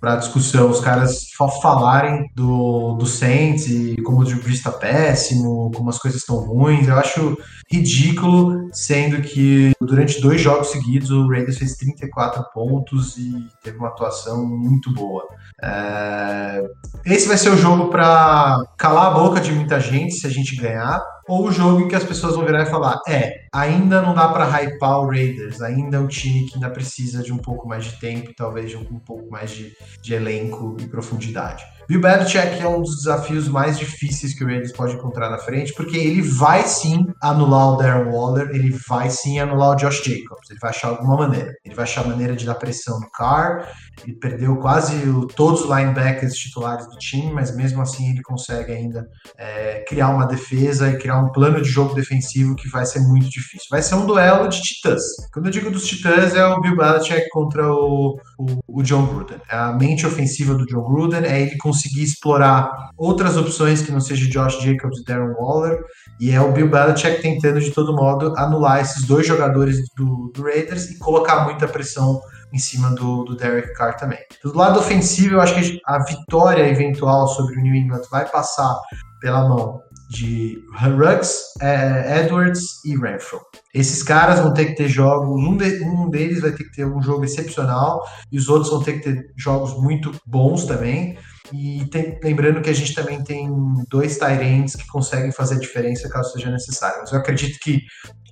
para 0.00 0.14
a 0.14 0.16
discussão. 0.16 0.68
Os 0.68 0.80
caras 0.80 1.28
falarem 1.62 2.28
do, 2.34 2.94
do 2.94 3.06
Saints 3.06 3.68
e 3.68 3.96
como 4.02 4.20
o 4.20 4.24
Drew 4.24 4.40
está 4.48 4.72
péssimo, 4.72 5.70
como 5.72 5.90
as 5.90 5.98
coisas 5.98 6.20
estão 6.20 6.36
ruins, 6.36 6.88
eu 6.88 6.96
acho 6.96 7.38
ridículo, 7.70 8.68
sendo 8.72 9.22
que 9.22 9.72
durante 9.80 10.20
dois 10.20 10.40
jogos 10.40 10.70
seguidos 10.70 11.10
o 11.10 11.28
Raiders 11.28 11.58
fez 11.58 11.76
34 11.76 12.44
pontos 12.52 13.16
e 13.16 13.46
teve 13.62 13.78
uma 13.78 13.88
atuação 13.88 14.71
muito 14.72 14.92
boa. 14.92 15.26
É... 15.62 16.62
Esse 17.04 17.28
vai 17.28 17.36
ser 17.36 17.50
o 17.50 17.56
jogo 17.56 17.88
para 17.88 18.58
calar 18.78 19.06
a 19.06 19.10
boca 19.10 19.40
de 19.40 19.52
muita 19.52 19.78
gente 19.78 20.14
se 20.14 20.26
a 20.26 20.30
gente 20.30 20.56
ganhar, 20.56 21.02
ou 21.28 21.46
o 21.46 21.52
jogo 21.52 21.80
em 21.80 21.88
que 21.88 21.94
as 21.94 22.04
pessoas 22.04 22.34
vão 22.34 22.44
virar 22.44 22.62
e 22.62 22.66
falar: 22.66 22.98
é, 23.06 23.46
ainda 23.52 24.00
não 24.00 24.14
dá 24.14 24.28
para 24.28 24.44
hypar 24.44 25.00
o 25.00 25.08
Raiders, 25.08 25.60
ainda 25.60 25.96
é 25.96 26.00
um 26.00 26.06
time 26.06 26.46
que 26.46 26.54
ainda 26.54 26.70
precisa 26.70 27.22
de 27.22 27.32
um 27.32 27.38
pouco 27.38 27.68
mais 27.68 27.84
de 27.84 27.98
tempo 27.98 28.32
talvez 28.36 28.70
de 28.70 28.76
um, 28.76 28.80
um 28.80 28.98
pouco 28.98 29.30
mais 29.30 29.50
de, 29.50 29.72
de 30.00 30.14
elenco 30.14 30.76
e 30.80 30.86
profundidade. 30.86 31.64
Bill 31.92 32.00
Belichick 32.00 32.58
é 32.58 32.66
um 32.66 32.80
dos 32.80 32.96
desafios 32.96 33.48
mais 33.48 33.78
difíceis 33.78 34.32
que 34.32 34.42
o 34.42 34.46
Raiders 34.46 34.72
pode 34.72 34.94
encontrar 34.94 35.28
na 35.28 35.36
frente, 35.36 35.74
porque 35.74 35.98
ele 35.98 36.22
vai 36.22 36.66
sim 36.66 37.04
anular 37.20 37.74
o 37.74 37.76
Darren 37.76 38.10
Waller, 38.10 38.48
ele 38.48 38.74
vai 38.88 39.10
sim 39.10 39.38
anular 39.38 39.72
o 39.72 39.76
Josh 39.76 40.02
Jacobs, 40.02 40.48
ele 40.48 40.58
vai 40.58 40.70
achar 40.70 40.88
alguma 40.88 41.18
maneira. 41.18 41.52
Ele 41.62 41.74
vai 41.74 41.82
achar 41.82 42.06
maneira 42.06 42.34
de 42.34 42.46
dar 42.46 42.54
pressão 42.54 42.98
no 42.98 43.10
Carr, 43.10 43.68
ele 44.02 44.16
perdeu 44.16 44.56
quase 44.56 45.06
o, 45.06 45.26
todos 45.26 45.64
os 45.64 45.68
linebackers 45.68 46.32
titulares 46.32 46.88
do 46.88 46.96
time, 46.96 47.30
mas 47.30 47.54
mesmo 47.54 47.82
assim 47.82 48.08
ele 48.10 48.22
consegue 48.22 48.72
ainda 48.72 49.06
é, 49.36 49.84
criar 49.86 50.08
uma 50.08 50.24
defesa 50.24 50.88
e 50.88 50.96
criar 50.96 51.20
um 51.20 51.30
plano 51.30 51.60
de 51.60 51.68
jogo 51.68 51.94
defensivo 51.94 52.56
que 52.56 52.70
vai 52.70 52.86
ser 52.86 53.00
muito 53.00 53.28
difícil. 53.28 53.66
Vai 53.70 53.82
ser 53.82 53.96
um 53.96 54.06
duelo 54.06 54.48
de 54.48 54.62
titãs. 54.62 55.02
Quando 55.30 55.46
eu 55.46 55.52
digo 55.52 55.70
dos 55.70 55.86
titãs, 55.86 56.34
é 56.34 56.42
o 56.46 56.58
Bill 56.62 56.74
Belichick 56.74 57.28
contra 57.28 57.70
o, 57.70 58.18
o, 58.42 58.80
o 58.80 58.82
John 58.82 59.06
Gruden. 59.06 59.38
É 59.48 59.56
a 59.56 59.72
mente 59.72 60.06
ofensiva 60.06 60.54
do 60.54 60.66
John 60.66 60.82
Gruden 60.82 61.24
é 61.24 61.40
ele 61.42 61.56
conseguir 61.58 62.02
explorar 62.02 62.90
outras 62.96 63.36
opções 63.36 63.82
que 63.82 63.92
não 63.92 64.00
seja 64.00 64.28
Josh 64.28 64.60
Jacobs 64.60 65.00
e 65.00 65.04
Darren 65.04 65.34
Waller, 65.38 65.80
e 66.20 66.30
é 66.30 66.40
o 66.40 66.52
Bill 66.52 66.70
Belichick 66.70 67.22
tentando 67.22 67.60
de 67.60 67.70
todo 67.70 67.94
modo 67.94 68.34
anular 68.36 68.80
esses 68.80 69.04
dois 69.04 69.26
jogadores 69.26 69.78
do, 69.96 70.30
do 70.34 70.42
Raiders 70.42 70.90
e 70.90 70.98
colocar 70.98 71.44
muita 71.44 71.68
pressão 71.68 72.20
em 72.52 72.58
cima 72.58 72.90
do, 72.90 73.24
do 73.24 73.36
Derek 73.36 73.72
Carr 73.74 73.96
também. 73.96 74.18
Do 74.42 74.56
lado 74.56 74.78
ofensivo, 74.78 75.36
eu 75.36 75.40
acho 75.40 75.54
que 75.54 75.80
a 75.86 76.04
vitória 76.04 76.68
eventual 76.68 77.26
sobre 77.28 77.56
o 77.56 77.62
New 77.62 77.74
England 77.74 78.02
vai 78.10 78.28
passar 78.28 78.78
pela 79.20 79.48
mão 79.48 79.80
de 80.12 80.62
Ruggs, 80.74 81.32
é, 81.60 82.20
Edwards 82.20 82.84
e 82.84 82.96
Renfro. 82.96 83.40
Esses 83.74 84.02
caras 84.02 84.40
vão 84.40 84.52
ter 84.52 84.66
que 84.66 84.74
ter 84.74 84.88
jogos, 84.88 85.28
um, 85.28 85.56
de, 85.56 85.82
um 85.82 86.10
deles 86.10 86.42
vai 86.42 86.52
ter 86.52 86.64
que 86.64 86.72
ter 86.72 86.84
um 86.84 87.00
jogo 87.00 87.24
excepcional 87.24 88.02
e 88.30 88.38
os 88.38 88.48
outros 88.48 88.70
vão 88.70 88.82
ter 88.82 89.00
que 89.00 89.00
ter 89.00 89.32
jogos 89.36 89.74
muito 89.82 90.12
bons 90.26 90.66
também. 90.66 91.16
E 91.52 91.84
tem, 91.90 92.18
lembrando 92.22 92.62
que 92.62 92.70
a 92.70 92.74
gente 92.74 92.94
também 92.94 93.22
tem 93.22 93.50
dois 93.90 94.16
Tyrants 94.16 94.76
que 94.76 94.86
conseguem 94.86 95.32
fazer 95.32 95.56
a 95.56 95.58
diferença 95.58 96.08
caso 96.08 96.32
seja 96.32 96.50
necessário. 96.50 97.00
Mas 97.00 97.12
eu 97.12 97.18
acredito 97.18 97.58
que 97.60 97.80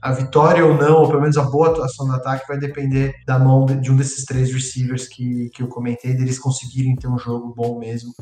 a 0.03 0.13
vitória 0.13 0.65
ou 0.65 0.75
não, 0.75 1.03
ou 1.03 1.09
pelo 1.09 1.21
menos 1.21 1.37
a 1.37 1.43
boa 1.43 1.69
atuação 1.69 2.07
do 2.07 2.15
ataque, 2.15 2.49
vai 2.49 2.59
depender 2.59 3.15
da 3.27 3.39
mão 3.39 3.67
de 3.67 3.91
um 3.91 3.97
desses 3.97 4.25
três 4.25 4.53
receivers 4.53 5.09
que, 5.09 5.51
que 5.55 5.63
eu 5.63 5.69
comentei, 5.69 6.15
deles 6.15 6.39
conseguirem 6.39 6.97
ter 6.97 7.09
um 7.09 7.19
jogo 7.19 7.53
bom 7.55 7.79
mesmo. 7.79 8.13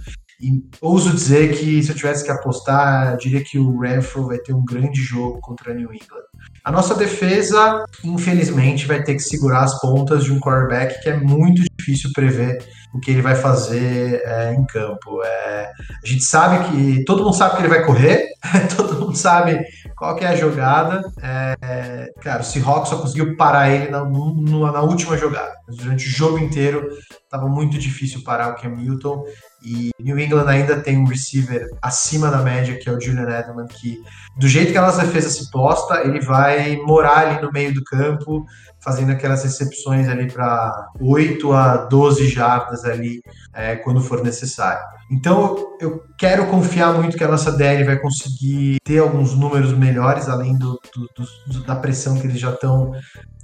E 0.41 0.65
ouso 0.81 1.13
dizer 1.13 1.59
que 1.59 1.83
se 1.83 1.91
eu 1.91 1.97
tivesse 1.97 2.25
que 2.25 2.31
apostar, 2.31 3.17
diria 3.17 3.43
que 3.43 3.59
o 3.59 3.81
Renfro 3.81 4.27
vai 4.27 4.39
ter 4.39 4.53
um 4.53 4.65
grande 4.65 5.01
jogo 5.01 5.41
contra 5.41 5.73
a 5.73 5.75
New 5.75 5.93
England. 5.93 6.28
A 6.65 6.71
nossa 6.71 6.95
defesa, 6.95 7.85
infelizmente, 8.05 8.87
vai 8.87 9.03
ter 9.03 9.15
que 9.15 9.23
segurar 9.23 9.61
as 9.61 9.81
pontas 9.81 10.25
de 10.25 10.33
um 10.33 10.39
quarterback 10.39 11.01
que 11.01 11.09
é 11.09 11.17
muito 11.17 11.63
difícil 11.79 12.11
prever 12.13 12.59
o 12.93 13.01
que 13.01 13.11
ele 13.11 13.23
vai 13.23 13.35
fazer 13.35 14.23
é, 14.25 14.55
em 14.55 14.65
campo. 14.67 15.23
É, 15.23 15.71
a 16.03 16.07
gente 16.07 16.25
sabe 16.25 16.69
que 16.69 17.05
todo 17.05 17.23
mundo 17.23 17.37
sabe 17.37 17.57
que 17.57 17.63
ele 17.63 17.69
vai 17.69 17.85
correr, 17.85 18.27
todo 18.77 19.01
mundo 19.01 19.17
sabe 19.17 19.61
qual 19.97 20.17
que 20.17 20.25
é 20.25 20.29
a 20.29 20.37
jogada. 20.37 21.03
É, 21.23 22.13
cara, 22.21 22.43
o 22.43 22.45
Seahawks 22.45 22.91
só 22.91 22.99
conseguiu 22.99 23.37
parar 23.37 23.71
ele 23.71 23.91
na, 23.91 24.05
na 24.05 24.83
última 24.83 25.17
jogada. 25.17 25.53
Durante 25.69 26.07
o 26.07 26.11
jogo 26.11 26.39
inteiro 26.39 26.89
estava 27.25 27.47
muito 27.47 27.79
difícil 27.79 28.23
parar 28.23 28.51
o 28.51 28.57
Cam 28.57 28.71
Newton. 28.71 29.25
E 29.63 29.91
New 30.01 30.19
England 30.19 30.47
ainda 30.49 30.81
tem 30.81 30.97
um 30.97 31.05
receiver 31.05 31.69
acima 31.83 32.31
da 32.31 32.39
média, 32.39 32.79
que 32.79 32.89
é 32.89 32.93
o 32.93 33.01
Julian 33.01 33.29
Edelman, 33.29 33.67
que 33.67 34.01
do 34.39 34.47
jeito 34.47 34.71
que 34.71 34.79
a 34.79 34.83
nossa 34.83 35.05
defesa 35.05 35.29
se 35.29 35.51
posta, 35.51 36.03
ele 36.05 36.21
vai 36.29 36.77
morar 36.77 37.27
ali 37.27 37.43
no 37.43 37.51
meio 37.51 37.73
do 37.73 37.83
campo, 37.83 38.45
fazendo 38.79 39.11
aquelas 39.11 39.43
recepções 39.43 40.09
ali 40.09 40.31
para 40.31 40.91
8 41.01 41.53
a 41.53 41.77
12 41.87 42.29
jardas 42.29 42.85
ali 42.85 43.23
é, 43.55 43.77
quando 43.77 44.01
for 44.01 44.23
necessário. 44.23 44.83
Então 45.11 45.77
eu 45.81 46.03
quero 46.19 46.47
confiar 46.49 46.93
muito 46.93 47.17
que 47.17 47.25
a 47.25 47.29
nossa 47.29 47.51
DL 47.51 47.83
vai 47.85 47.99
conseguir 47.99 48.77
ter 48.85 48.99
alguns 48.99 49.35
números 49.35 49.73
melhores, 49.73 50.29
além 50.29 50.57
do, 50.57 50.79
do, 50.95 51.09
do 51.47 51.65
da 51.65 51.75
pressão 51.75 52.21
que 52.21 52.27
eles 52.27 52.39
já 52.39 52.51
estão 52.51 52.93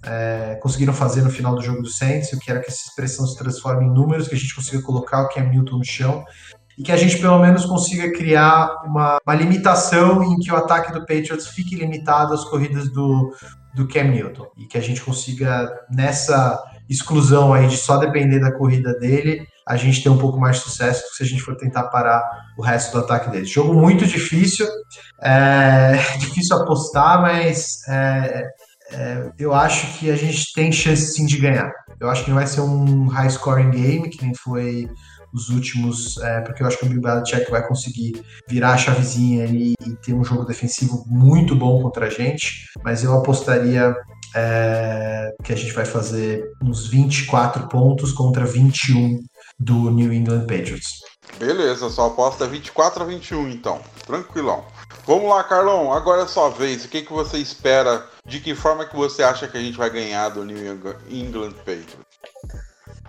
é, 0.07 0.57
conseguiram 0.57 0.93
fazer 0.93 1.23
no 1.23 1.31
final 1.31 1.55
do 1.55 1.63
jogo 1.63 1.83
do 1.83 1.89
Saints. 1.89 2.33
Eu 2.33 2.39
quero 2.39 2.61
que 2.61 2.69
essa 2.69 2.87
expressão 2.89 3.27
se 3.27 3.37
transforme 3.37 3.87
em 3.87 3.91
números, 3.91 4.29
que 4.29 4.35
a 4.35 4.39
gente 4.39 4.55
consiga 4.55 4.83
colocar 4.83 5.23
o 5.23 5.29
Cam 5.29 5.45
Newton 5.45 5.79
no 5.79 5.85
chão 5.85 6.23
e 6.79 6.83
que 6.83 6.93
a 6.93 6.97
gente 6.97 7.19
pelo 7.19 7.39
menos 7.39 7.65
consiga 7.65 8.13
criar 8.13 8.83
uma, 8.85 9.19
uma 9.27 9.35
limitação 9.35 10.23
em 10.23 10.39
que 10.39 10.53
o 10.53 10.57
ataque 10.57 10.93
do 10.93 11.01
Patriots 11.01 11.49
fique 11.49 11.77
limitado 11.77 12.35
às 12.35 12.45
corridas 12.45 12.91
do, 12.91 13.33
do 13.75 13.87
Cam 13.89 14.05
Newton 14.05 14.47
e 14.57 14.67
que 14.67 14.79
a 14.79 14.81
gente 14.81 15.01
consiga 15.01 15.71
nessa 15.91 16.63
exclusão 16.89 17.53
aí 17.53 17.67
de 17.67 17.77
só 17.77 17.97
depender 17.97 18.39
da 18.39 18.53
corrida 18.53 18.93
dele, 18.99 19.47
a 19.67 19.77
gente 19.77 20.03
ter 20.03 20.11
um 20.11 20.19
pouco 20.19 20.39
mais 20.39 20.57
de 20.57 20.63
sucesso 20.63 21.03
se 21.15 21.23
a 21.23 21.27
gente 21.27 21.43
for 21.43 21.57
tentar 21.57 21.85
parar 21.85 22.23
o 22.59 22.63
resto 22.63 22.93
do 22.93 22.99
ataque 22.99 23.31
dele. 23.31 23.47
Jogo 23.47 23.73
muito 23.73 24.07
difícil, 24.07 24.69
é 25.23 25.93
difícil 26.19 26.57
apostar, 26.57 27.23
mas 27.23 27.79
é, 27.89 28.45
é, 28.93 29.31
eu 29.39 29.55
acho 29.55 29.99
que 29.99 30.11
a 30.11 30.17
gente 30.17 30.53
tem 30.55 30.71
chance 30.71 31.15
sim 31.15 31.25
de 31.25 31.39
ganhar. 31.39 31.71
Eu 31.99 32.11
acho 32.11 32.25
que 32.25 32.31
não 32.31 32.37
vai 32.37 32.47
ser 32.47 32.61
um 32.61 33.07
high 33.07 33.31
scoring 33.31 33.71
game, 33.71 34.11
que 34.11 34.23
nem 34.23 34.35
foi 34.35 34.89
os 35.35 35.49
últimos, 35.49 36.17
é, 36.19 36.41
porque 36.43 36.63
eu 36.63 36.67
acho 36.67 36.79
que 36.79 36.87
o 36.87 36.89
Bill 36.89 37.01
Belichick 37.01 37.51
vai 37.51 37.67
conseguir 37.67 38.25
virar 38.49 38.75
a 38.75 38.79
chavezinha 38.79 39.45
ali 39.45 39.75
e 39.85 39.97
ter 39.97 40.15
um 40.15 40.23
jogo 40.23 40.45
defensivo 40.45 41.05
muito 41.09 41.57
bom 41.57 41.83
contra 41.83 42.07
a 42.07 42.11
gente, 42.11 42.67
mas 42.85 43.03
eu 43.03 43.13
apostaria 43.13 43.95
é, 44.35 45.33
que 45.43 45.53
a 45.53 45.57
gente 45.57 45.73
vai 45.73 45.85
fazer 45.85 46.45
uns 46.63 46.87
24 46.87 47.69
pontos 47.69 48.13
contra 48.13 48.47
21 48.47 49.19
do 49.59 49.91
New 49.91 50.13
England 50.13 50.47
Patriots. 50.47 51.01
Beleza, 51.39 51.89
sua 51.91 52.09
aposta 52.09 52.45
é 52.45 52.49
24 52.49 53.03
a 53.03 53.07
21 53.07 53.49
então, 53.49 53.81
tranquilão. 54.07 54.65
Vamos 55.07 55.29
lá, 55.29 55.43
Carlão, 55.45 55.93
agora 55.93 56.23
é 56.23 56.27
sua 56.27 56.51
vez. 56.51 56.85
O 56.85 56.89
que, 56.89 57.03
que 57.03 57.13
você 57.13 57.39
espera? 57.39 58.07
De 58.27 58.41
que 58.41 58.55
forma 58.55 58.87
que 58.87 58.97
você 58.97 59.23
acha 59.23 59.49
que 59.49 59.57
a 59.57 59.61
gente 59.61 59.77
vai 59.77 59.91
ganhar 59.91 60.29
do 60.31 60.45
New 60.45 60.81
England 61.11 61.53
Patriots? 61.59 62.04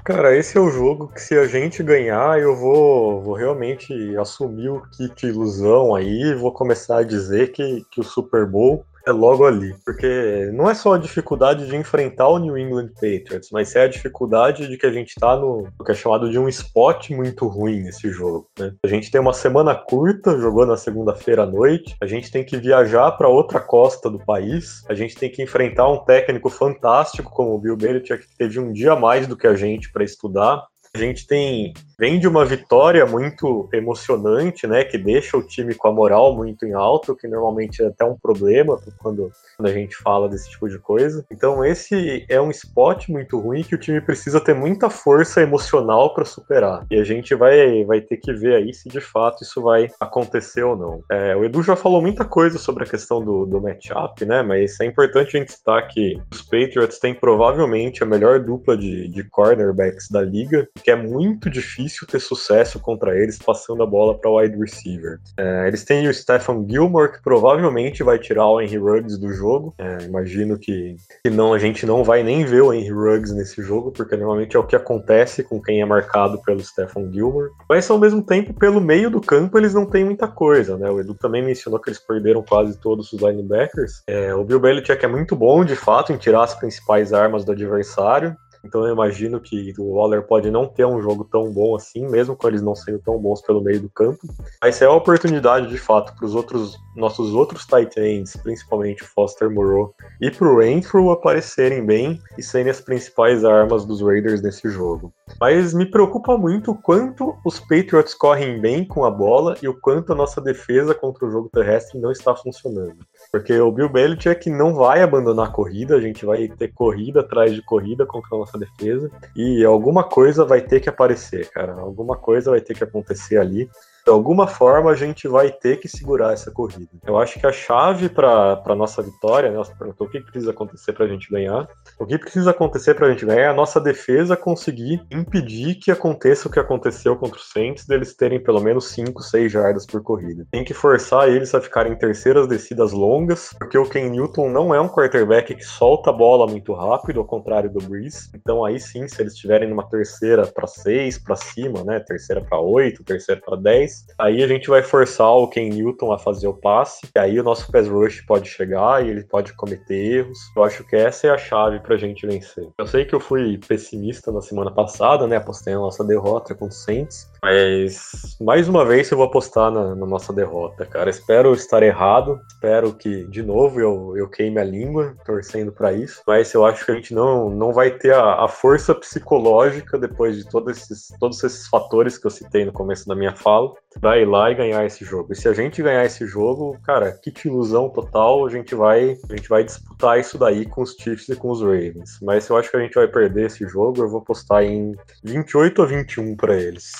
Cara, 0.05 0.37
esse 0.37 0.55
é 0.55 0.61
o 0.61 0.69
jogo 0.69 1.07
que 1.07 1.19
se 1.19 1.35
a 1.35 1.47
gente 1.47 1.81
ganhar, 1.81 2.39
eu 2.39 2.55
vou, 2.55 3.23
vou 3.23 3.33
realmente 3.33 4.15
assumir 4.17 4.69
o 4.69 4.81
kit 4.91 5.25
ilusão 5.25 5.95
aí, 5.95 6.35
vou 6.35 6.51
começar 6.51 6.99
a 6.99 7.03
dizer 7.03 7.51
que, 7.51 7.83
que 7.89 7.99
o 7.99 8.03
Super 8.03 8.45
Bowl 8.45 8.85
é 9.05 9.11
logo 9.11 9.45
ali. 9.45 9.75
Porque 9.85 10.49
não 10.53 10.69
é 10.69 10.73
só 10.73 10.93
a 10.93 10.97
dificuldade 10.97 11.67
de 11.67 11.75
enfrentar 11.75 12.27
o 12.27 12.39
New 12.39 12.57
England 12.57 12.89
Patriots, 12.95 13.49
mas 13.51 13.75
é 13.75 13.83
a 13.83 13.87
dificuldade 13.87 14.67
de 14.67 14.77
que 14.77 14.85
a 14.85 14.91
gente 14.91 15.15
tá 15.15 15.35
no, 15.35 15.67
no 15.77 15.85
que 15.85 15.91
é 15.91 15.95
chamado 15.95 16.29
de 16.29 16.39
um 16.39 16.47
spot 16.49 17.11
muito 17.11 17.47
ruim 17.47 17.83
nesse 17.83 18.09
jogo. 18.09 18.47
Né? 18.57 18.73
A 18.83 18.87
gente 18.87 19.11
tem 19.11 19.21
uma 19.21 19.33
semana 19.33 19.75
curta, 19.75 20.39
jogou 20.39 20.65
na 20.65 20.77
segunda-feira 20.77 21.43
à 21.43 21.45
noite, 21.45 21.95
a 22.01 22.05
gente 22.05 22.31
tem 22.31 22.43
que 22.43 22.57
viajar 22.57 23.11
para 23.11 23.29
outra 23.29 23.59
costa 23.59 24.09
do 24.09 24.19
país, 24.19 24.83
a 24.89 24.93
gente 24.93 25.15
tem 25.15 25.29
que 25.29 25.41
enfrentar 25.41 25.87
um 25.87 26.03
técnico 26.03 26.49
fantástico 26.49 27.31
como 27.31 27.53
o 27.53 27.59
Bill 27.59 27.77
Belichick, 27.77 28.27
que 28.27 28.37
teve 28.37 28.59
um 28.59 28.71
dia 28.71 28.93
a 28.93 28.99
mais 28.99 29.27
do 29.27 29.37
que 29.37 29.47
a 29.47 29.55
gente 29.55 29.91
para 29.91 30.03
estudar. 30.03 30.65
A 30.93 30.97
gente 30.97 31.27
tem 31.27 31.73
vem 31.97 32.19
de 32.19 32.27
uma 32.27 32.45
vitória 32.45 33.05
muito 33.05 33.69
emocionante, 33.73 34.67
né, 34.67 34.83
que 34.83 34.97
deixa 34.97 35.37
o 35.37 35.43
time 35.43 35.73
com 35.73 35.87
a 35.87 35.93
moral 35.93 36.35
muito 36.35 36.65
em 36.65 36.73
alto, 36.73 37.15
que 37.15 37.27
normalmente 37.27 37.81
é 37.81 37.87
até 37.87 38.05
um 38.05 38.17
problema 38.17 38.77
quando, 38.97 39.31
quando 39.55 39.67
a 39.67 39.73
gente 39.73 39.95
fala 39.95 40.29
desse 40.29 40.49
tipo 40.49 40.67
de 40.69 40.77
coisa. 40.79 41.25
Então 41.31 41.63
esse 41.63 42.25
é 42.29 42.39
um 42.39 42.51
spot 42.51 43.07
muito 43.09 43.39
ruim 43.39 43.63
que 43.63 43.75
o 43.75 43.79
time 43.79 44.01
precisa 44.01 44.39
ter 44.39 44.53
muita 44.53 44.89
força 44.89 45.41
emocional 45.41 46.13
para 46.13 46.25
superar. 46.25 46.85
E 46.89 46.99
a 46.99 47.03
gente 47.03 47.33
vai, 47.35 47.83
vai 47.85 48.01
ter 48.01 48.17
que 48.17 48.33
ver 48.33 48.55
aí 48.55 48.73
se 48.73 48.89
de 48.89 49.01
fato 49.01 49.43
isso 49.43 49.61
vai 49.61 49.89
acontecer 49.99 50.63
ou 50.63 50.75
não. 50.75 51.03
É, 51.09 51.35
o 51.35 51.43
Edu 51.43 51.63
já 51.63 51.75
falou 51.75 52.01
muita 52.01 52.25
coisa 52.25 52.57
sobre 52.57 52.83
a 52.83 52.87
questão 52.87 53.23
do, 53.23 53.45
do 53.45 53.61
matchup, 53.61 54.25
né, 54.25 54.41
mas 54.41 54.79
é 54.79 54.85
importante 54.85 55.35
a 55.35 55.39
gente 55.39 55.51
citar 55.51 55.87
que 55.87 56.19
os 56.31 56.41
Patriots 56.41 56.99
têm 56.99 57.13
provavelmente 57.13 58.03
a 58.03 58.05
melhor 58.05 58.39
dupla 58.39 58.77
de, 58.77 59.07
de 59.07 59.23
cornerbacks 59.29 60.09
da 60.09 60.21
liga, 60.21 60.67
que 60.83 60.91
é 60.91 60.95
muito 60.95 61.49
difícil 61.49 61.84
difícil 61.85 62.07
ter 62.07 62.19
sucesso 62.19 62.79
contra 62.79 63.17
eles 63.17 63.37
passando 63.37 63.83
a 63.83 63.85
bola 63.85 64.17
para 64.17 64.29
o 64.29 64.39
wide 64.39 64.57
receiver. 64.57 65.19
É, 65.37 65.67
eles 65.67 65.83
têm 65.83 66.07
o 66.07 66.13
Stephen 66.13 66.65
Gilmore, 66.67 67.11
que 67.11 67.21
provavelmente 67.21 68.03
vai 68.03 68.17
tirar 68.17 68.47
o 68.47 68.59
Henry 68.59 68.77
Ruggs 68.77 69.17
do 69.17 69.31
jogo. 69.31 69.73
É, 69.77 70.03
imagino 70.03 70.57
que, 70.57 70.95
que 71.23 71.29
não, 71.29 71.53
a 71.53 71.59
gente 71.59 71.85
não 71.85 72.03
vai 72.03 72.23
nem 72.23 72.43
ver 72.45 72.61
o 72.61 72.73
Henry 72.73 72.91
Ruggs 72.91 73.33
nesse 73.33 73.61
jogo, 73.61 73.91
porque 73.91 74.17
normalmente 74.17 74.55
é 74.55 74.59
o 74.59 74.65
que 74.65 74.75
acontece 74.75 75.43
com 75.43 75.61
quem 75.61 75.81
é 75.81 75.85
marcado 75.85 76.41
pelo 76.41 76.63
Stephen 76.63 77.11
Gilmore. 77.11 77.49
Mas 77.69 77.89
ao 77.89 77.99
mesmo 77.99 78.21
tempo, 78.21 78.53
pelo 78.53 78.81
meio 78.81 79.09
do 79.09 79.21
campo, 79.21 79.57
eles 79.57 79.73
não 79.73 79.85
têm 79.85 80.03
muita 80.03 80.27
coisa, 80.27 80.77
né? 80.77 80.89
O 80.89 80.99
Edu 80.99 81.13
também 81.13 81.43
mencionou 81.43 81.79
que 81.79 81.89
eles 81.89 81.99
perderam 81.99 82.43
quase 82.43 82.77
todos 82.79 83.11
os 83.13 83.21
linebackers. 83.21 84.03
É, 84.07 84.33
o 84.33 84.43
Bill 84.43 84.59
Belichick 84.59 85.03
é 85.03 85.07
muito 85.07 85.35
bom, 85.35 85.63
de 85.63 85.75
fato, 85.75 86.11
em 86.11 86.17
tirar 86.17 86.43
as 86.43 86.55
principais 86.55 87.13
armas 87.13 87.45
do 87.45 87.51
adversário. 87.51 88.35
Então 88.65 88.85
eu 88.85 88.93
imagino 88.93 89.39
que 89.39 89.73
o 89.77 89.93
Waller 89.93 90.23
pode 90.23 90.49
não 90.49 90.65
ter 90.65 90.85
um 90.85 91.01
jogo 91.01 91.23
tão 91.23 91.51
bom 91.51 91.75
assim, 91.75 92.07
mesmo 92.07 92.35
com 92.35 92.47
eles 92.47 92.61
não 92.61 92.75
sendo 92.75 92.99
tão 92.99 93.17
bons 93.19 93.41
pelo 93.41 93.61
meio 93.61 93.79
do 93.79 93.89
campo. 93.89 94.27
Mas 94.61 94.81
é 94.81 94.85
a 94.85 94.91
oportunidade, 94.91 95.67
de 95.67 95.77
fato, 95.77 96.15
para 96.15 96.25
os 96.25 96.35
outros 96.35 96.77
nossos 96.95 97.33
outros 97.33 97.65
tight 97.65 97.99
ends, 97.99 98.35
principalmente 98.37 99.03
Foster 99.03 99.51
Moreau 99.51 99.93
e 100.21 100.31
para 100.31 100.47
o 100.47 100.59
Renfrew 100.59 101.11
aparecerem 101.11 101.85
bem 101.85 102.21
e 102.37 102.43
serem 102.43 102.71
as 102.71 102.79
principais 102.79 103.43
armas 103.43 103.85
dos 103.85 104.01
Raiders 104.01 104.41
nesse 104.41 104.69
jogo. 104.69 105.13
Mas 105.39 105.73
me 105.73 105.85
preocupa 105.85 106.37
muito 106.37 106.71
o 106.71 106.75
quanto 106.75 107.35
os 107.45 107.59
Patriots 107.59 108.13
correm 108.13 108.61
bem 108.61 108.85
com 108.85 109.03
a 109.03 109.11
bola 109.11 109.57
e 109.61 109.67
o 109.67 109.79
quanto 109.79 110.13
a 110.13 110.15
nossa 110.15 110.39
defesa 110.39 110.95
contra 110.95 111.25
o 111.25 111.31
jogo 111.31 111.49
terrestre 111.51 111.99
não 111.99 112.11
está 112.11 112.35
funcionando. 112.35 112.97
Porque 113.31 113.53
o 113.59 113.71
Bill 113.71 113.89
Belichick 113.89 114.49
não 114.49 114.73
vai 114.73 115.01
abandonar 115.01 115.47
a 115.47 115.51
corrida, 115.51 115.95
a 115.95 116.01
gente 116.01 116.25
vai 116.25 116.47
ter 116.47 116.69
corrida 116.73 117.19
atrás 117.19 117.53
de 117.53 117.61
corrida 117.61 118.05
contra 118.05 118.35
a 118.35 118.39
nossa 118.39 118.54
defesa 118.57 119.09
e 119.35 119.63
alguma 119.63 120.03
coisa 120.03 120.45
vai 120.45 120.61
ter 120.61 120.79
que 120.79 120.89
aparecer, 120.89 121.49
cara. 121.49 121.73
Alguma 121.73 122.15
coisa 122.15 122.51
vai 122.51 122.61
ter 122.61 122.75
que 122.75 122.83
acontecer 122.83 123.37
ali 123.37 123.69
de 124.05 124.11
alguma 124.11 124.45
forma 124.45 124.91
a 124.91 124.95
gente 124.95 125.27
vai 125.27 125.51
ter 125.51 125.77
que 125.77 125.87
segurar 125.87 126.31
essa 126.31 126.51
corrida. 126.51 126.91
Eu 127.05 127.17
acho 127.17 127.39
que 127.39 127.47
a 127.47 127.51
chave 127.51 128.07
para 128.07 128.61
a 128.63 128.75
nossa 128.75 129.01
vitória, 129.01 129.49
né, 129.49 129.57
você 129.57 129.73
perguntou 129.73 130.05
o 130.05 130.09
que 130.09 130.21
precisa 130.21 130.51
acontecer 130.51 130.93
para 130.93 131.05
a 131.05 131.07
gente 131.07 131.27
ganhar. 131.29 131.67
O 131.97 132.05
que 132.05 132.17
precisa 132.17 132.51
acontecer 132.51 132.93
para 132.93 133.07
a 133.07 133.09
gente 133.09 133.25
ganhar 133.25 133.41
é 133.41 133.47
a 133.47 133.53
nossa 133.53 133.81
defesa 133.81 134.37
conseguir 134.37 135.03
impedir 135.11 135.75
que 135.75 135.89
aconteça 135.89 136.47
o 136.47 136.51
que 136.51 136.59
aconteceu 136.59 137.15
contra 137.15 137.39
o 137.39 137.41
Saints, 137.41 137.87
deles 137.87 138.15
terem 138.15 138.41
pelo 138.41 138.61
menos 138.61 138.89
5, 138.89 139.23
6 139.23 139.51
jardas 139.51 139.87
por 139.87 140.03
corrida. 140.03 140.45
Tem 140.51 140.63
que 140.63 140.73
forçar 140.73 141.27
eles 141.27 141.55
a 141.55 141.61
ficarem 141.61 141.93
em 141.93 141.97
terceiras 141.97 142.47
descidas 142.47 142.91
longas, 142.91 143.55
porque 143.57 143.77
o 143.77 143.89
Ken 143.89 144.07
Newton 144.09 144.49
não 144.49 144.75
é 144.75 144.79
um 144.79 144.87
quarterback 144.87 145.55
que 145.55 145.65
solta 145.65 146.11
a 146.11 146.13
bola 146.13 146.45
muito 146.45 146.73
rápido, 146.73 147.21
ao 147.21 147.25
contrário 147.25 147.71
do 147.71 147.79
Breeze. 147.79 148.29
Então 148.35 148.63
aí 148.63 148.79
sim, 148.79 149.07
se 149.07 149.19
eles 149.19 149.33
estiverem 149.33 149.67
numa 149.67 149.89
terceira 149.89 150.45
para 150.45 150.67
6, 150.67 151.17
para 151.17 151.35
cima, 151.35 151.83
né, 151.83 151.99
terceira 151.99 152.41
para 152.41 152.59
8, 152.59 153.03
terceira 153.03 153.41
para 153.43 153.57
10, 153.57 153.94
aí 154.17 154.43
a 154.43 154.47
gente 154.47 154.67
vai 154.69 154.81
forçar 154.81 155.31
o 155.31 155.47
Ken 155.47 155.69
Newton 155.69 156.11
a 156.11 156.17
fazer 156.17 156.47
o 156.47 156.53
passe, 156.53 157.07
e 157.15 157.19
aí 157.19 157.39
o 157.39 157.43
nosso 157.43 157.71
pass 157.71 157.87
rush 157.87 158.21
pode 158.21 158.49
chegar 158.49 159.05
e 159.05 159.09
ele 159.09 159.23
pode 159.23 159.53
cometer 159.53 159.95
erros. 159.95 160.37
Eu 160.55 160.63
acho 160.63 160.83
que 160.85 160.95
essa 160.95 161.27
é 161.27 161.29
a 161.29 161.37
chave 161.37 161.79
pra 161.79 161.97
gente 161.97 162.25
vencer. 162.25 162.67
Eu 162.77 162.87
sei 162.87 163.05
que 163.05 163.13
eu 163.13 163.19
fui 163.19 163.57
pessimista 163.57 164.31
na 164.31 164.41
semana 164.41 164.71
passada, 164.71 165.27
né, 165.27 165.37
apostei 165.37 165.73
na 165.73 165.79
nossa 165.79 166.03
derrota 166.03 166.55
com 166.55 166.67
o 166.67 166.71
Saints, 166.71 167.29
mas 167.41 168.37
mais 168.41 168.67
uma 168.67 168.85
vez 168.85 169.09
eu 169.09 169.17
vou 169.17 169.27
apostar 169.27 169.71
na, 169.71 169.95
na, 169.95 170.05
nossa 170.05 170.33
derrota, 170.33 170.85
cara. 170.85 171.09
Espero 171.09 171.53
estar 171.53 171.81
errado, 171.81 172.39
espero 172.47 172.93
que 172.93 173.25
de 173.27 173.41
novo 173.41 173.79
eu, 173.79 174.17
eu 174.17 174.29
queime 174.29 174.59
a 174.59 174.63
língua, 174.63 175.15
torcendo 175.25 175.71
para 175.71 175.93
isso. 175.93 176.21
Mas 176.27 176.53
eu 176.53 176.65
acho 176.65 176.85
que 176.85 176.91
a 176.91 176.95
gente 176.95 177.13
não, 177.13 177.49
não 177.49 177.71
vai 177.71 177.91
ter 177.91 178.13
a, 178.13 178.43
a 178.43 178.47
força 178.47 178.93
psicológica 178.93 179.97
depois 179.97 180.37
de 180.37 180.49
todos 180.49 180.77
esses, 180.77 181.07
todos 181.19 181.43
esses 181.43 181.67
fatores 181.67 182.17
que 182.17 182.27
eu 182.27 182.31
citei 182.31 182.65
no 182.65 182.73
começo 182.73 183.07
da 183.07 183.15
minha 183.15 183.35
fala, 183.35 183.73
para 183.99 184.19
ir 184.19 184.25
lá 184.25 184.51
e 184.51 184.55
ganhar 184.55 184.85
esse 184.85 185.05
jogo. 185.05 185.31
E 185.31 185.35
se 185.35 185.47
a 185.47 185.53
gente 185.53 185.81
ganhar 185.81 186.05
esse 186.05 186.25
jogo, 186.27 186.77
cara, 186.83 187.11
que 187.13 187.47
ilusão 187.47 187.89
total, 187.89 188.45
a 188.45 188.49
gente 188.49 188.75
vai 188.75 189.17
a 189.29 189.35
gente 189.35 189.49
vai 189.49 189.63
disputar 189.63 190.19
isso 190.19 190.37
daí 190.37 190.65
com 190.65 190.81
os 190.81 190.95
Chiefs 190.99 191.29
e 191.29 191.35
com 191.35 191.49
os 191.49 191.61
Ravens. 191.61 192.19
Mas 192.21 192.47
eu 192.49 192.57
acho 192.57 192.69
que 192.69 192.77
a 192.77 192.81
gente 192.81 192.95
vai 192.95 193.07
perder 193.07 193.47
esse 193.47 193.67
jogo, 193.67 194.01
eu 194.01 194.09
vou 194.09 194.19
apostar 194.19 194.63
em 194.63 194.95
28 195.23 195.81
a 195.81 195.85
21 195.85 196.35
para 196.35 196.55
eles. 196.55 196.91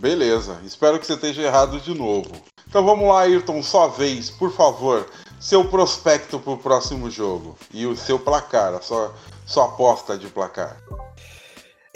Beleza, 0.00 0.60
espero 0.64 0.98
que 0.98 1.06
você 1.06 1.14
esteja 1.14 1.42
errado 1.42 1.80
de 1.80 1.94
novo. 1.94 2.30
Então 2.68 2.84
vamos 2.84 3.08
lá, 3.08 3.20
Ayrton, 3.20 3.62
sua 3.62 3.88
vez, 3.88 4.30
por 4.30 4.52
favor. 4.52 5.06
Seu 5.38 5.64
prospecto 5.64 6.38
para 6.38 6.52
o 6.52 6.58
próximo 6.58 7.10
jogo 7.10 7.56
e 7.72 7.86
o 7.86 7.96
seu 7.96 8.18
placar, 8.18 8.74
a 8.74 8.80
sua, 8.80 9.14
sua 9.46 9.66
aposta 9.66 10.16
de 10.18 10.26
placar. 10.28 10.76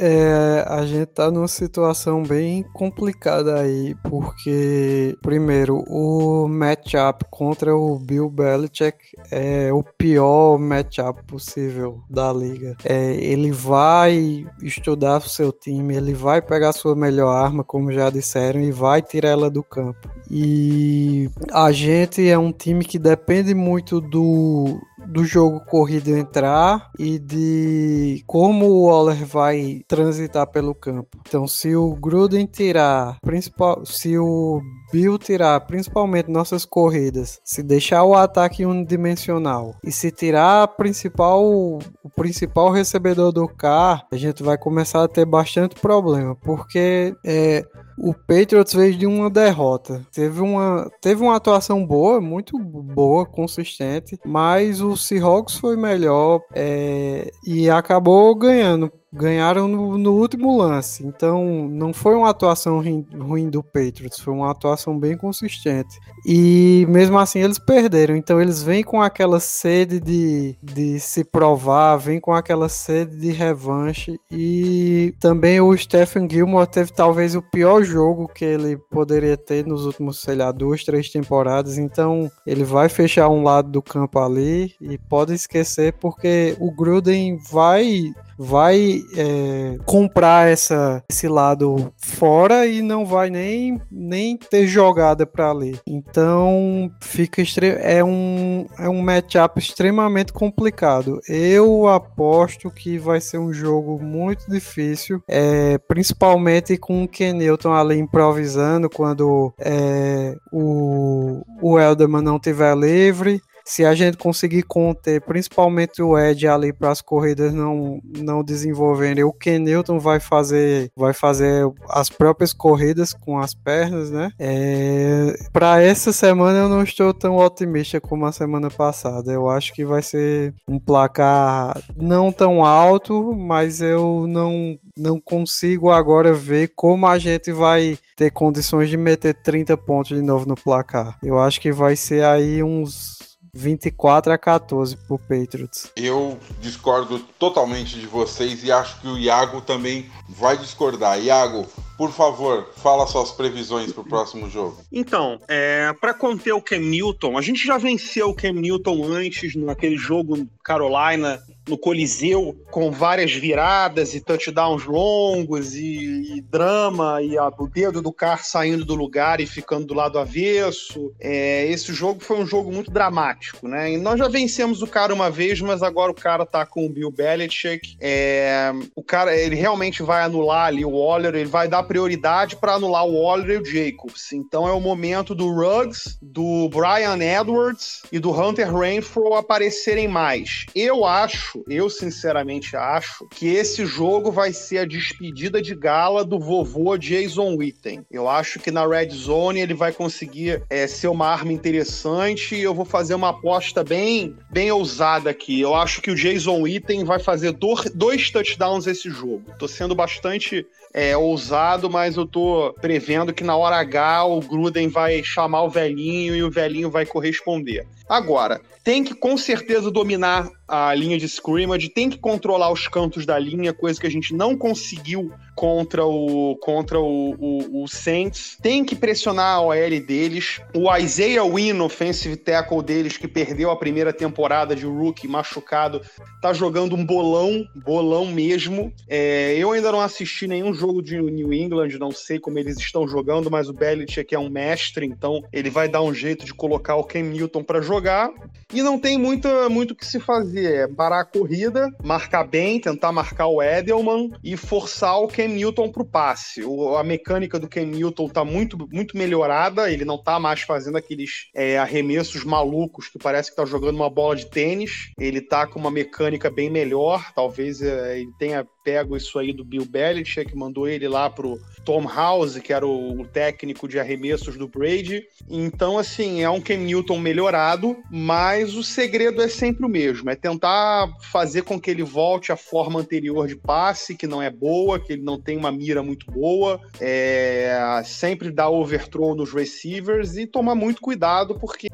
É, 0.00 0.64
a 0.68 0.86
gente 0.86 1.06
tá 1.06 1.28
numa 1.28 1.48
situação 1.48 2.22
bem 2.22 2.62
complicada 2.72 3.60
aí, 3.60 3.96
porque, 4.04 5.16
primeiro, 5.20 5.82
o 5.88 6.46
matchup 6.46 7.24
contra 7.28 7.74
o 7.74 7.98
Bill 7.98 8.30
Belichick 8.30 8.96
é 9.32 9.72
o 9.72 9.82
pior 9.82 10.56
matchup 10.56 11.24
possível 11.24 12.00
da 12.08 12.32
liga. 12.32 12.76
É, 12.84 13.12
ele 13.14 13.50
vai 13.50 14.46
estudar 14.62 15.18
o 15.18 15.28
seu 15.28 15.50
time, 15.50 15.96
ele 15.96 16.14
vai 16.14 16.40
pegar 16.40 16.72
sua 16.72 16.94
melhor 16.94 17.30
arma, 17.30 17.64
como 17.64 17.90
já 17.90 18.08
disseram, 18.08 18.60
e 18.60 18.70
vai 18.70 19.02
tirar 19.02 19.30
ela 19.30 19.50
do 19.50 19.64
campo. 19.64 20.08
E 20.30 21.28
a 21.52 21.72
gente 21.72 22.28
é 22.28 22.38
um 22.38 22.52
time 22.52 22.84
que 22.84 23.00
depende 23.00 23.52
muito 23.52 24.00
do, 24.00 24.80
do 25.08 25.24
jogo 25.24 25.60
corrido 25.60 26.16
entrar 26.16 26.90
e 26.98 27.18
de 27.18 28.22
como 28.26 28.66
o 28.66 28.86
Waller 28.86 29.24
vai 29.24 29.82
transitar 29.88 30.46
pelo 30.50 30.74
campo. 30.74 31.18
Então, 31.26 31.46
se 31.46 31.74
o 31.74 31.94
Gruden 31.94 32.46
tirar, 32.46 33.18
principal, 33.22 33.84
se 33.84 34.18
o 34.18 34.60
Bill 34.92 35.18
tirar 35.18 35.60
principalmente 35.60 36.30
nossas 36.30 36.64
corridas, 36.64 37.40
se 37.44 37.62
deixar 37.62 38.04
o 38.04 38.14
ataque 38.14 38.64
unidimensional 38.64 39.74
e 39.84 39.92
se 39.92 40.10
tirar 40.10 40.68
principal, 40.68 41.44
o 41.44 41.78
principal 42.16 42.70
recebedor 42.70 43.32
do 43.32 43.46
carro, 43.48 44.02
a 44.10 44.16
gente 44.16 44.42
vai 44.42 44.56
começar 44.56 45.02
a 45.04 45.08
ter 45.08 45.24
bastante 45.24 45.74
problema, 45.76 46.34
porque 46.36 47.14
é, 47.24 47.64
o 47.98 48.14
Patriots 48.14 48.72
veio 48.72 48.96
de 48.96 49.06
uma 49.06 49.28
derrota. 49.28 50.06
Teve 50.12 50.40
uma, 50.40 50.90
teve 51.00 51.22
uma 51.22 51.36
atuação 51.36 51.84
boa, 51.84 52.20
muito 52.20 52.58
boa, 52.58 53.26
consistente, 53.26 54.18
mas 54.24 54.80
o 54.80 54.96
Seahawks 54.96 55.56
foi 55.56 55.76
melhor 55.76 56.40
é, 56.54 57.30
e 57.44 57.68
acabou 57.68 58.34
ganhando 58.34 58.90
ganharam 59.12 59.66
no, 59.66 59.96
no, 59.96 60.12
último 60.12 60.56
lance. 60.56 61.04
Então, 61.04 61.68
não 61.68 61.92
foi 61.92 62.14
uma 62.14 62.30
atuação 62.30 62.80
ruim, 62.80 63.48
do 63.48 63.62
Patriots, 63.62 64.20
foi 64.20 64.34
uma 64.34 64.50
atuação 64.50 64.98
bem 64.98 65.16
consistente. 65.16 65.98
E 66.26 66.86
mesmo 66.88 67.18
assim, 67.18 67.40
eles 67.40 67.58
perderam. 67.58 68.16
Então, 68.16 68.40
eles 68.40 68.62
vêm 68.62 68.82
com 68.82 69.00
aquela 69.00 69.40
sede 69.40 70.00
de, 70.00 70.56
de 70.62 71.00
se 71.00 71.24
provar, 71.24 71.96
vêm 71.96 72.20
com 72.20 72.32
aquela 72.32 72.68
sede 72.68 73.18
de 73.18 73.32
revanche. 73.32 74.18
E 74.30 75.14
também 75.20 75.60
o 75.60 75.76
Stephen 75.76 76.28
Gilmore 76.30 76.66
teve 76.66 76.92
talvez 76.92 77.34
o 77.34 77.42
pior 77.42 77.82
jogo 77.82 78.28
que 78.28 78.44
ele 78.44 78.76
poderia 78.90 79.36
ter 79.36 79.66
nos 79.66 79.86
últimos, 79.86 80.20
sei 80.20 80.36
lá, 80.36 80.52
duas, 80.52 80.84
três 80.84 81.08
temporadas. 81.08 81.78
Então, 81.78 82.30
ele 82.46 82.64
vai 82.64 82.88
fechar 82.88 83.28
um 83.28 83.42
lado 83.42 83.70
do 83.70 83.82
campo 83.82 84.18
ali 84.18 84.74
e 84.80 84.98
pode 84.98 85.32
esquecer, 85.32 85.94
porque 85.94 86.56
o 86.60 86.70
Gruden 86.70 87.38
vai 87.50 88.12
vai 88.38 89.02
é, 89.16 89.76
comprar 89.84 90.48
essa, 90.48 91.02
esse 91.10 91.26
lado 91.26 91.92
fora 91.96 92.66
e 92.66 92.80
não 92.80 93.04
vai 93.04 93.30
nem, 93.30 93.80
nem 93.90 94.36
ter 94.36 94.66
jogada 94.66 95.26
para 95.26 95.50
ali. 95.50 95.78
Então 95.86 96.90
fica 97.00 97.42
é 97.82 98.04
um, 98.04 98.66
é 98.78 98.88
um 98.88 99.00
matchup 99.02 99.58
extremamente 99.58 100.32
complicado. 100.32 101.20
Eu 101.28 101.88
aposto 101.88 102.70
que 102.70 102.98
vai 102.98 103.20
ser 103.20 103.38
um 103.38 103.52
jogo 103.52 104.00
muito 104.02 104.48
difícil, 104.50 105.22
é, 105.26 105.78
principalmente 105.78 106.76
com 106.76 107.04
o 107.04 107.08
Ken 107.08 107.32
Newton 107.32 107.72
ali 107.72 107.98
improvisando 107.98 108.88
quando 108.88 109.52
é, 109.58 110.36
o, 110.52 111.42
o 111.60 111.78
Elderman 111.78 112.22
não 112.22 112.38
tiver 112.38 112.76
livre 112.76 113.40
se 113.68 113.84
a 113.84 113.94
gente 113.94 114.16
conseguir 114.16 114.62
conter 114.62 115.20
principalmente 115.20 116.00
o 116.00 116.18
Ed 116.18 116.48
ali 116.48 116.72
para 116.72 116.90
as 116.90 117.02
corridas 117.02 117.52
não, 117.52 118.00
não 118.16 118.42
desenvolverem, 118.42 119.22
o 119.24 119.32
Ken 119.32 119.58
Newton 119.58 119.98
vai 119.98 120.18
fazer 120.18 120.90
vai 120.96 121.12
fazer 121.12 121.70
as 121.90 122.08
próprias 122.08 122.54
corridas 122.54 123.12
com 123.12 123.38
as 123.38 123.52
pernas, 123.52 124.10
né? 124.10 124.30
É, 124.38 125.36
para 125.52 125.82
essa 125.82 126.14
semana 126.14 126.60
eu 126.60 126.68
não 126.70 126.82
estou 126.82 127.12
tão 127.12 127.36
otimista 127.36 128.00
como 128.00 128.24
a 128.24 128.32
semana 128.32 128.70
passada. 128.70 129.30
Eu 129.30 129.50
acho 129.50 129.74
que 129.74 129.84
vai 129.84 130.00
ser 130.00 130.54
um 130.66 130.78
placar 130.78 131.78
não 131.94 132.32
tão 132.32 132.64
alto, 132.64 133.34
mas 133.34 133.82
eu 133.82 134.26
não 134.26 134.78
não 134.96 135.20
consigo 135.20 135.90
agora 135.90 136.32
ver 136.32 136.72
como 136.74 137.06
a 137.06 137.18
gente 137.18 137.52
vai 137.52 137.98
ter 138.16 138.32
condições 138.32 138.88
de 138.88 138.96
meter 138.96 139.34
30 139.34 139.76
pontos 139.76 140.16
de 140.16 140.22
novo 140.22 140.46
no 140.46 140.56
placar. 140.56 141.18
Eu 141.22 141.38
acho 141.38 141.60
que 141.60 141.70
vai 141.70 141.94
ser 141.94 142.24
aí 142.24 142.62
uns 142.62 143.17
24 143.58 144.32
a 144.32 144.38
14 144.38 144.96
pro 144.96 145.18
Patriots. 145.18 145.90
Eu 145.96 146.38
discordo 146.60 147.18
totalmente 147.38 147.98
de 147.98 148.06
vocês 148.06 148.62
e 148.62 148.70
acho 148.70 149.00
que 149.00 149.08
o 149.08 149.18
Iago 149.18 149.60
também 149.60 150.08
vai 150.28 150.56
discordar. 150.56 151.20
Iago, 151.20 151.66
por 151.96 152.12
favor, 152.12 152.70
fala 152.76 153.06
suas 153.08 153.32
previsões 153.32 153.92
para 153.92 154.02
o 154.02 154.08
próximo 154.08 154.48
jogo. 154.48 154.78
Então, 154.92 155.40
é, 155.48 155.92
para 156.00 156.14
conter 156.14 156.52
o 156.52 156.62
Cam 156.62 156.78
Newton, 156.78 157.36
a 157.36 157.42
gente 157.42 157.66
já 157.66 157.76
venceu 157.76 158.28
o 158.28 158.34
Cam 158.34 158.52
Newton 158.52 159.04
antes 159.04 159.56
naquele 159.56 159.96
jogo 159.96 160.46
Carolina 160.68 161.42
no 161.68 161.76
Coliseu 161.76 162.56
com 162.70 162.90
várias 162.90 163.32
viradas 163.32 164.14
e 164.14 164.20
touchdowns 164.20 164.84
longos 164.84 165.74
e, 165.74 166.36
e 166.36 166.40
drama 166.40 167.22
e 167.22 167.36
a, 167.36 167.48
o 167.48 167.68
dedo 167.68 168.00
do 168.00 168.12
carro 168.12 168.40
saindo 168.42 168.84
do 168.84 168.94
lugar 168.94 169.40
e 169.40 169.46
ficando 169.46 169.86
do 169.86 169.94
lado 169.94 170.18
avesso. 170.18 171.12
É, 171.20 171.66
esse 171.66 171.92
jogo 171.92 172.20
foi 172.20 172.38
um 172.38 172.46
jogo 172.46 172.72
muito 172.72 172.90
dramático, 172.90 173.68
né? 173.68 173.92
E 173.92 173.98
nós 173.98 174.18
já 174.18 174.28
vencemos 174.28 174.82
o 174.82 174.86
cara 174.86 175.12
uma 175.12 175.30
vez, 175.30 175.60
mas 175.60 175.82
agora 175.82 176.10
o 176.10 176.14
cara 176.14 176.46
tá 176.46 176.64
com 176.64 176.86
o 176.86 176.88
Bill 176.88 177.10
Belichick. 177.10 177.96
É, 178.00 178.72
o 178.96 179.02
cara, 179.02 179.36
ele 179.36 179.54
realmente 179.54 180.02
vai 180.02 180.22
anular 180.22 180.66
ali 180.66 180.84
o 180.84 180.90
Waller, 180.90 181.34
ele 181.34 181.48
vai 181.48 181.68
dar 181.68 181.82
prioridade 181.82 182.56
para 182.56 182.74
anular 182.74 183.04
o 183.04 183.22
Waller 183.22 183.50
e 183.50 183.58
o 183.58 183.64
Jacobs. 183.64 184.32
Então 184.32 184.66
é 184.66 184.72
o 184.72 184.80
momento 184.80 185.34
do 185.34 185.52
Ruggs, 185.52 186.18
do 186.22 186.68
Brian 186.70 187.18
Edwards 187.22 188.02
e 188.10 188.18
do 188.18 188.30
Hunter 188.30 188.74
Renfro 188.74 189.34
aparecerem 189.34 190.08
mais. 190.08 190.57
Eu 190.74 191.04
acho, 191.04 191.64
eu 191.68 191.88
sinceramente 191.90 192.76
acho, 192.76 193.26
que 193.28 193.48
esse 193.48 193.84
jogo 193.86 194.30
vai 194.30 194.52
ser 194.52 194.78
a 194.78 194.84
despedida 194.84 195.60
de 195.60 195.74
gala 195.74 196.24
do 196.24 196.38
vovô 196.38 196.96
Jason 196.96 197.56
Witten. 197.56 198.04
Eu 198.10 198.28
acho 198.28 198.58
que 198.58 198.70
na 198.70 198.86
Red 198.86 199.10
Zone 199.10 199.60
ele 199.60 199.74
vai 199.74 199.92
conseguir 199.92 200.62
é, 200.68 200.86
ser 200.86 201.08
uma 201.08 201.26
arma 201.26 201.52
interessante 201.52 202.54
e 202.54 202.62
eu 202.62 202.74
vou 202.74 202.84
fazer 202.84 203.14
uma 203.14 203.30
aposta 203.30 203.84
bem, 203.84 204.36
bem 204.50 204.70
ousada 204.70 205.30
aqui. 205.30 205.60
Eu 205.60 205.74
acho 205.74 206.00
que 206.00 206.10
o 206.10 206.14
Jason 206.14 206.62
Witten 206.62 207.04
vai 207.04 207.18
fazer 207.18 207.52
dois 207.94 208.30
touchdowns 208.30 208.86
esse 208.86 209.10
jogo. 209.10 209.44
Tô 209.58 209.68
sendo 209.68 209.94
bastante 209.94 210.66
é, 210.92 211.16
ousado, 211.16 211.90
mas 211.90 212.16
eu 212.16 212.26
tô 212.26 212.74
prevendo 212.80 213.32
que 213.32 213.44
na 213.44 213.56
hora 213.56 213.76
H 213.76 214.24
o 214.24 214.40
Gruden 214.40 214.88
vai 214.88 215.22
chamar 215.22 215.62
o 215.62 215.70
velhinho 215.70 216.34
e 216.34 216.42
o 216.42 216.50
velhinho 216.50 216.90
vai 216.90 217.04
corresponder. 217.04 217.86
Agora, 218.08 218.60
tem 218.82 219.04
que 219.04 219.14
com 219.14 219.36
certeza 219.36 219.90
dominar 219.90 220.48
a 220.68 220.94
linha 220.94 221.16
de 221.16 221.24
scrimmage, 221.24 221.88
tem 221.88 222.10
que 222.10 222.18
controlar 222.18 222.70
os 222.70 222.86
cantos 222.86 223.24
da 223.24 223.38
linha, 223.38 223.72
coisa 223.72 223.98
que 223.98 224.06
a 224.06 224.10
gente 224.10 224.34
não 224.34 224.56
conseguiu 224.56 225.32
contra 225.54 226.04
o 226.04 226.56
contra 226.60 227.00
o, 227.00 227.34
o, 227.34 227.82
o 227.82 227.88
Saints. 227.88 228.58
Tem 228.62 228.84
que 228.84 228.94
pressionar 228.94 229.56
a 229.56 229.60
OL 229.60 230.00
deles. 230.06 230.60
O 230.76 230.94
Isaiah 230.94 231.44
Wynn, 231.44 231.80
offensive 231.80 232.36
tackle 232.36 232.82
deles, 232.82 233.16
que 233.16 233.26
perdeu 233.26 233.70
a 233.70 233.76
primeira 233.76 234.12
temporada 234.12 234.76
de 234.76 234.84
rookie 234.84 235.26
machucado, 235.26 236.02
tá 236.42 236.52
jogando 236.52 236.94
um 236.94 237.04
bolão, 237.04 237.66
bolão 237.74 238.26
mesmo. 238.26 238.92
É, 239.08 239.54
eu 239.56 239.72
ainda 239.72 239.90
não 239.90 240.00
assisti 240.00 240.46
nenhum 240.46 240.74
jogo 240.74 241.02
de 241.02 241.20
New 241.20 241.52
England, 241.52 241.98
não 241.98 242.10
sei 242.10 242.38
como 242.38 242.58
eles 242.58 242.76
estão 242.78 243.08
jogando, 243.08 243.50
mas 243.50 243.68
o 243.68 243.72
Belichick 243.72 244.34
é 244.34 244.38
um 244.38 244.50
mestre, 244.50 245.06
então 245.06 245.42
ele 245.52 245.70
vai 245.70 245.88
dar 245.88 246.02
um 246.02 246.12
jeito 246.12 246.44
de 246.44 246.52
colocar 246.52 246.96
o 246.96 247.04
Ken 247.04 247.22
Newton 247.22 247.64
para 247.64 247.80
jogar. 247.80 248.30
E 248.72 248.82
não 248.82 248.98
tem 248.98 249.16
muita, 249.16 249.68
muito 249.68 249.92
o 249.92 249.96
que 249.96 250.04
se 250.04 250.20
fazer. 250.20 250.57
É 250.66 250.86
parar 250.86 251.20
a 251.20 251.24
corrida, 251.24 251.88
marcar 252.02 252.44
bem, 252.44 252.80
tentar 252.80 253.12
marcar 253.12 253.46
o 253.46 253.62
Edelman 253.62 254.30
e 254.42 254.56
forçar 254.56 255.20
o 255.20 255.28
Ken 255.28 255.48
Newton 255.48 255.90
pro 255.90 256.04
passe. 256.04 256.64
O, 256.64 256.96
a 256.96 257.04
mecânica 257.04 257.58
do 257.58 257.68
Ken 257.68 257.86
Newton 257.86 258.28
tá 258.28 258.44
muito, 258.44 258.76
muito 258.90 259.16
melhorada, 259.16 259.90
ele 259.90 260.04
não 260.04 260.22
tá 260.22 260.38
mais 260.38 260.62
fazendo 260.62 260.98
aqueles 260.98 261.50
é, 261.54 261.78
arremessos 261.78 262.44
malucos 262.44 263.08
que 263.08 263.18
parece 263.18 263.50
que 263.50 263.56
tá 263.56 263.64
jogando 263.64 263.96
uma 263.96 264.10
bola 264.10 264.36
de 264.36 264.46
tênis. 264.46 265.10
Ele 265.18 265.40
tá 265.40 265.66
com 265.66 265.78
uma 265.78 265.90
mecânica 265.90 266.50
bem 266.50 266.70
melhor, 266.70 267.32
talvez 267.34 267.82
é, 267.82 268.20
ele 268.20 268.32
tenha 268.38 268.66
pego 268.88 269.18
isso 269.18 269.38
aí 269.38 269.52
do 269.52 269.62
Bill 269.62 269.84
Belichick, 269.84 270.56
mandou 270.56 270.88
ele 270.88 271.06
lá 271.06 271.28
pro 271.28 271.60
Tom 271.84 272.08
House, 272.08 272.56
que 272.58 272.72
era 272.72 272.86
o, 272.86 273.26
técnico 273.26 273.86
de 273.86 274.00
arremessos 274.00 274.56
do 274.56 274.66
Brady. 274.66 275.24
Então, 275.48 275.98
assim, 275.98 276.42
é 276.42 276.48
um 276.48 276.60
Ken 276.60 276.78
Newton 276.78 277.18
melhorado, 277.18 277.96
mas 278.10 278.74
o 278.74 278.82
segredo 278.82 279.42
é 279.42 279.48
sempre 279.48 279.84
o 279.84 279.88
mesmo: 279.88 280.30
é 280.30 280.34
tentar 280.34 281.10
fazer 281.30 281.62
com 281.62 281.78
que 281.78 281.90
ele 281.90 282.02
volte 282.02 282.50
à 282.50 282.56
forma 282.56 282.98
anterior 282.98 283.46
de 283.46 283.56
passe, 283.56 284.14
que 284.14 284.26
não 284.26 284.42
é 284.42 284.48
boa, 284.50 284.98
que 284.98 285.12
ele 285.12 285.22
não 285.22 285.38
tem 285.38 285.58
uma 285.58 285.70
mira 285.70 286.02
muito 286.02 286.30
boa, 286.30 286.80
é, 286.98 288.02
sempre 288.06 288.50
dar 288.50 288.70
overthrow 288.70 289.34
nos 289.34 289.52
receivers 289.52 290.36
e 290.36 290.46
tomar 290.46 290.74
muito 290.74 291.02
cuidado, 291.02 291.58
porque 291.58 291.88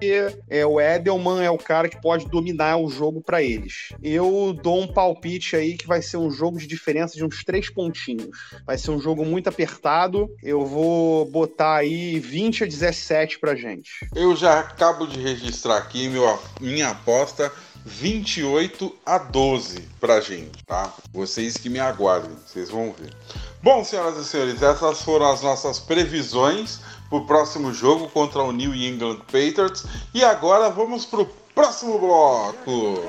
é, 0.48 0.64
o 0.64 0.80
Edelman 0.80 1.42
é 1.42 1.50
o 1.50 1.58
cara 1.58 1.88
que 1.88 2.00
pode 2.00 2.28
dominar 2.28 2.76
o 2.76 2.88
jogo 2.88 3.20
para 3.20 3.42
eles. 3.42 3.88
Eu 4.00 4.56
dou 4.62 4.80
um 4.80 4.86
palpite 4.86 5.56
aí 5.56 5.76
que 5.76 5.88
vai 5.88 6.00
ser 6.00 6.18
um 6.18 6.30
jogo 6.30 6.58
de 6.58 6.66
diferença 6.84 7.16
de 7.16 7.24
uns 7.24 7.42
três 7.42 7.70
pontinhos. 7.70 8.28
Vai 8.66 8.76
ser 8.76 8.90
um 8.90 9.00
jogo 9.00 9.24
muito 9.24 9.48
apertado. 9.48 10.28
Eu 10.42 10.66
vou 10.66 11.24
botar 11.24 11.76
aí 11.76 12.20
20 12.20 12.64
a 12.64 12.66
17 12.66 13.38
pra 13.38 13.54
gente. 13.54 14.06
Eu 14.14 14.36
já 14.36 14.60
acabo 14.60 15.06
de 15.06 15.18
registrar 15.18 15.78
aqui 15.78 16.08
meu, 16.08 16.38
minha 16.60 16.90
aposta 16.90 17.50
28 17.86 18.94
a 19.04 19.18
12 19.18 19.82
pra 20.00 20.20
gente, 20.20 20.64
tá? 20.64 20.92
Vocês 21.12 21.56
que 21.56 21.68
me 21.68 21.78
aguardem, 21.78 22.30
vocês 22.46 22.70
vão 22.70 22.92
ver. 22.92 23.12
Bom, 23.62 23.84
senhoras 23.84 24.16
e 24.18 24.24
senhores, 24.24 24.62
essas 24.62 25.02
foram 25.02 25.30
as 25.30 25.42
nossas 25.42 25.78
previsões 25.78 26.80
pro 27.10 27.26
próximo 27.26 27.72
jogo 27.74 28.08
contra 28.08 28.42
o 28.42 28.52
New 28.52 28.74
England 28.74 29.18
Patriots. 29.26 29.84
E 30.14 30.24
agora 30.24 30.70
vamos 30.70 31.04
pro 31.04 31.26
próximo 31.54 31.98
bloco. 31.98 33.04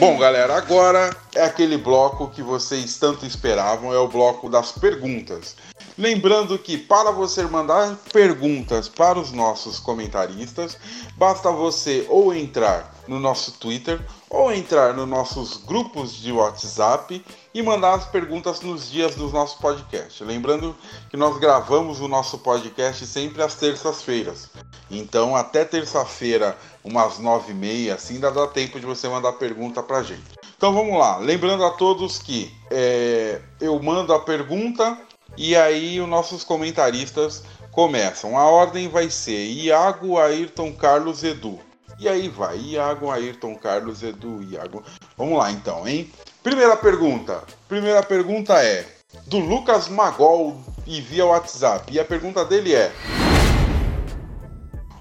Bom, 0.00 0.18
galera, 0.18 0.56
agora 0.56 1.16
é 1.34 1.44
aquele 1.44 1.76
bloco 1.76 2.28
que 2.28 2.42
vocês 2.42 2.98
tanto 2.98 3.24
esperavam, 3.24 3.92
é 3.92 3.98
o 3.98 4.08
bloco 4.08 4.48
das 4.48 4.72
perguntas. 4.72 5.56
Lembrando 5.96 6.58
que 6.58 6.76
para 6.76 7.12
você 7.12 7.44
mandar 7.44 7.96
perguntas 8.12 8.88
para 8.88 9.18
os 9.18 9.30
nossos 9.30 9.78
comentaristas, 9.78 10.76
basta 11.16 11.50
você 11.50 12.04
ou 12.08 12.34
entrar 12.34 12.93
no 13.06 13.20
nosso 13.20 13.52
Twitter 13.52 14.00
ou 14.28 14.52
entrar 14.52 14.94
nos 14.94 15.08
nossos 15.08 15.56
grupos 15.58 16.16
de 16.16 16.32
WhatsApp 16.32 17.24
e 17.52 17.62
mandar 17.62 17.94
as 17.94 18.06
perguntas 18.06 18.60
nos 18.60 18.90
dias 18.90 19.14
do 19.14 19.28
nosso 19.30 19.58
podcast. 19.58 20.22
Lembrando 20.24 20.74
que 21.10 21.16
nós 21.16 21.38
gravamos 21.38 22.00
o 22.00 22.08
nosso 22.08 22.38
podcast 22.38 23.06
sempre 23.06 23.42
às 23.42 23.54
terças-feiras. 23.54 24.50
Então, 24.90 25.36
até 25.36 25.64
terça-feira, 25.64 26.56
umas 26.82 27.18
nove 27.18 27.52
e 27.52 27.54
meia, 27.54 27.94
assim, 27.94 28.14
ainda 28.14 28.30
dá 28.30 28.46
tempo 28.46 28.78
de 28.78 28.86
você 28.86 29.08
mandar 29.08 29.32
pergunta 29.34 29.82
pra 29.82 30.02
gente. 30.02 30.34
Então 30.56 30.72
vamos 30.72 30.98
lá. 30.98 31.18
Lembrando 31.18 31.64
a 31.64 31.70
todos 31.70 32.18
que 32.18 32.50
é, 32.70 33.40
eu 33.60 33.80
mando 33.82 34.12
a 34.12 34.20
pergunta 34.20 34.98
e 35.36 35.54
aí 35.56 36.00
os 36.00 36.08
nossos 36.08 36.44
comentaristas 36.44 37.42
começam. 37.70 38.38
A 38.38 38.44
ordem 38.44 38.88
vai 38.88 39.10
ser 39.10 39.46
Iago, 39.46 40.18
Ayrton, 40.18 40.72
Carlos, 40.72 41.24
Edu. 41.24 41.58
E 41.98 42.08
aí 42.08 42.28
vai, 42.28 42.58
Iago, 42.58 43.10
Ayrton, 43.10 43.54
Carlos, 43.54 44.02
Edu, 44.02 44.42
Iago. 44.42 44.82
Vamos 45.16 45.38
lá 45.38 45.50
então, 45.50 45.86
hein? 45.86 46.10
Primeira 46.42 46.76
pergunta. 46.76 47.42
Primeira 47.68 48.02
pergunta 48.02 48.54
é 48.62 48.86
do 49.26 49.38
Lucas 49.38 49.88
Magol 49.88 50.60
e 50.86 51.00
via 51.00 51.24
WhatsApp. 51.24 51.92
E 51.92 52.00
a 52.00 52.04
pergunta 52.04 52.44
dele 52.44 52.74
é: 52.74 52.92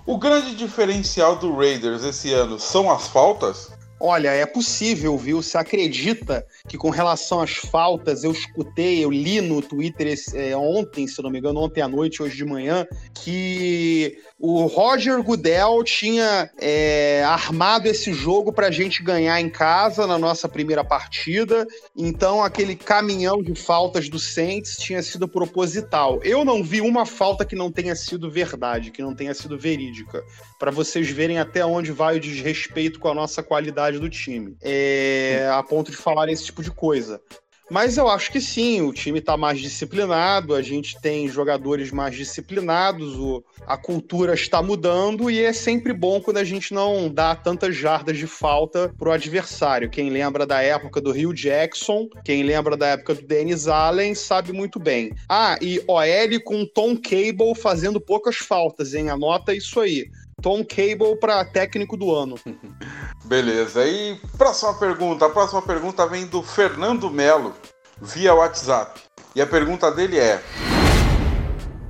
O 0.05 0.17
grande 0.17 0.55
diferencial 0.55 1.35
do 1.35 1.55
Raiders 1.55 2.03
esse 2.03 2.31
ano 2.31 2.59
são 2.59 2.91
as 2.91 3.07
faltas? 3.07 3.71
Olha, 4.05 4.31
é 4.31 4.45
possível, 4.45 5.17
viu? 5.17 5.41
Você 5.41 5.57
acredita 5.57 6.45
que 6.67 6.77
com 6.77 6.89
relação 6.89 7.39
às 7.39 7.53
faltas, 7.53 8.25
eu 8.25 8.33
escutei, 8.33 8.99
eu 9.03 9.09
li 9.09 9.39
no 9.39 9.61
Twitter 9.61 10.13
é, 10.33 10.57
ontem, 10.57 11.07
se 11.07 11.23
não 11.23 11.29
me 11.29 11.39
engano, 11.39 11.61
ontem 11.61 11.79
à 11.79 11.87
noite, 11.87 12.21
hoje 12.21 12.35
de 12.35 12.43
manhã, 12.43 12.85
que 13.13 14.17
o 14.45 14.65
Roger 14.65 15.23
Goodell 15.23 15.81
tinha 15.85 16.51
é, 16.59 17.23
armado 17.23 17.87
esse 17.87 18.11
jogo 18.11 18.51
para 18.51 18.67
a 18.67 18.71
gente 18.71 19.01
ganhar 19.01 19.39
em 19.39 19.49
casa 19.49 20.05
na 20.05 20.17
nossa 20.17 20.49
primeira 20.49 20.83
partida. 20.83 21.65
Então, 21.95 22.43
aquele 22.43 22.75
caminhão 22.75 23.41
de 23.41 23.55
faltas 23.55 24.09
do 24.09 24.19
Saints 24.19 24.75
tinha 24.75 25.01
sido 25.01 25.29
proposital. 25.29 26.19
Eu 26.23 26.43
não 26.43 26.61
vi 26.61 26.81
uma 26.81 27.05
falta 27.05 27.45
que 27.45 27.55
não 27.55 27.71
tenha 27.71 27.95
sido 27.95 28.29
verdade, 28.29 28.91
que 28.91 29.01
não 29.01 29.15
tenha 29.15 29.33
sido 29.33 29.57
verídica, 29.57 30.21
para 30.59 30.71
vocês 30.71 31.09
verem 31.09 31.39
até 31.39 31.65
onde 31.65 31.93
vai 31.93 32.17
o 32.17 32.19
desrespeito 32.19 32.99
com 32.99 33.07
a 33.07 33.15
nossa 33.15 33.41
qualidade 33.41 33.97
do 33.97 34.09
time, 34.09 34.57
é, 34.61 35.49
a 35.53 35.63
ponto 35.63 35.89
de 35.89 35.95
falar 35.95 36.27
esse 36.27 36.43
tipo 36.43 36.61
de 36.61 36.69
coisa. 36.69 37.21
Mas 37.73 37.97
eu 37.97 38.07
acho 38.07 38.31
que 38.31 38.39
sim, 38.39 38.83
o 38.83 38.93
time 38.93 39.17
está 39.17 39.35
mais 39.35 39.59
disciplinado, 39.59 40.53
a 40.53 40.61
gente 40.61 41.01
tem 41.01 41.27
jogadores 41.27 41.89
mais 41.89 42.15
disciplinados, 42.15 43.17
o, 43.17 43.43
a 43.65 43.75
cultura 43.75 44.35
está 44.35 44.61
mudando 44.61 45.27
e 45.27 45.43
é 45.43 45.51
sempre 45.51 45.91
bom 45.91 46.21
quando 46.21 46.37
a 46.37 46.43
gente 46.43 46.71
não 46.71 47.11
dá 47.11 47.35
tantas 47.35 47.75
jardas 47.75 48.15
de 48.15 48.27
falta 48.27 48.93
pro 48.95 49.11
adversário. 49.11 49.89
Quem 49.89 50.11
lembra 50.11 50.45
da 50.45 50.61
época 50.61 51.01
do 51.01 51.11
Rio 51.11 51.33
Jackson, 51.33 52.07
quem 52.23 52.43
lembra 52.43 52.77
da 52.77 52.89
época 52.89 53.15
do 53.15 53.23
Dennis 53.23 53.67
Allen, 53.67 54.13
sabe 54.13 54.53
muito 54.53 54.79
bem. 54.79 55.11
Ah, 55.27 55.57
e 55.59 55.81
OL 55.87 56.43
com 56.45 56.67
Tom 56.67 56.95
Cable 56.95 57.55
fazendo 57.59 57.99
poucas 57.99 58.35
faltas, 58.35 58.93
hein? 58.93 59.09
Anota 59.09 59.51
isso 59.51 59.79
aí. 59.79 60.11
Tom 60.43 60.61
Cable 60.65 61.15
para 61.21 61.45
técnico 61.45 61.95
do 61.95 62.13
ano. 62.13 62.35
Beleza. 63.23 63.87
E 63.87 64.19
próxima 64.37 64.73
pergunta. 64.73 65.25
A 65.25 65.29
próxima 65.29 65.61
pergunta 65.61 66.05
vem 66.05 66.25
do 66.27 66.43
Fernando 66.43 67.09
Melo 67.09 67.53
via 67.99 68.35
WhatsApp. 68.35 69.01
E 69.33 69.41
a 69.41 69.47
pergunta 69.47 69.89
dele 69.89 70.19
é: 70.19 70.43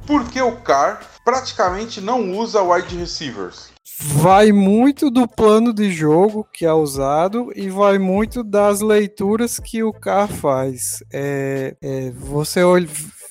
Por 0.05 0.29
que 0.29 0.39
o 0.39 0.55
Car 0.57 1.01
praticamente 1.25 1.99
não 1.99 2.37
usa 2.37 2.61
wide 2.61 2.95
receivers? 2.95 3.73
Vai 3.99 4.51
muito 4.51 5.09
do 5.09 5.27
plano 5.27 5.73
de 5.73 5.91
jogo 5.91 6.47
que 6.53 6.65
é 6.65 6.73
usado 6.73 7.51
e 7.55 7.69
vai 7.69 7.97
muito 7.97 8.43
das 8.43 8.81
leituras 8.81 9.59
que 9.59 9.83
o 9.83 9.91
Car 9.91 10.27
faz. 10.27 11.03
É, 11.11 11.75
é, 11.81 12.11
você 12.11 12.63
olha 12.63 12.87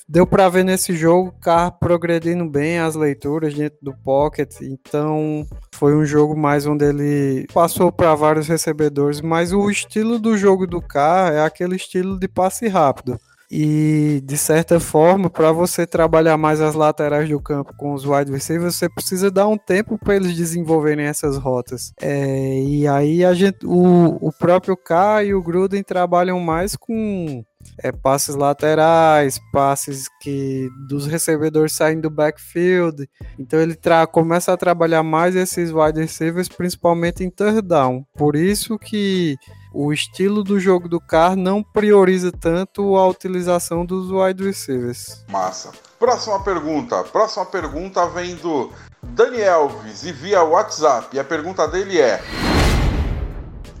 deu 0.07 0.25
para 0.25 0.49
ver 0.49 0.63
nesse 0.63 0.95
jogo 0.95 1.29
o 1.29 1.39
Carr 1.39 1.71
progredindo 1.79 2.49
bem 2.49 2.79
as 2.79 2.95
leituras 2.95 3.53
dentro 3.53 3.77
do 3.81 3.93
pocket, 3.93 4.61
então 4.61 5.45
foi 5.73 5.95
um 5.95 6.05
jogo 6.05 6.37
mais 6.37 6.65
onde 6.65 6.85
ele 6.85 7.45
passou 7.53 7.91
para 7.91 8.15
vários 8.15 8.47
recebedores, 8.47 9.21
mas 9.21 9.53
o 9.53 9.69
estilo 9.69 10.19
do 10.19 10.37
jogo 10.37 10.67
do 10.67 10.81
Carr 10.81 11.33
é 11.33 11.43
aquele 11.43 11.75
estilo 11.75 12.19
de 12.19 12.27
passe 12.27 12.67
rápido. 12.67 13.19
E 13.55 14.19
de 14.25 14.35
certa 14.35 14.79
forma, 14.79 15.29
para 15.29 15.51
você 15.51 15.85
trabalhar 15.85 16.37
mais 16.37 16.59
as 16.59 16.73
laterais 16.73 17.29
do 17.29 17.39
campo 17.39 17.71
com 17.77 17.93
os 17.93 18.03
wide 18.03 18.31
receivers, 18.31 18.73
você 18.75 18.89
precisa 18.89 19.29
dar 19.29 19.47
um 19.47 19.59
tempo 19.59 19.95
para 19.95 20.15
eles 20.15 20.35
desenvolverem 20.35 21.05
essas 21.05 21.37
rotas. 21.37 21.93
É, 22.01 22.59
e 22.63 22.87
aí 22.87 23.23
a 23.23 23.31
gente, 23.35 23.63
o, 23.63 24.17
o 24.27 24.31
próprio 24.31 24.75
K 24.75 25.25
e 25.25 25.35
o 25.35 25.43
Gruden 25.43 25.83
trabalham 25.83 26.39
mais 26.39 26.75
com 26.75 27.45
é, 27.77 27.91
passes 27.91 28.35
laterais, 28.35 29.39
passes 29.51 30.07
que 30.21 30.69
dos 30.87 31.05
recebedores 31.05 31.73
saem 31.73 31.99
do 31.99 32.09
backfield. 32.09 33.09
Então 33.37 33.59
ele 33.59 33.77
começa 34.11 34.53
a 34.53 34.57
trabalhar 34.57 35.03
mais 35.03 35.35
esses 35.35 35.71
wide 35.71 35.99
receivers, 35.99 36.47
principalmente 36.47 37.23
em 37.23 37.29
third 37.29 37.61
down. 37.61 38.05
Por 38.15 38.35
isso 38.35 38.77
que 38.77 39.37
o 39.73 39.91
estilo 39.91 40.43
do 40.43 40.59
jogo 40.59 40.87
do 40.87 40.99
Carr 40.99 41.35
não 41.35 41.63
prioriza 41.63 42.31
tanto 42.31 42.95
a 42.95 43.07
utilização 43.07 43.85
dos 43.85 44.11
wide 44.11 44.43
receivers. 44.43 45.25
Massa. 45.27 45.71
Próxima 45.97 46.43
pergunta. 46.43 47.03
Próxima 47.05 47.45
pergunta 47.45 48.05
vem 48.07 48.35
do 48.35 48.71
Dani 49.01 49.39
Elves 49.39 50.03
e 50.03 50.11
via 50.11 50.43
WhatsApp. 50.43 51.15
E 51.15 51.19
a 51.19 51.23
pergunta 51.23 51.67
dele 51.67 51.99
é: 51.99 52.21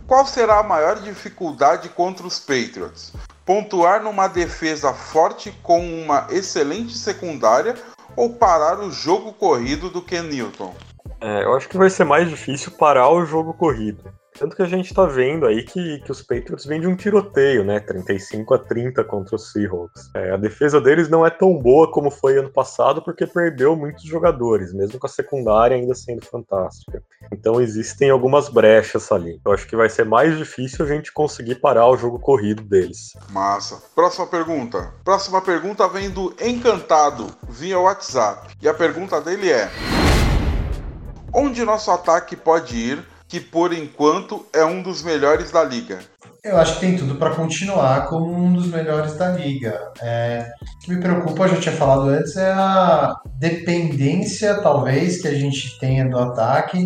Qual 0.07 0.25
será 0.25 0.59
a 0.59 0.63
maior 0.63 0.99
dificuldade 1.01 1.89
contra 1.89 2.25
os 2.25 2.39
Patriots? 2.39 3.11
Pontuar 3.45 4.01
numa 4.01 4.27
defesa 4.27 4.93
forte 4.93 5.51
com 5.61 5.79
uma 5.79 6.27
excelente 6.29 6.97
secundária 6.97 7.75
ou 8.15 8.33
parar 8.35 8.79
o 8.79 8.89
jogo 8.89 9.33
corrido 9.33 9.89
do 9.89 10.01
Ken 10.01 10.23
Newton? 10.23 10.73
É, 11.19 11.43
eu 11.43 11.55
acho 11.55 11.67
que 11.67 11.77
vai 11.77 11.89
ser 11.89 12.05
mais 12.05 12.29
difícil 12.29 12.71
parar 12.71 13.09
o 13.09 13.25
jogo 13.25 13.53
corrido. 13.53 14.13
Tanto 14.37 14.55
que 14.55 14.61
a 14.61 14.67
gente 14.67 14.93
tá 14.93 15.05
vendo 15.05 15.45
aí 15.45 15.63
que, 15.63 15.99
que 15.99 16.11
os 16.11 16.21
Patriots 16.21 16.65
vêm 16.65 16.81
de 16.81 16.87
um 16.87 16.95
tiroteio, 16.95 17.63
né? 17.63 17.79
35 17.79 18.53
a 18.53 18.59
30 18.59 19.03
contra 19.03 19.35
os 19.35 19.51
Seahawks. 19.51 20.09
É, 20.15 20.31
a 20.31 20.37
defesa 20.37 20.81
deles 20.81 21.09
não 21.09 21.25
é 21.25 21.29
tão 21.29 21.57
boa 21.57 21.91
como 21.91 22.09
foi 22.09 22.37
ano 22.37 22.49
passado, 22.49 23.01
porque 23.01 23.27
perdeu 23.27 23.75
muitos 23.75 24.03
jogadores, 24.03 24.73
mesmo 24.73 24.99
com 24.99 25.05
a 25.05 25.09
secundária 25.09 25.77
ainda 25.77 25.93
sendo 25.93 26.25
fantástica. 26.25 27.03
Então 27.31 27.61
existem 27.61 28.09
algumas 28.09 28.49
brechas 28.49 29.11
ali. 29.11 29.39
Eu 29.45 29.51
acho 29.51 29.67
que 29.67 29.75
vai 29.75 29.89
ser 29.89 30.05
mais 30.05 30.37
difícil 30.37 30.85
a 30.85 30.87
gente 30.87 31.11
conseguir 31.11 31.55
parar 31.55 31.87
o 31.87 31.97
jogo 31.97 32.19
corrido 32.19 32.63
deles. 32.63 33.13
Massa. 33.29 33.81
Próxima 33.95 34.27
pergunta. 34.27 34.93
Próxima 35.03 35.41
pergunta 35.41 35.87
vem 35.87 36.09
do 36.09 36.33
Encantado, 36.41 37.27
via 37.47 37.79
WhatsApp. 37.79 38.55
E 38.61 38.67
a 38.67 38.73
pergunta 38.73 39.21
dele 39.21 39.51
é: 39.51 39.69
Onde 41.33 41.63
nosso 41.63 41.91
ataque 41.91 42.35
pode 42.35 42.75
ir 42.77 43.12
que 43.33 43.39
por 43.39 43.73
enquanto 43.73 44.45
é 44.53 44.63
um 44.63 44.83
dos 44.83 45.01
melhores 45.01 45.49
da 45.49 45.63
liga. 45.63 45.97
Eu 46.43 46.55
acho 46.55 46.75
que 46.75 46.81
tem 46.81 46.95
tudo 46.95 47.15
para 47.15 47.33
continuar 47.33 48.05
como 48.05 48.31
um 48.31 48.53
dos 48.53 48.67
melhores 48.67 49.15
da 49.15 49.31
liga. 49.31 49.91
É, 49.99 50.51
o 50.61 50.85
que 50.85 50.93
me 50.93 51.01
preocupa, 51.01 51.45
eu 51.45 51.55
já 51.55 51.61
tinha 51.61 51.75
falado 51.75 52.09
antes, 52.09 52.37
é 52.37 52.51
a 52.51 53.15
dependência, 53.39 54.61
talvez, 54.61 55.19
que 55.19 55.27
a 55.27 55.33
gente 55.33 55.79
tenha 55.79 56.07
do 56.07 56.19
ataque, 56.19 56.85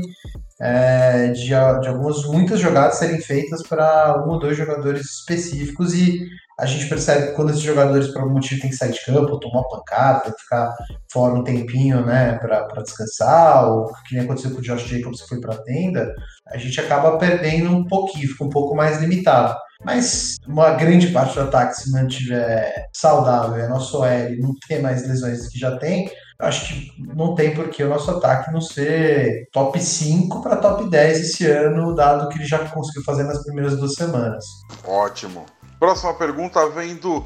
é, 0.61 1.31
de, 1.31 1.47
de 1.47 1.53
algumas, 1.53 2.23
muitas 2.27 2.61
jogadas 2.61 2.95
serem 2.95 3.19
feitas 3.19 3.61
para 3.61 4.23
um 4.25 4.29
ou 4.29 4.39
dois 4.39 4.55
jogadores 4.55 5.01
específicos 5.01 5.93
e 5.93 6.29
a 6.59 6.65
gente 6.65 6.89
percebe 6.89 7.27
que 7.27 7.33
quando 7.33 7.51
esses 7.51 7.61
jogadores, 7.61 8.07
por 8.07 8.21
algum 8.21 8.33
motivo, 8.33 8.61
têm 8.61 8.71
que 8.71 8.75
sair 8.75 8.91
de 8.91 9.05
campo, 9.05 9.39
tomar 9.39 9.63
pancada, 9.63 10.33
ficar 10.39 10.75
fora 11.11 11.35
um 11.35 11.43
tempinho, 11.43 12.03
né, 12.03 12.33
para 12.39 12.81
descansar, 12.81 13.69
ou 13.69 13.93
que 14.07 14.15
nem 14.15 14.23
aconteceu 14.23 14.51
com 14.51 14.57
o 14.57 14.61
Josh 14.61 14.87
Jacobs 14.87 15.21
que 15.21 15.27
foi 15.27 15.39
para 15.39 15.53
a 15.53 15.61
tenda, 15.61 16.11
a 16.51 16.57
gente 16.57 16.79
acaba 16.79 17.17
perdendo 17.17 17.69
um 17.69 17.85
pouquinho, 17.85 18.27
fica 18.27 18.43
um 18.43 18.49
pouco 18.49 18.75
mais 18.75 18.99
limitado. 18.99 19.55
Mas 19.83 20.37
uma 20.47 20.71
grande 20.71 21.07
parte 21.07 21.35
do 21.35 21.41
ataque, 21.41 21.75
se 21.75 21.91
mantiver 21.91 22.87
saudável, 22.93 23.63
é 23.63 23.67
nosso 23.67 23.99
OL 23.99 24.37
não 24.39 24.53
ter 24.67 24.81
mais 24.81 25.07
lesões 25.07 25.47
que 25.49 25.59
já 25.59 25.77
tem, 25.77 26.09
acho 26.39 26.67
que 26.67 26.91
não 27.15 27.35
tem 27.35 27.53
por 27.53 27.69
que 27.69 27.83
o 27.83 27.89
nosso 27.89 28.09
ataque 28.11 28.51
não 28.51 28.61
ser 28.61 29.47
top 29.51 29.79
5 29.79 30.41
para 30.41 30.55
top 30.57 30.89
10 30.89 31.19
esse 31.19 31.45
ano, 31.45 31.93
dado 31.93 32.29
que 32.29 32.37
ele 32.37 32.45
já 32.45 32.59
conseguiu 32.59 33.03
fazer 33.03 33.23
nas 33.23 33.43
primeiras 33.43 33.77
duas 33.77 33.93
semanas. 33.93 34.43
Ótimo. 34.83 35.45
Próxima 35.79 36.13
pergunta 36.15 36.67
vem 36.69 36.95
do 36.95 37.23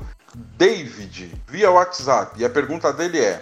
David, 0.57 1.33
via 1.47 1.71
WhatsApp. 1.71 2.39
E 2.39 2.45
a 2.45 2.49
pergunta 2.49 2.91
dele 2.91 3.19
é: 3.19 3.41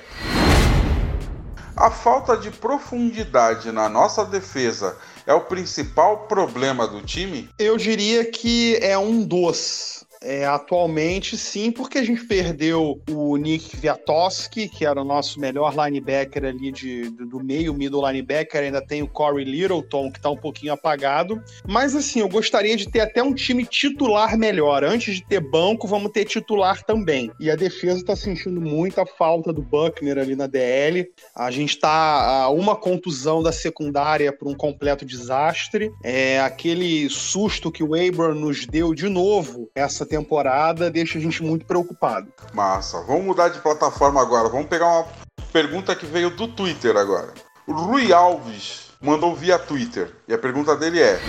A 1.75 1.89
falta 1.89 2.37
de 2.37 2.51
profundidade 2.51 3.71
na 3.71 3.89
nossa 3.89 4.23
defesa 4.25 4.95
é 5.29 5.33
o 5.35 5.41
principal 5.41 6.25
problema 6.25 6.87
do 6.87 7.03
time? 7.03 7.47
Eu 7.59 7.77
diria 7.77 8.25
que 8.25 8.77
é 8.81 8.97
um 8.97 9.23
dos. 9.23 10.03
É, 10.21 10.45
atualmente, 10.45 11.37
sim, 11.37 11.71
porque 11.71 11.97
a 11.97 12.03
gente 12.03 12.25
perdeu 12.25 13.01
o 13.09 13.37
Nick 13.37 13.77
Viatoski, 13.77 14.67
que 14.67 14.85
era 14.85 15.01
o 15.01 15.05
nosso 15.05 15.39
melhor 15.39 15.73
linebacker 15.73 16.43
ali 16.43 16.71
de, 16.71 17.09
do 17.09 17.41
meio, 17.41 17.73
middle 17.73 18.05
linebacker. 18.05 18.63
Ainda 18.63 18.85
tem 18.85 19.01
o 19.01 19.07
Corey 19.07 19.45
Littleton, 19.45 20.11
que 20.11 20.19
está 20.19 20.29
um 20.29 20.35
pouquinho 20.35 20.73
apagado. 20.73 21.41
Mas, 21.65 21.95
assim, 21.95 22.19
eu 22.19 22.27
gostaria 22.27 22.75
de 22.75 22.89
ter 22.89 22.99
até 22.99 23.23
um 23.23 23.33
time 23.33 23.65
titular 23.65 24.37
melhor. 24.37 24.83
Antes 24.83 25.15
de 25.15 25.25
ter 25.25 25.39
banco, 25.39 25.87
vamos 25.87 26.11
ter 26.11 26.25
titular 26.25 26.83
também. 26.83 27.31
E 27.39 27.49
a 27.49 27.55
defesa 27.55 27.99
está 27.99 28.15
sentindo 28.15 28.59
muita 28.59 29.05
falta 29.05 29.53
do 29.53 29.61
Buckner 29.61 30.17
ali 30.17 30.35
na 30.35 30.47
DL. 30.47 31.09
A 31.33 31.49
gente 31.49 31.75
está 31.75 32.43
a 32.43 32.49
uma 32.49 32.75
contusão 32.75 33.41
da 33.41 33.53
secundária 33.53 34.33
para 34.33 34.49
um 34.49 34.55
completo 34.55 35.05
desastre. 35.05 35.91
É 36.03 36.41
aquele 36.41 37.09
susto 37.09 37.71
que 37.71 37.83
o 37.83 37.95
Abram 37.95 38.35
nos 38.35 38.65
deu 38.65 38.93
de 38.93 39.07
novo 39.07 39.69
essa 39.73 40.08
temporada 40.09 40.89
deixa 40.89 41.19
a 41.19 41.21
gente 41.21 41.43
muito 41.43 41.65
preocupado. 41.65 42.27
Massa. 42.53 42.99
Vamos 43.01 43.25
mudar 43.25 43.49
de 43.49 43.59
plataforma 43.59 44.21
agora. 44.21 44.49
Vamos 44.49 44.67
pegar 44.67 44.87
uma 44.87 45.07
pergunta 45.53 45.95
que 45.95 46.05
veio 46.05 46.31
do 46.31 46.47
Twitter 46.47 46.97
agora. 46.97 47.33
O 47.67 47.73
Rui 47.73 48.11
Alves 48.11 48.89
mandou 48.99 49.35
via 49.35 49.59
Twitter. 49.59 50.11
E 50.27 50.33
a 50.33 50.37
pergunta 50.37 50.75
dele 50.75 50.99
é: 50.99 51.19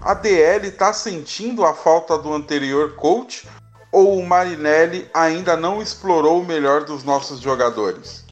A 0.00 0.14
DL 0.14 0.70
tá 0.72 0.92
sentindo 0.92 1.64
a 1.64 1.74
falta 1.74 2.18
do 2.18 2.32
anterior 2.32 2.94
coach 2.96 3.48
ou 3.90 4.18
o 4.18 4.26
Marinelli 4.26 5.08
ainda 5.12 5.56
não 5.56 5.82
explorou 5.82 6.40
o 6.40 6.46
melhor 6.46 6.84
dos 6.84 7.02
nossos 7.02 7.40
jogadores? 7.40 8.24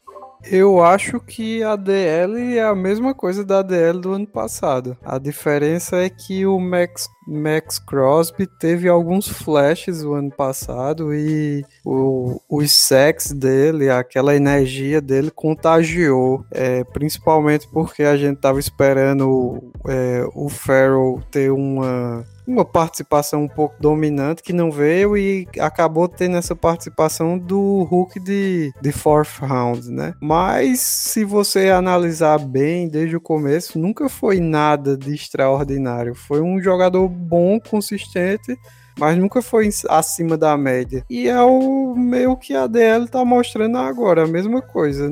Eu 0.43 0.81
acho 0.81 1.19
que 1.19 1.61
a 1.63 1.75
DL 1.75 2.57
é 2.57 2.63
a 2.63 2.75
mesma 2.75 3.13
coisa 3.13 3.43
da 3.43 3.61
DL 3.61 3.99
do 3.99 4.13
ano 4.13 4.27
passado. 4.27 4.97
A 5.03 5.17
diferença 5.17 5.97
é 5.97 6.09
que 6.09 6.45
o 6.45 6.59
Max, 6.59 7.09
Max 7.27 7.77
Crosby 7.77 8.47
teve 8.59 8.87
alguns 8.87 9.27
flashes 9.27 10.01
o 10.01 10.13
ano 10.13 10.31
passado 10.31 11.13
e 11.13 11.63
o, 11.85 12.39
os 12.49 12.71
sacks 12.71 13.31
dele, 13.31 13.89
aquela 13.89 14.35
energia 14.35 15.01
dele 15.01 15.29
contagiou. 15.29 16.43
É, 16.51 16.83
principalmente 16.85 17.67
porque 17.67 18.03
a 18.03 18.15
gente 18.15 18.39
tava 18.39 18.59
esperando 18.59 19.71
é, 19.87 20.25
o 20.33 20.47
Farrell 20.47 21.21
ter 21.29 21.51
uma 21.51 22.25
uma 22.49 22.65
participação 22.65 23.43
um 23.43 23.47
pouco 23.47 23.75
dominante 23.79 24.41
que 24.41 24.51
não 24.51 24.71
veio 24.71 25.15
e 25.15 25.47
acabou 25.59 26.07
tendo 26.07 26.35
essa 26.35 26.55
participação 26.55 27.37
do 27.37 27.83
Hulk 27.83 28.19
de, 28.19 28.73
de 28.81 28.91
fourth 28.91 29.39
round, 29.39 29.91
né? 29.91 30.15
Mas 30.19 30.79
se 30.79 31.23
você 31.23 31.69
analisar 31.69 32.39
bem 32.39 32.89
desde 32.89 33.15
o 33.15 33.21
começo, 33.21 33.77
nunca 33.77 34.09
foi 34.09 34.39
nada 34.39 34.97
de 34.97 35.13
extraordinário. 35.13 36.15
Foi 36.15 36.41
um 36.41 36.59
jogador 36.59 37.07
bom, 37.07 37.59
consistente, 37.59 38.57
mas 38.99 39.17
nunca 39.17 39.41
foi 39.41 39.69
acima 39.87 40.37
da 40.37 40.57
média. 40.57 41.03
E 41.09 41.27
é 41.27 41.41
o 41.41 41.95
meio 41.95 42.35
que 42.35 42.53
a 42.53 42.67
DL 42.67 43.07
tá 43.07 43.23
mostrando 43.23 43.77
agora, 43.77 44.23
a 44.23 44.27
mesma 44.27 44.61
coisa. 44.61 45.09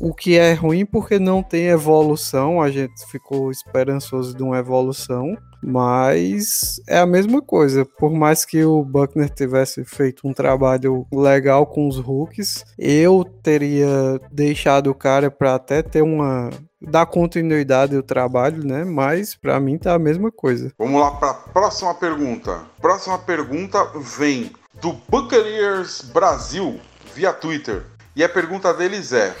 O 0.00 0.14
que 0.14 0.38
é 0.38 0.54
ruim 0.54 0.86
porque 0.86 1.18
não 1.18 1.42
tem 1.42 1.66
evolução, 1.66 2.60
a 2.60 2.70
gente 2.70 3.06
ficou 3.10 3.50
esperançoso 3.50 4.34
de 4.34 4.42
uma 4.42 4.58
evolução. 4.58 5.36
Mas 5.62 6.80
é 6.88 6.98
a 6.98 7.06
mesma 7.06 7.42
coisa. 7.42 7.84
Por 7.84 8.10
mais 8.10 8.46
que 8.46 8.64
o 8.64 8.82
Buckner 8.82 9.28
tivesse 9.28 9.84
feito 9.84 10.26
um 10.26 10.32
trabalho 10.32 11.06
legal 11.12 11.66
com 11.66 11.86
os 11.86 11.98
hooks, 11.98 12.64
eu 12.78 13.24
teria 13.42 14.18
deixado 14.32 14.90
o 14.90 14.94
cara 14.94 15.30
para 15.30 15.54
até 15.54 15.82
ter 15.82 16.00
uma 16.00 16.48
dar 16.80 17.06
continuidade 17.06 17.94
ao 17.94 18.02
trabalho, 18.02 18.64
né? 18.64 18.84
Mas 18.84 19.34
para 19.34 19.60
mim 19.60 19.76
tá 19.78 19.94
a 19.94 19.98
mesma 19.98 20.32
coisa. 20.32 20.72
Vamos 20.78 21.00
lá 21.00 21.12
para 21.12 21.30
a 21.30 21.34
próxima 21.34 21.94
pergunta. 21.94 22.62
Próxima 22.80 23.18
pergunta 23.18 23.84
vem 24.18 24.50
do 24.80 24.92
Buccaneers 25.08 26.00
Brasil 26.12 26.80
via 27.14 27.32
Twitter. 27.32 27.84
E 28.16 28.24
a 28.24 28.28
pergunta 28.28 28.72
deles 28.72 29.12
é: 29.12 29.34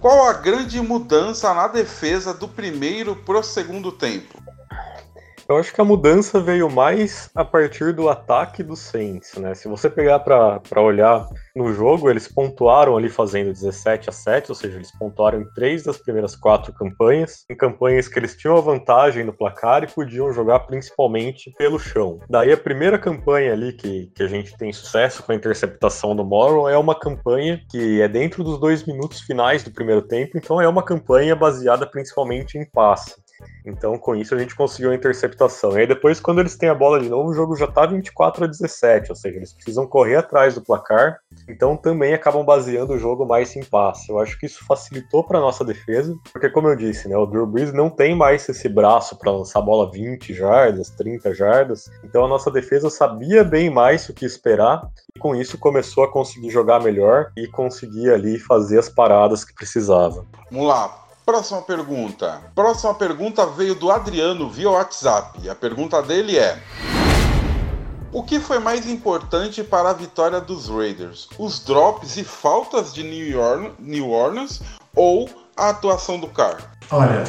Qual 0.00 0.26
a 0.26 0.32
grande 0.34 0.80
mudança 0.80 1.52
na 1.54 1.66
defesa 1.66 2.34
do 2.34 2.48
primeiro 2.48 3.16
pro 3.16 3.42
segundo 3.42 3.90
tempo? 3.90 4.38
Eu 5.48 5.56
acho 5.56 5.72
que 5.72 5.80
a 5.80 5.84
mudança 5.84 6.38
veio 6.38 6.68
mais 6.68 7.30
a 7.34 7.42
partir 7.42 7.94
do 7.94 8.10
ataque 8.10 8.62
do 8.62 8.76
Saints, 8.76 9.34
né? 9.38 9.54
Se 9.54 9.66
você 9.66 9.88
pegar 9.88 10.18
para 10.18 10.82
olhar 10.82 11.26
no 11.58 11.72
jogo, 11.74 12.08
eles 12.08 12.28
pontuaram 12.28 12.96
ali 12.96 13.08
fazendo 13.08 13.52
17 13.52 14.08
a 14.08 14.12
7, 14.12 14.50
ou 14.50 14.54
seja, 14.54 14.76
eles 14.76 14.92
pontuaram 14.96 15.40
em 15.40 15.52
três 15.52 15.82
das 15.82 15.98
primeiras 15.98 16.36
quatro 16.36 16.72
campanhas, 16.72 17.44
em 17.50 17.56
campanhas 17.56 18.06
que 18.06 18.18
eles 18.18 18.36
tinham 18.36 18.56
a 18.56 18.60
vantagem 18.60 19.24
no 19.24 19.32
placar 19.32 19.82
e 19.82 19.88
podiam 19.88 20.32
jogar 20.32 20.60
principalmente 20.60 21.52
pelo 21.58 21.78
chão. 21.78 22.20
Daí 22.30 22.52
a 22.52 22.56
primeira 22.56 22.98
campanha 22.98 23.52
ali 23.52 23.72
que, 23.72 24.10
que 24.14 24.22
a 24.22 24.28
gente 24.28 24.56
tem 24.56 24.72
sucesso 24.72 25.22
com 25.22 25.32
a 25.32 25.34
interceptação 25.34 26.14
do 26.14 26.24
Morrow 26.24 26.68
é 26.68 26.78
uma 26.78 26.94
campanha 26.94 27.60
que 27.68 28.00
é 28.00 28.06
dentro 28.06 28.44
dos 28.44 28.58
dois 28.60 28.86
minutos 28.86 29.20
finais 29.22 29.64
do 29.64 29.72
primeiro 29.72 30.02
tempo, 30.02 30.38
então 30.38 30.60
é 30.60 30.68
uma 30.68 30.84
campanha 30.84 31.34
baseada 31.34 31.86
principalmente 31.86 32.56
em 32.56 32.64
passe. 32.64 33.16
Então, 33.64 33.98
com 33.98 34.16
isso, 34.16 34.34
a 34.34 34.38
gente 34.38 34.54
conseguiu 34.54 34.90
a 34.90 34.94
interceptação. 34.94 35.72
E 35.72 35.80
aí, 35.80 35.86
depois, 35.86 36.20
quando 36.20 36.40
eles 36.40 36.56
têm 36.56 36.68
a 36.68 36.74
bola 36.74 37.00
de 37.00 37.08
novo, 37.08 37.30
o 37.30 37.34
jogo 37.34 37.56
já 37.56 37.66
tá 37.66 37.86
24 37.86 38.44
a 38.44 38.46
17, 38.46 39.10
ou 39.10 39.16
seja, 39.16 39.36
eles 39.36 39.52
precisam 39.52 39.86
correr 39.86 40.16
atrás 40.16 40.54
do 40.54 40.62
placar, 40.62 41.18
então 41.48 41.76
também 41.76 42.14
acabam 42.14 42.44
baseando 42.44 42.92
o 42.92 42.98
jogo 42.98 43.26
mais 43.26 43.56
em 43.56 43.64
passe. 43.64 44.10
Eu 44.10 44.18
acho 44.18 44.38
que 44.38 44.46
isso 44.46 44.64
facilitou 44.64 45.24
para 45.24 45.40
nossa 45.40 45.64
defesa, 45.64 46.14
porque, 46.32 46.50
como 46.50 46.68
eu 46.68 46.76
disse, 46.76 47.08
né, 47.08 47.16
o 47.16 47.26
Drew 47.26 47.46
Brees 47.46 47.72
não 47.72 47.88
tem 47.88 48.14
mais 48.14 48.48
esse 48.48 48.68
braço 48.68 49.16
para 49.16 49.32
lançar 49.32 49.60
a 49.60 49.62
bola 49.62 49.90
20 49.90 50.34
jardas, 50.34 50.90
30 50.90 51.34
jardas, 51.34 51.90
então 52.04 52.24
a 52.24 52.28
nossa 52.28 52.50
defesa 52.50 52.90
sabia 52.90 53.42
bem 53.42 53.70
mais 53.70 54.08
o 54.08 54.14
que 54.14 54.24
esperar, 54.24 54.88
e 55.14 55.18
com 55.18 55.34
isso 55.34 55.58
começou 55.58 56.04
a 56.04 56.12
conseguir 56.12 56.50
jogar 56.50 56.80
melhor 56.82 57.32
e 57.36 57.46
conseguir 57.46 58.10
ali 58.10 58.38
fazer 58.38 58.78
as 58.78 58.88
paradas 58.88 59.44
que 59.44 59.54
precisava. 59.54 60.26
Vamos 60.50 60.68
lá. 60.68 61.04
Próxima 61.24 61.60
pergunta. 61.60 62.40
Próxima 62.54 62.94
pergunta 62.94 63.44
veio 63.44 63.74
do 63.74 63.90
Adriano 63.90 64.48
via 64.48 64.70
WhatsApp. 64.70 65.46
A 65.50 65.54
pergunta 65.54 66.00
dele 66.02 66.38
é: 66.38 66.58
O 68.10 68.22
que 68.22 68.40
foi 68.40 68.58
mais 68.58 68.88
importante 68.88 69.62
para 69.62 69.90
a 69.90 69.92
vitória 69.92 70.40
dos 70.40 70.68
Raiders? 70.68 71.28
Os 71.38 71.60
drops 71.60 72.16
e 72.16 72.24
faltas 72.24 72.94
de 72.94 73.02
New 73.02 73.38
Orleans, 73.38 73.72
New 73.78 74.10
Orleans 74.10 74.62
ou 74.96 75.28
a 75.54 75.68
atuação 75.68 76.18
do 76.18 76.26
Carr? 76.28 76.56
Olha, 76.90 77.24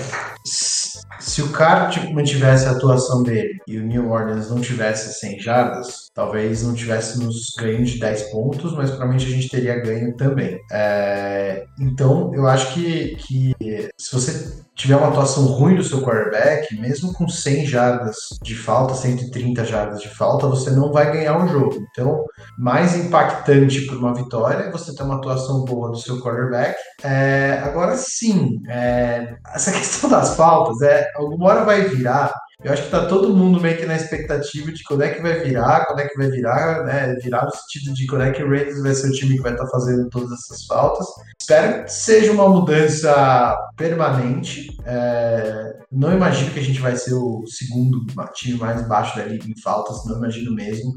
se 1.19 1.41
o 1.41 1.51
Carr 1.51 1.89
tipo, 1.89 2.13
mantivesse 2.13 2.65
a 2.65 2.71
atuação 2.71 3.23
dele 3.23 3.59
e 3.67 3.77
o 3.77 3.83
New 3.83 4.09
Orleans 4.09 4.49
não 4.49 4.61
tivesse 4.61 5.19
100 5.19 5.39
jardas, 5.41 6.09
talvez 6.13 6.63
não 6.63 6.73
tivéssemos 6.73 7.53
ganho 7.57 7.83
de 7.83 7.99
10 7.99 8.31
pontos, 8.31 8.73
mas 8.73 8.89
provavelmente 8.89 9.25
a 9.25 9.35
gente 9.35 9.49
teria 9.49 9.81
ganho 9.81 10.15
também. 10.15 10.57
É, 10.71 11.65
então, 11.77 12.33
eu 12.33 12.47
acho 12.47 12.73
que, 12.73 13.17
que 13.17 13.53
se 13.99 14.13
você 14.13 14.63
tiver 14.79 14.95
uma 14.95 15.09
atuação 15.09 15.45
ruim 15.45 15.75
do 15.75 15.83
seu 15.83 16.01
quarterback, 16.01 16.73
mesmo 16.79 17.13
com 17.13 17.27
100 17.27 17.65
jardas 17.65 18.15
de 18.41 18.55
falta, 18.55 18.93
130 18.93 19.65
jardas 19.65 20.01
de 20.01 20.07
falta, 20.07 20.47
você 20.47 20.71
não 20.71 20.89
vai 20.93 21.11
ganhar 21.11 21.37
o 21.37 21.47
jogo. 21.49 21.85
Então, 21.91 22.23
mais 22.57 22.95
impactante 22.95 23.85
para 23.85 23.97
uma 23.97 24.15
vitória 24.15 24.63
é 24.63 24.71
você 24.71 24.95
ter 24.95 25.03
uma 25.03 25.17
atuação 25.17 25.65
boa 25.65 25.89
do 25.89 25.97
seu 25.97 26.21
quarterback. 26.21 26.75
É, 27.03 27.61
agora 27.61 27.97
sim, 27.97 28.61
é, 28.69 29.35
essa 29.53 29.69
questão 29.77 30.09
das 30.09 30.37
faltas, 30.37 30.81
é, 30.81 31.11
alguma 31.15 31.47
hora 31.47 31.65
vai 31.65 31.81
virar 31.83 32.33
eu 32.61 32.73
acho 32.73 32.83
que 32.83 32.91
tá 32.91 33.05
todo 33.05 33.35
mundo 33.35 33.61
meio 33.61 33.77
que 33.77 33.85
na 33.85 33.95
expectativa 33.95 34.69
de 34.71 34.83
quando 34.83 35.03
é 35.03 35.13
que 35.13 35.21
vai 35.21 35.39
virar, 35.39 35.85
quando 35.85 35.99
é 35.99 36.07
que 36.07 36.17
vai 36.17 36.29
virar, 36.29 36.83
né? 36.83 37.15
Virar 37.23 37.45
no 37.45 37.51
sentido 37.51 37.93
de 37.93 38.05
quando 38.05 38.23
é 38.23 38.31
que 38.31 38.43
o 38.43 38.49
Raiders 38.49 38.81
vai 38.81 38.93
ser 38.93 39.07
o 39.07 39.13
time 39.13 39.37
que 39.37 39.41
vai 39.41 39.53
estar 39.53 39.63
tá 39.63 39.71
fazendo 39.71 40.09
todas 40.09 40.31
essas 40.33 40.65
faltas. 40.65 41.07
Espero 41.39 41.85
que 41.85 41.93
seja 41.93 42.33
uma 42.33 42.49
mudança 42.49 43.57
permanente. 43.77 44.77
É... 44.85 45.79
Não 45.89 46.13
imagino 46.13 46.51
que 46.51 46.59
a 46.59 46.63
gente 46.63 46.81
vai 46.81 46.95
ser 46.97 47.13
o 47.13 47.45
segundo 47.47 48.05
time 48.33 48.59
mais 48.59 48.85
baixo 48.85 49.17
da 49.17 49.23
liga 49.23 49.45
em 49.47 49.59
faltas, 49.59 50.05
não 50.05 50.17
imagino 50.17 50.53
mesmo. 50.53 50.93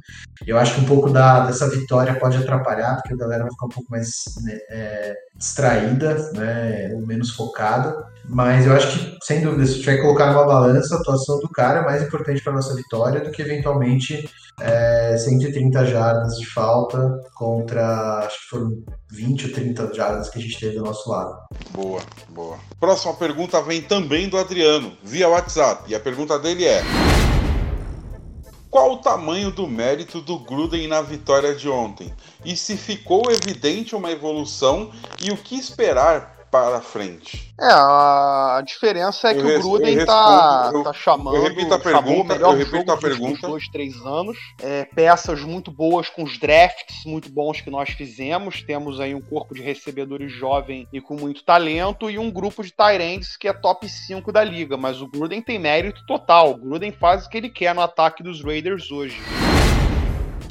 Eu 0.46 0.58
acho 0.58 0.74
que 0.74 0.80
um 0.80 0.84
pouco 0.84 1.10
da, 1.10 1.46
dessa 1.46 1.70
vitória 1.70 2.18
pode 2.18 2.36
atrapalhar, 2.36 2.96
porque 2.96 3.14
a 3.14 3.16
galera 3.16 3.44
vai 3.44 3.52
ficar 3.52 3.66
um 3.66 3.70
pouco 3.70 3.90
mais 3.90 4.08
né, 4.42 4.58
é, 4.68 5.14
distraída, 5.36 6.32
né, 6.32 6.90
ou 6.94 7.06
menos 7.06 7.30
focada. 7.30 8.04
Mas 8.28 8.66
eu 8.66 8.74
acho 8.74 8.98
que, 8.98 9.18
sem 9.22 9.40
dúvida, 9.40 9.66
se 9.66 9.80
tiver 9.80 9.96
que 9.96 10.02
colocar 10.02 10.32
numa 10.32 10.46
balança, 10.46 10.94
a 10.94 10.98
atuação 10.98 11.38
do 11.40 11.48
cara 11.53 11.80
é 11.80 11.84
mais 11.84 12.03
importante 12.03 12.42
para 12.42 12.53
nossa 12.53 12.74
vitória 12.74 13.20
do 13.20 13.30
que 13.30 13.42
eventualmente 13.42 14.28
é, 14.61 15.16
130 15.16 15.86
jardas 15.86 16.36
de 16.38 16.46
falta 16.46 17.20
contra, 17.34 18.20
acho 18.26 18.40
que 18.40 18.46
foram 18.46 18.82
20 19.11 19.46
ou 19.46 19.53
30 19.53 19.94
jardas 19.94 20.28
que 20.28 20.38
a 20.38 20.42
gente 20.42 20.59
teve 20.59 20.76
do 20.76 20.84
nosso 20.84 21.09
lado. 21.11 21.36
Boa, 21.70 22.00
boa. 22.30 22.59
Próxima 22.80 23.14
pergunta 23.14 23.61
vem 23.62 23.82
também 23.82 24.28
do 24.28 24.38
Adriano, 24.38 24.92
via 25.03 25.28
WhatsApp. 25.28 25.90
E 25.90 25.94
a 25.94 26.00
pergunta 26.00 26.38
dele 26.38 26.66
é. 26.66 26.82
Qual 28.70 28.94
o 28.94 28.98
tamanho 28.98 29.50
do 29.50 29.66
mérito 29.66 30.22
do 30.22 30.38
Gruden 30.38 30.88
na 30.88 31.03
vitória 31.03 31.55
de 31.55 31.68
ontem? 31.68 32.11
E 32.42 32.57
se 32.57 32.74
ficou 32.74 33.30
evidente 33.30 33.94
uma 33.94 34.11
evolução 34.11 34.90
e 35.22 35.30
o 35.30 35.36
que 35.36 35.57
esperar 35.57 36.41
para 36.53 36.82
frente. 36.82 37.50
É, 37.59 37.64
a 37.64 38.62
diferença 38.62 39.28
é 39.28 39.34
que 39.34 39.40
eu 39.40 39.59
o 39.59 39.62
Gruden 39.62 39.96
está 39.96 40.70
tá 40.84 40.92
chamando, 40.92 41.36
eu 41.36 41.44
repito 41.44 41.72
a 41.72 41.78
pergunta, 41.78 42.34
eu 42.34 42.53
repito 42.53 42.92
a 42.92 42.96
pergunta. 42.98 43.48
dois, 43.48 43.66
três 43.68 43.96
anos. 44.05 44.36
É, 44.61 44.84
peças 44.84 45.40
muito 45.40 45.70
boas 45.70 46.11
com 46.11 46.22
os 46.22 46.38
drafts 46.38 47.07
muito 47.07 47.30
bons 47.30 47.62
que 47.62 47.70
nós 47.70 47.88
fizemos. 47.88 48.62
Temos 48.62 49.00
aí 49.00 49.14
um 49.14 49.20
corpo 49.22 49.55
de 49.55 49.62
recebedores 49.62 50.30
jovem 50.30 50.86
e 50.92 51.00
com 51.00 51.16
muito 51.16 51.42
talento 51.42 52.11
e 52.11 52.18
um 52.18 52.30
grupo 52.30 52.62
de 52.62 52.70
Tyrants 52.70 53.34
que 53.38 53.48
é 53.48 53.53
top 53.55 53.88
5 53.88 54.30
da 54.30 54.44
liga. 54.44 54.76
Mas 54.76 55.00
o 55.00 55.09
Gruden 55.09 55.40
tem 55.40 55.59
mérito 55.59 56.05
total. 56.05 56.50
O 56.50 56.57
Gruden 56.59 56.92
faz 56.92 57.24
o 57.24 57.30
que 57.30 57.38
ele 57.38 57.48
quer 57.48 57.74
no 57.74 57.80
ataque 57.80 58.22
dos 58.22 58.44
Raiders 58.44 58.90
hoje. 58.90 59.18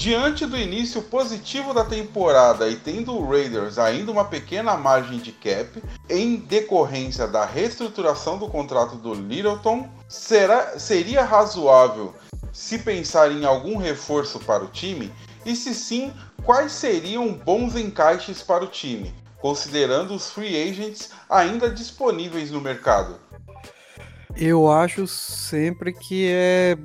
Diante 0.02 0.48
do 0.48 0.58
início 0.58 1.00
positivo 1.00 1.76
da 1.76 1.86
temporada 1.86 2.68
e 2.68 2.76
tendo 2.76 3.14
o 3.14 3.30
Raiders 3.30 3.78
ainda 3.78 4.12
uma 4.12 4.26
pequena 4.26 4.76
margem 4.76 5.20
de 5.20 5.32
cap, 5.32 5.80
em 6.10 6.38
decorrência 6.38 7.28
da 7.28 7.46
reestruturação 7.46 8.40
do 8.40 8.48
contrato 8.48 8.96
do 8.96 9.14
Littleton, 9.14 9.88
será, 10.10 10.80
seria 10.80 11.24
razoável 11.24 12.16
se 12.52 12.80
pensar 12.80 13.32
em 13.32 13.46
algum 13.46 13.78
reforço 13.78 14.40
para 14.40 14.64
o 14.64 14.70
time? 14.70 15.14
E 15.46 15.56
se 15.56 15.76
sim, 15.76 16.12
quais 16.44 16.72
seriam 16.72 17.32
bons 17.32 17.76
encaixes 17.76 18.42
para 18.42 18.64
o 18.64 18.70
time, 18.70 19.14
considerando 19.40 20.16
os 20.16 20.32
free 20.32 20.68
agents 20.68 21.12
ainda 21.30 21.70
disponíveis 21.70 22.50
no 22.50 22.60
mercado? 22.60 23.20
Eu 24.36 24.72
acho 24.72 25.06
sempre 25.06 25.94
que 25.94 26.28
é 26.28 26.76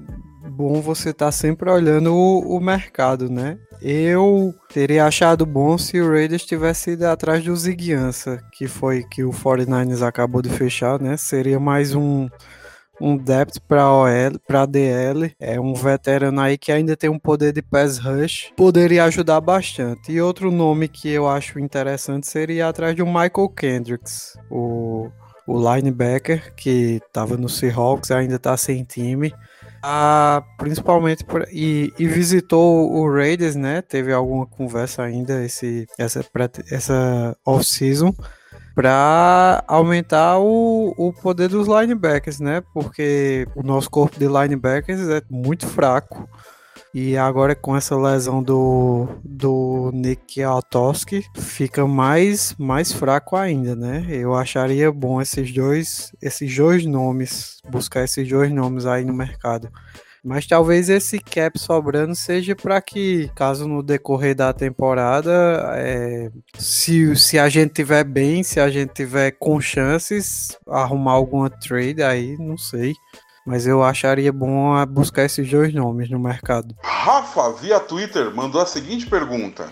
bom 0.43 0.81
você 0.81 1.11
estar 1.11 1.27
tá 1.27 1.33
sempre 1.33 1.71
olhando 1.71 2.15
o, 2.15 2.57
o, 2.57 2.61
mercado, 2.61 3.31
né? 3.31 3.59
Eu 3.81 4.55
teria 4.73 5.07
achado 5.07 5.45
bom 5.45 5.77
se 5.77 6.01
o 6.01 6.09
Raiders 6.11 6.45
tivesse 6.45 6.93
ido 6.93 7.07
atrás 7.07 7.45
do 7.45 7.55
Ziguiança, 7.55 8.41
que 8.53 8.67
foi 8.67 9.05
que 9.05 9.25
o 9.25 9.31
49ers 9.31 10.03
acabou 10.03 10.43
de 10.43 10.51
fechar, 10.51 11.01
né? 11.01 11.17
Seria 11.17 11.61
mais 11.61 11.95
um 11.95 12.29
um 12.99 13.15
depth 13.15 13.59
para 13.69 13.93
OL, 13.93 14.39
para 14.47 14.65
DL, 14.65 15.31
é 15.39 15.61
um 15.61 15.75
veterano 15.75 16.41
aí 16.41 16.57
que 16.57 16.73
ainda 16.73 16.97
tem 16.97 17.11
um 17.11 17.19
poder 17.19 17.53
de 17.53 17.61
pass 17.61 17.99
rush, 17.99 18.53
poderia 18.57 19.05
ajudar 19.05 19.39
bastante. 19.41 20.11
E 20.11 20.19
outro 20.19 20.51
nome 20.51 20.89
que 20.89 21.11
eu 21.11 21.29
acho 21.29 21.59
interessante 21.59 22.27
seria 22.27 22.69
atrás 22.69 22.97
de 22.97 23.03
um 23.03 23.07
Michael 23.07 23.51
Kendricks, 23.51 24.39
o 24.51 25.11
o 25.47 25.57
linebacker 25.57 26.53
que 26.57 27.01
estava 27.07 27.37
no 27.37 27.49
Seahawks 27.49 28.11
ainda 28.11 28.35
está 28.35 28.57
sem 28.57 28.83
time 28.83 29.33
ah, 29.89 30.43
principalmente 30.59 31.25
por, 31.25 31.47
e, 31.53 31.93
e, 31.97 32.09
visitou 32.09 32.93
o 32.93 33.09
Raiders, 33.09 33.55
né? 33.55 33.81
Teve 33.81 34.13
alguma 34.13 34.45
conversa 34.45 35.05
ainda 35.05 35.45
esse 35.45 35.87
essa 35.97 36.25
essa 36.73 37.37
off 37.47 37.65
season 37.65 38.13
para 38.75 39.63
aumentar 39.69 40.41
o, 40.41 40.93
o 40.99 41.13
poder 41.13 41.49
dos 41.49 41.69
linebackers, 41.69 42.41
né? 42.41 42.65
Porque 42.75 43.47
o 43.55 43.63
nosso 43.63 43.89
corpo 43.89 44.19
de 44.19 44.27
linebackers 44.27 45.09
é 45.09 45.23
muito 45.31 45.69
fraco. 45.69 46.29
E 46.99 47.15
agora 47.15 47.55
com 47.55 47.77
essa 47.77 47.95
lesão 47.95 48.43
do, 48.43 49.07
do 49.23 49.91
Nick 49.93 50.43
Altoski, 50.43 51.27
fica 51.37 51.87
mais, 51.87 52.55
mais 52.59 52.91
fraco 52.91 53.37
ainda, 53.37 53.77
né? 53.77 54.07
Eu 54.09 54.35
acharia 54.35 54.91
bom 54.91 55.21
esses 55.21 55.53
dois, 55.53 56.11
esses 56.23 56.57
dois 56.57 56.87
nomes, 56.87 57.61
buscar 57.71 58.03
esses 58.03 58.27
dois 58.27 58.51
nomes 58.51 58.87
aí 58.87 59.05
no 59.05 59.13
mercado. 59.13 59.71
Mas 60.25 60.47
talvez 60.47 60.89
esse 60.89 61.19
cap 61.19 61.59
sobrando 61.59 62.15
seja 62.15 62.57
para 62.57 62.81
que, 62.81 63.31
caso 63.35 63.69
no 63.69 63.83
decorrer 63.83 64.35
da 64.35 64.55
temporada, 64.55 65.75
é, 65.75 66.31
se, 66.57 67.15
se 67.15 67.39
a 67.39 67.51
gente 67.51 67.75
tiver 67.75 68.05
bem, 68.05 68.43
se 68.43 68.59
a 68.59 68.71
gente 68.71 68.95
tiver 68.95 69.33
com 69.33 69.61
chances, 69.61 70.57
arrumar 70.67 71.13
alguma 71.13 71.51
trade 71.51 72.03
aí, 72.03 72.39
não 72.39 72.57
sei. 72.57 72.95
Mas 73.47 73.65
eu 73.65 73.83
acharia 73.83 74.33
bom 74.33 74.85
buscar 74.87 75.25
esses 75.25 75.49
dois 75.49 75.73
nomes 75.73 76.11
no 76.11 76.19
mercado. 76.19 76.75
Rafa, 76.83 77.53
via 77.53 77.79
Twitter, 77.79 78.35
mandou 78.35 78.61
a 78.61 78.67
seguinte 78.67 79.07
pergunta: 79.07 79.71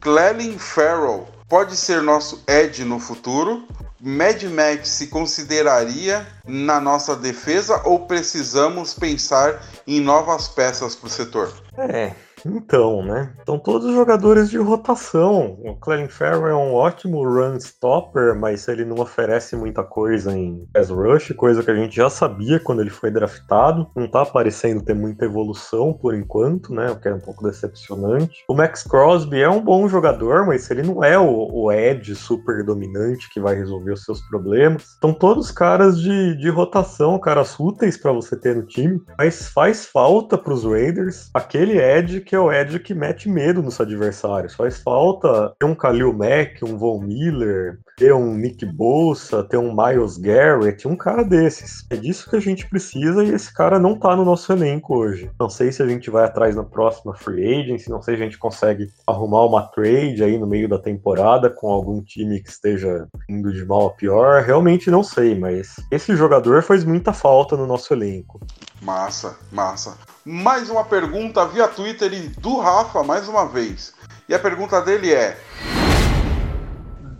Clelin 0.00 0.58
Farrell 0.58 1.28
pode 1.46 1.76
ser 1.76 2.02
nosso 2.02 2.42
Ed 2.48 2.82
no 2.84 2.98
futuro? 2.98 3.68
Mad 4.02 4.42
Max 4.44 4.88
se 4.88 5.08
consideraria 5.08 6.26
na 6.46 6.80
nossa 6.80 7.14
defesa 7.14 7.82
ou 7.84 8.06
precisamos 8.06 8.94
pensar 8.94 9.62
em 9.86 10.00
novas 10.00 10.48
peças 10.48 10.96
para 10.96 11.06
o 11.06 11.10
setor? 11.10 11.52
É, 11.76 12.14
então, 12.48 13.02
né? 13.04 13.32
São 13.44 13.58
todos 13.58 13.92
jogadores 13.94 14.50
de 14.50 14.58
rotação. 14.58 15.58
O 15.64 15.76
Clelin 15.76 16.08
Ferro 16.08 16.46
é 16.46 16.54
um 16.54 16.74
ótimo 16.74 17.22
run 17.22 17.56
stopper, 17.56 18.34
mas 18.34 18.68
ele 18.68 18.84
não 18.84 18.98
oferece 18.98 19.56
muita 19.56 19.82
coisa 19.82 20.36
em 20.36 20.66
pass 20.72 20.90
rush, 20.90 21.32
coisa 21.36 21.62
que 21.62 21.70
a 21.70 21.74
gente 21.74 21.96
já 21.96 22.10
sabia 22.10 22.60
quando 22.60 22.80
ele 22.80 22.90
foi 22.90 23.10
draftado. 23.10 23.88
Não 23.94 24.08
tá 24.08 24.24
parecendo 24.24 24.82
ter 24.82 24.94
muita 24.94 25.24
evolução 25.24 25.92
por 25.92 26.14
enquanto, 26.14 26.72
né? 26.74 26.90
O 26.90 27.00
que 27.00 27.08
é 27.08 27.14
um 27.14 27.20
pouco 27.20 27.44
decepcionante. 27.44 28.44
O 28.48 28.54
Max 28.54 28.82
Crosby 28.82 29.40
é 29.40 29.48
um 29.48 29.62
bom 29.62 29.88
jogador, 29.88 30.46
mas 30.46 30.70
ele 30.70 30.82
não 30.82 31.02
é 31.02 31.18
o, 31.18 31.48
o 31.50 31.70
super 32.14 32.64
dominante 32.64 33.28
que 33.32 33.40
vai 33.40 33.54
resolver 33.54 33.92
os 33.92 34.04
seus 34.04 34.20
problemas. 34.28 34.96
São 35.00 35.12
todos 35.12 35.50
caras 35.50 35.98
de, 35.98 36.36
de 36.36 36.48
rotação, 36.48 37.18
caras 37.18 37.58
úteis 37.58 37.96
para 37.96 38.12
você 38.12 38.36
ter 38.36 38.54
no 38.56 38.62
time, 38.62 39.00
mas 39.18 39.48
faz 39.48 39.86
falta 39.86 40.36
pros 40.36 40.64
Raiders 40.64 41.30
aquele 41.34 41.78
edge 41.78 42.20
que 42.30 42.36
é 42.36 42.38
o 42.38 42.52
Edge 42.52 42.78
que 42.78 42.94
mete 42.94 43.28
medo 43.28 43.60
nos 43.60 43.80
adversários. 43.80 44.54
Faz 44.54 44.80
falta 44.80 45.52
ter 45.58 45.66
um 45.66 45.74
Khalil 45.74 46.12
Mack, 46.12 46.64
um 46.64 46.78
Von 46.78 47.00
Miller, 47.00 47.80
ter 48.00 48.14
um 48.14 48.34
Nick 48.34 48.64
Bolsa, 48.64 49.44
ter 49.44 49.58
um 49.58 49.76
Miles 49.76 50.16
Garrett, 50.16 50.88
um 50.88 50.96
cara 50.96 51.22
desses. 51.22 51.84
É 51.90 51.96
disso 51.96 52.30
que 52.30 52.36
a 52.36 52.40
gente 52.40 52.66
precisa 52.66 53.22
e 53.22 53.28
esse 53.28 53.52
cara 53.52 53.78
não 53.78 53.94
tá 53.94 54.16
no 54.16 54.24
nosso 54.24 54.50
elenco 54.50 54.96
hoje. 54.96 55.30
Não 55.38 55.50
sei 55.50 55.70
se 55.70 55.82
a 55.82 55.86
gente 55.86 56.08
vai 56.08 56.24
atrás 56.24 56.56
na 56.56 56.64
próxima 56.64 57.14
free 57.14 57.60
agency, 57.60 57.90
não 57.90 58.00
sei 58.00 58.16
se 58.16 58.22
a 58.22 58.24
gente 58.24 58.38
consegue 58.38 58.88
arrumar 59.06 59.44
uma 59.44 59.64
trade 59.64 60.24
aí 60.24 60.38
no 60.38 60.46
meio 60.46 60.66
da 60.66 60.78
temporada 60.78 61.50
com 61.50 61.68
algum 61.68 62.02
time 62.02 62.40
que 62.40 62.48
esteja 62.48 63.06
indo 63.28 63.52
de 63.52 63.66
mal 63.66 63.88
a 63.88 63.90
pior. 63.90 64.44
Realmente 64.44 64.90
não 64.90 65.02
sei, 65.02 65.38
mas 65.38 65.76
esse 65.90 66.16
jogador 66.16 66.62
faz 66.62 66.84
muita 66.84 67.12
falta 67.12 67.54
no 67.54 67.66
nosso 67.66 67.92
elenco. 67.92 68.40
Massa, 68.80 69.36
massa. 69.52 69.98
Mais 70.24 70.70
uma 70.70 70.84
pergunta 70.84 71.46
via 71.46 71.68
Twitter 71.68 72.10
do 72.40 72.60
Rafa, 72.60 73.02
mais 73.02 73.28
uma 73.28 73.46
vez. 73.46 73.92
E 74.26 74.34
a 74.34 74.38
pergunta 74.38 74.80
dele 74.80 75.12
é: 75.12 75.36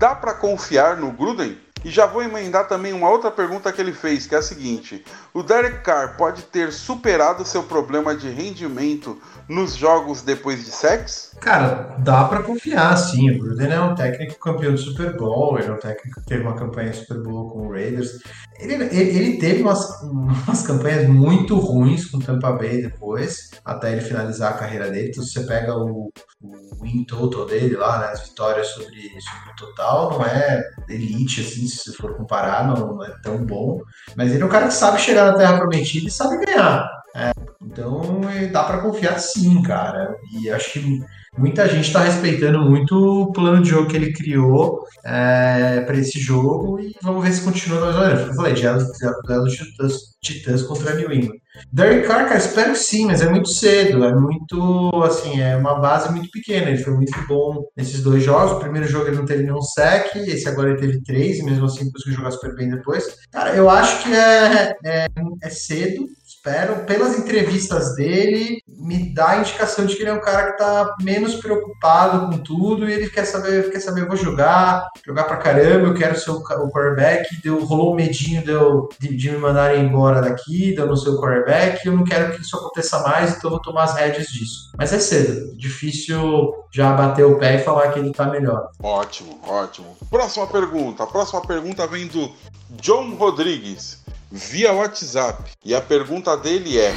Dá 0.01 0.15
para 0.15 0.33
confiar 0.33 0.97
no 0.97 1.13
Gruden? 1.13 1.59
E 1.85 1.91
já 1.91 2.07
vou 2.07 2.23
emendar 2.23 2.69
também 2.69 2.93
uma 2.93 3.09
outra 3.09 3.31
pergunta 3.31 3.73
que 3.73 3.81
ele 3.81 3.93
fez, 3.93 4.27
que 4.27 4.35
é 4.35 4.39
a 4.39 4.43
seguinte: 4.43 5.05
O 5.33 5.43
Derek 5.43 5.83
Carr 5.83 6.17
pode 6.17 6.43
ter 6.43 6.73
superado 6.73 7.45
seu 7.45 7.63
problema 7.63 8.15
de 8.15 8.29
rendimento 8.29 9.19
nos 9.49 9.75
jogos 9.75 10.23
depois 10.23 10.65
de 10.65 10.71
sex? 10.71 11.35
Cara, 11.41 11.97
dá 11.99 12.25
para 12.25 12.43
confiar, 12.43 12.97
sim. 12.97 13.31
O 13.31 13.39
Gruden 13.39 13.73
é 13.73 13.81
um 13.81 13.95
técnico 13.95 14.39
campeão 14.39 14.75
de 14.75 14.81
Super 14.83 15.17
Bowl, 15.17 15.59
ele 15.59 15.69
é 15.69 15.73
um 15.73 15.79
técnico 15.79 16.21
que 16.21 16.27
teve 16.27 16.43
uma 16.43 16.55
campanha 16.55 16.93
super 16.93 17.21
boa 17.23 17.51
com 17.51 17.67
o 17.67 17.73
Raiders. 17.73 18.21
Ele, 18.59 18.75
ele, 18.75 18.95
ele 18.95 19.37
teve 19.39 19.63
umas, 19.63 20.03
umas 20.03 20.63
campanhas 20.67 21.09
muito 21.09 21.59
ruins 21.59 22.07
com 22.07 22.19
o 22.19 22.21
Tampa 22.21 22.53
Bay 22.53 22.83
depois, 22.83 23.51
até 23.65 23.93
ele 23.93 24.03
finalizar 24.03 24.53
a 24.53 24.57
carreira 24.59 24.91
dele. 24.91 25.09
Então, 25.09 25.25
se 25.25 25.33
você 25.33 25.47
pega 25.47 25.75
o, 25.75 26.13
o 26.43 26.83
win 26.83 27.05
total 27.05 27.47
dele 27.47 27.75
lá, 27.77 27.99
né, 27.99 28.07
as 28.13 28.29
vitórias 28.29 28.69
sobre, 28.69 29.01
sobre 29.21 29.51
o 29.51 29.57
total, 29.57 30.11
não 30.13 30.25
é 30.25 30.63
elite, 30.89 31.41
assim, 31.41 31.67
se 31.71 31.93
for 31.93 32.17
comparar, 32.17 32.67
não, 32.67 32.95
não 32.95 33.05
é 33.05 33.11
tão 33.23 33.45
bom. 33.45 33.81
Mas 34.17 34.33
ele 34.33 34.43
é 34.43 34.47
um 34.47 34.51
cara 34.51 34.67
que 34.67 34.75
sabe 34.75 35.01
chegar 35.01 35.25
na 35.27 35.39
Terra 35.39 35.59
Prometida 35.59 36.09
e 36.09 36.11
sabe 36.11 36.45
ganhar. 36.45 36.89
É, 37.15 37.33
então 37.71 38.21
dá 38.53 38.65
para 38.65 38.81
confiar 38.83 39.19
sim, 39.19 39.63
cara. 39.63 40.17
E 40.41 40.51
acho 40.51 40.73
que 40.73 41.01
muita 41.39 41.69
gente 41.69 41.87
está 41.87 42.01
respeitando 42.01 42.61
muito 42.69 42.95
o 42.95 43.33
plano 43.33 43.63
de 43.63 43.71
jogo 43.71 43.89
que 43.89 43.97
ele 43.97 44.13
criou 44.13 44.85
é, 45.05 45.81
para 45.87 45.97
esse 45.97 46.19
jogo 46.19 46.81
e 46.81 46.95
vamos 47.03 47.25
ver 47.25 47.33
se 47.33 47.43
continua 47.43 47.87
ou 47.87 47.93
menos. 47.93 48.29
Eu 48.29 48.35
falei, 48.35 48.55
duelo, 48.55 49.47
de 49.47 49.57
titãs, 49.57 49.95
titãs 50.21 50.63
contra 50.63 50.95
New 50.95 51.13
England. 51.13 51.39
Derek 51.73 52.07
Carr, 52.07 52.27
cara, 52.27 52.39
espero 52.39 52.77
sim, 52.77 53.07
mas 53.07 53.21
é 53.21 53.29
muito 53.29 53.49
cedo, 53.49 54.05
é 54.05 54.15
muito, 54.15 54.91
assim, 55.05 55.41
é 55.41 55.57
uma 55.57 55.79
base 55.81 56.11
muito 56.11 56.31
pequena. 56.31 56.69
Ele 56.69 56.83
foi 56.83 56.95
muito 56.95 57.13
bom 57.27 57.65
nesses 57.77 58.03
dois 58.03 58.23
jogos. 58.23 58.53
O 58.53 58.61
primeiro 58.61 58.87
jogo 58.89 59.09
ele 59.09 59.17
não 59.17 59.27
teve 59.27 59.43
nenhum 59.43 59.61
sec, 59.61 60.15
esse 60.17 60.49
agora 60.49 60.71
ele 60.71 60.81
teve 60.81 61.03
três, 61.03 61.39
e 61.39 61.45
mesmo 61.45 61.67
assim 61.67 61.91
conseguiu 61.91 62.19
jogar 62.19 62.31
super 62.31 62.55
bem 62.55 62.71
depois. 62.71 63.05
Cara, 63.31 63.55
eu 63.55 63.69
acho 63.69 64.03
que 64.03 64.13
é, 64.13 64.75
é, 64.85 65.07
é 65.43 65.51
cedo, 65.51 66.07
espero, 66.41 66.87
pelas 66.87 67.19
entrevistas 67.19 67.95
dele, 67.95 68.63
me 68.67 69.13
dá 69.13 69.31
a 69.31 69.37
indicação 69.41 69.85
de 69.85 69.95
que 69.95 70.03
ele 70.03 70.09
é 70.09 70.15
um 70.15 70.23
cara 70.23 70.47
que 70.47 70.53
está 70.53 70.97
menos 71.03 71.35
preocupado 71.35 72.29
com 72.29 72.39
tudo 72.39 72.89
e 72.89 72.93
ele 72.95 73.11
quer 73.11 73.27
saber, 73.27 73.71
quer 73.71 73.81
saber, 73.81 74.03
eu 74.03 74.09
vou 74.09 74.17
jogar, 74.17 74.89
jogar 75.05 75.25
pra 75.25 75.37
caramba, 75.37 75.89
eu 75.89 75.95
quero 75.95 76.19
ser 76.19 76.31
o, 76.31 76.39
o 76.39 76.71
quarterback, 76.71 77.29
deu, 77.43 77.63
rolou 77.63 77.93
um 77.93 77.97
medinho 77.97 78.43
de, 78.43 78.51
eu, 78.51 78.89
de, 78.99 79.15
de, 79.15 79.31
me 79.31 79.37
mandarem 79.37 79.85
embora 79.85 80.23
daqui, 80.23 80.73
de 80.73 80.79
eu 80.79 80.87
não 80.87 80.97
ser 80.97 81.11
o 81.11 81.21
quarterback, 81.21 81.87
eu 81.87 81.95
não 81.95 82.05
quero 82.05 82.35
que 82.35 82.41
isso 82.41 82.57
aconteça 82.57 83.01
mais, 83.01 83.37
então 83.37 83.51
eu 83.51 83.57
vou 83.57 83.61
tomar 83.61 83.85
as 83.85 83.95
rédeas 83.95 84.29
disso. 84.29 84.73
Mas 84.79 84.95
é 84.95 84.99
cedo, 84.99 85.55
difícil 85.59 86.55
já 86.73 86.93
bater 86.95 87.27
o 87.27 87.39
pé 87.39 87.57
e 87.57 87.65
falar 87.65 87.93
que 87.93 87.99
ele 87.99 88.13
tá 88.13 88.25
melhor. 88.25 88.71
Ótimo, 88.83 89.39
ótimo. 89.47 89.95
Próxima 90.09 90.47
pergunta, 90.47 91.03
a 91.03 91.07
próxima 91.07 91.43
pergunta 91.43 91.87
vem 91.87 92.07
do 92.07 92.33
John 92.81 93.15
Rodrigues 93.17 94.01
via 94.31 94.73
WhatsApp. 94.73 95.51
E 95.65 95.75
a 95.75 95.81
pergunta 95.81 96.37
dele 96.37 96.79
é: 96.79 96.93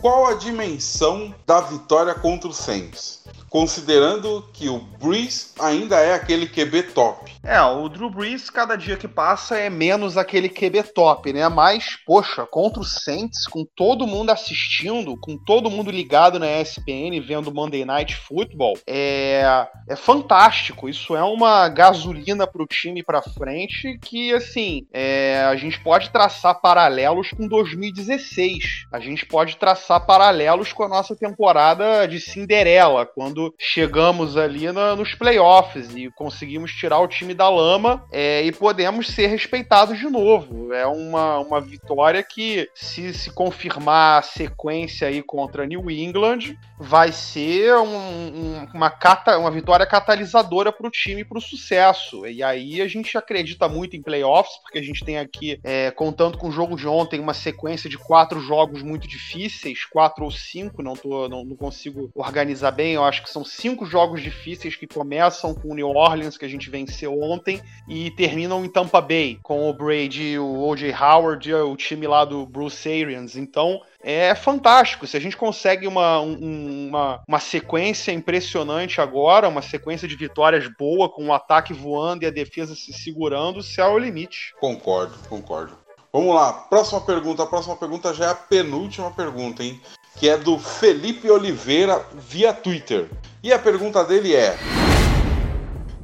Qual 0.00 0.26
a 0.26 0.34
dimensão 0.34 1.34
da 1.46 1.60
vitória 1.60 2.14
contra 2.14 2.48
o 2.48 2.52
Saints? 2.52 3.24
Considerando 3.48 4.48
que 4.52 4.68
o 4.68 4.78
Breeze 4.78 5.48
ainda 5.58 5.98
é 5.98 6.14
aquele 6.14 6.46
QB 6.46 6.84
top. 6.94 7.32
É, 7.42 7.60
o 7.62 7.88
Drew 7.88 8.10
Brees, 8.10 8.50
cada 8.50 8.76
dia 8.76 8.98
que 8.98 9.08
passa, 9.08 9.56
é 9.56 9.70
menos 9.70 10.18
aquele 10.18 10.48
QB 10.48 10.82
top, 10.94 11.32
né? 11.32 11.48
Mas, 11.48 11.96
poxa, 12.06 12.46
contra 12.46 12.80
o 12.80 12.84
Saints, 12.84 13.46
com 13.46 13.64
todo 13.74 14.06
mundo 14.06 14.30
assistindo, 14.30 15.16
com 15.18 15.38
todo 15.38 15.70
mundo 15.70 15.90
ligado 15.90 16.38
na 16.38 16.60
ESPN, 16.60 17.18
vendo 17.26 17.52
Monday 17.52 17.84
Night 17.84 18.14
Football, 18.14 18.74
é, 18.86 19.66
é 19.88 19.96
fantástico. 19.96 20.86
Isso 20.86 21.16
é 21.16 21.22
uma 21.22 21.66
gasolina 21.70 22.46
pro 22.46 22.66
time 22.66 23.02
pra 23.02 23.22
frente 23.22 23.98
que, 24.02 24.34
assim, 24.34 24.86
é, 24.92 25.42
a 25.50 25.56
gente 25.56 25.80
pode 25.80 26.10
traçar 26.10 26.60
paralelos 26.60 27.30
com 27.30 27.48
2016. 27.48 28.86
A 28.92 29.00
gente 29.00 29.24
pode 29.24 29.56
traçar 29.56 30.04
paralelos 30.04 30.74
com 30.74 30.84
a 30.84 30.88
nossa 30.88 31.16
temporada 31.16 32.06
de 32.06 32.20
Cinderela, 32.20 33.06
quando 33.06 33.54
chegamos 33.58 34.36
ali 34.36 34.70
na, 34.70 34.94
nos 34.94 35.14
playoffs 35.14 35.96
e 35.96 36.10
conseguimos 36.10 36.70
tirar 36.72 36.98
o 37.00 37.08
time 37.08 37.29
da 37.34 37.48
lama 37.48 38.04
é, 38.10 38.42
e 38.42 38.52
podemos 38.52 39.08
ser 39.08 39.26
respeitados 39.26 39.98
de 39.98 40.08
novo. 40.08 40.72
É 40.72 40.86
uma, 40.86 41.38
uma 41.38 41.60
vitória 41.60 42.22
que, 42.22 42.68
se 42.74 43.12
se 43.14 43.30
confirmar 43.30 44.18
a 44.18 44.22
sequência 44.22 45.08
aí 45.08 45.22
contra 45.22 45.66
New 45.66 45.90
England, 45.90 46.56
vai 46.80 47.12
ser 47.12 47.74
um, 47.76 47.84
um, 47.84 48.66
uma, 48.72 48.90
cata, 48.90 49.36
uma 49.38 49.50
vitória 49.50 49.84
catalisadora 49.84 50.72
para 50.72 50.86
o 50.86 50.90
time 50.90 51.24
para 51.24 51.36
o 51.36 51.40
sucesso. 51.40 52.26
E 52.26 52.42
aí 52.42 52.80
a 52.80 52.88
gente 52.88 53.16
acredita 53.18 53.68
muito 53.68 53.96
em 53.96 54.02
playoffs, 54.02 54.56
porque 54.62 54.78
a 54.78 54.82
gente 54.82 55.04
tem 55.04 55.18
aqui, 55.18 55.60
é, 55.62 55.90
contando 55.90 56.38
com 56.38 56.48
o 56.48 56.52
jogo 56.52 56.76
de 56.76 56.88
ontem, 56.88 57.20
uma 57.20 57.34
sequência 57.34 57.90
de 57.90 57.98
quatro 57.98 58.40
jogos 58.40 58.82
muito 58.82 59.06
difíceis, 59.06 59.84
quatro 59.84 60.24
ou 60.24 60.30
cinco, 60.30 60.82
não, 60.82 60.94
tô, 60.94 61.28
não, 61.28 61.44
não 61.44 61.54
consigo 61.54 62.10
organizar 62.14 62.70
bem, 62.70 62.94
eu 62.94 63.04
acho 63.04 63.22
que 63.22 63.30
são 63.30 63.44
cinco 63.44 63.84
jogos 63.84 64.22
difíceis 64.22 64.74
que 64.74 64.86
começam 64.86 65.54
com 65.54 65.68
o 65.68 65.74
New 65.74 65.88
Orleans, 65.88 66.38
que 66.38 66.46
a 66.46 66.48
gente 66.48 66.70
venceu 66.70 67.20
ontem, 67.20 67.60
e 67.86 68.10
terminam 68.12 68.64
em 68.64 68.68
Tampa 68.70 69.02
Bay, 69.02 69.38
com 69.42 69.68
o 69.68 69.74
Brady, 69.74 70.38
o 70.38 70.66
O.J. 70.66 70.94
Howard, 70.94 71.52
o 71.52 71.76
time 71.76 72.06
lá 72.06 72.24
do 72.24 72.46
Bruce 72.46 72.88
Arians. 72.88 73.36
Então, 73.36 73.80
é 74.02 74.34
fantástico. 74.34 75.06
Se 75.06 75.16
a 75.16 75.20
gente 75.20 75.36
consegue 75.36 75.86
uma, 75.86 76.20
um, 76.20 76.88
uma, 76.88 77.22
uma 77.28 77.40
sequência 77.40 78.12
impressionante 78.12 79.00
agora, 79.00 79.48
uma 79.48 79.62
sequência 79.62 80.08
de 80.08 80.16
vitórias 80.16 80.68
boa, 80.78 81.08
com 81.08 81.26
o 81.26 81.32
ataque 81.32 81.72
voando 81.72 82.24
e 82.24 82.26
a 82.26 82.30
defesa 82.30 82.74
se 82.74 82.92
segurando, 82.92 83.58
o 83.58 83.62
céu 83.62 83.86
é 83.86 83.90
o 83.90 83.98
limite. 83.98 84.54
Concordo, 84.58 85.14
concordo. 85.28 85.78
Vamos 86.12 86.34
lá, 86.34 86.52
próxima 86.52 87.00
pergunta. 87.00 87.42
A 87.42 87.46
próxima 87.46 87.76
pergunta 87.76 88.12
já 88.12 88.26
é 88.26 88.30
a 88.30 88.34
penúltima 88.34 89.10
pergunta, 89.12 89.62
hein? 89.62 89.80
Que 90.16 90.28
é 90.28 90.36
do 90.36 90.58
Felipe 90.58 91.30
Oliveira 91.30 92.04
via 92.14 92.52
Twitter. 92.52 93.08
E 93.42 93.52
a 93.52 93.58
pergunta 93.58 94.02
dele 94.04 94.34
é: 94.34 94.58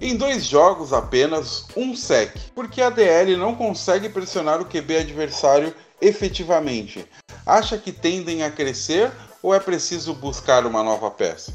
Em 0.01 0.17
dois 0.17 0.45
jogos 0.45 0.93
apenas, 0.93 1.67
um 1.77 1.97
sec, 1.97 2.37
porque 2.55 2.81
a 2.81 2.89
DL 2.89 3.37
não 3.37 3.57
consegue 3.57 4.09
pressionar 4.09 4.61
o 4.61 4.65
QB 4.65 4.99
adversário 4.99 5.75
efetivamente. 6.01 7.05
Acha 7.47 7.79
que 7.79 7.93
tendem 7.93 8.43
a 8.43 8.51
crescer 8.51 9.13
ou 9.41 9.55
é 9.55 9.61
preciso 9.61 10.13
buscar 10.13 10.67
uma 10.67 10.83
nova 10.83 11.09
peça? 11.13 11.53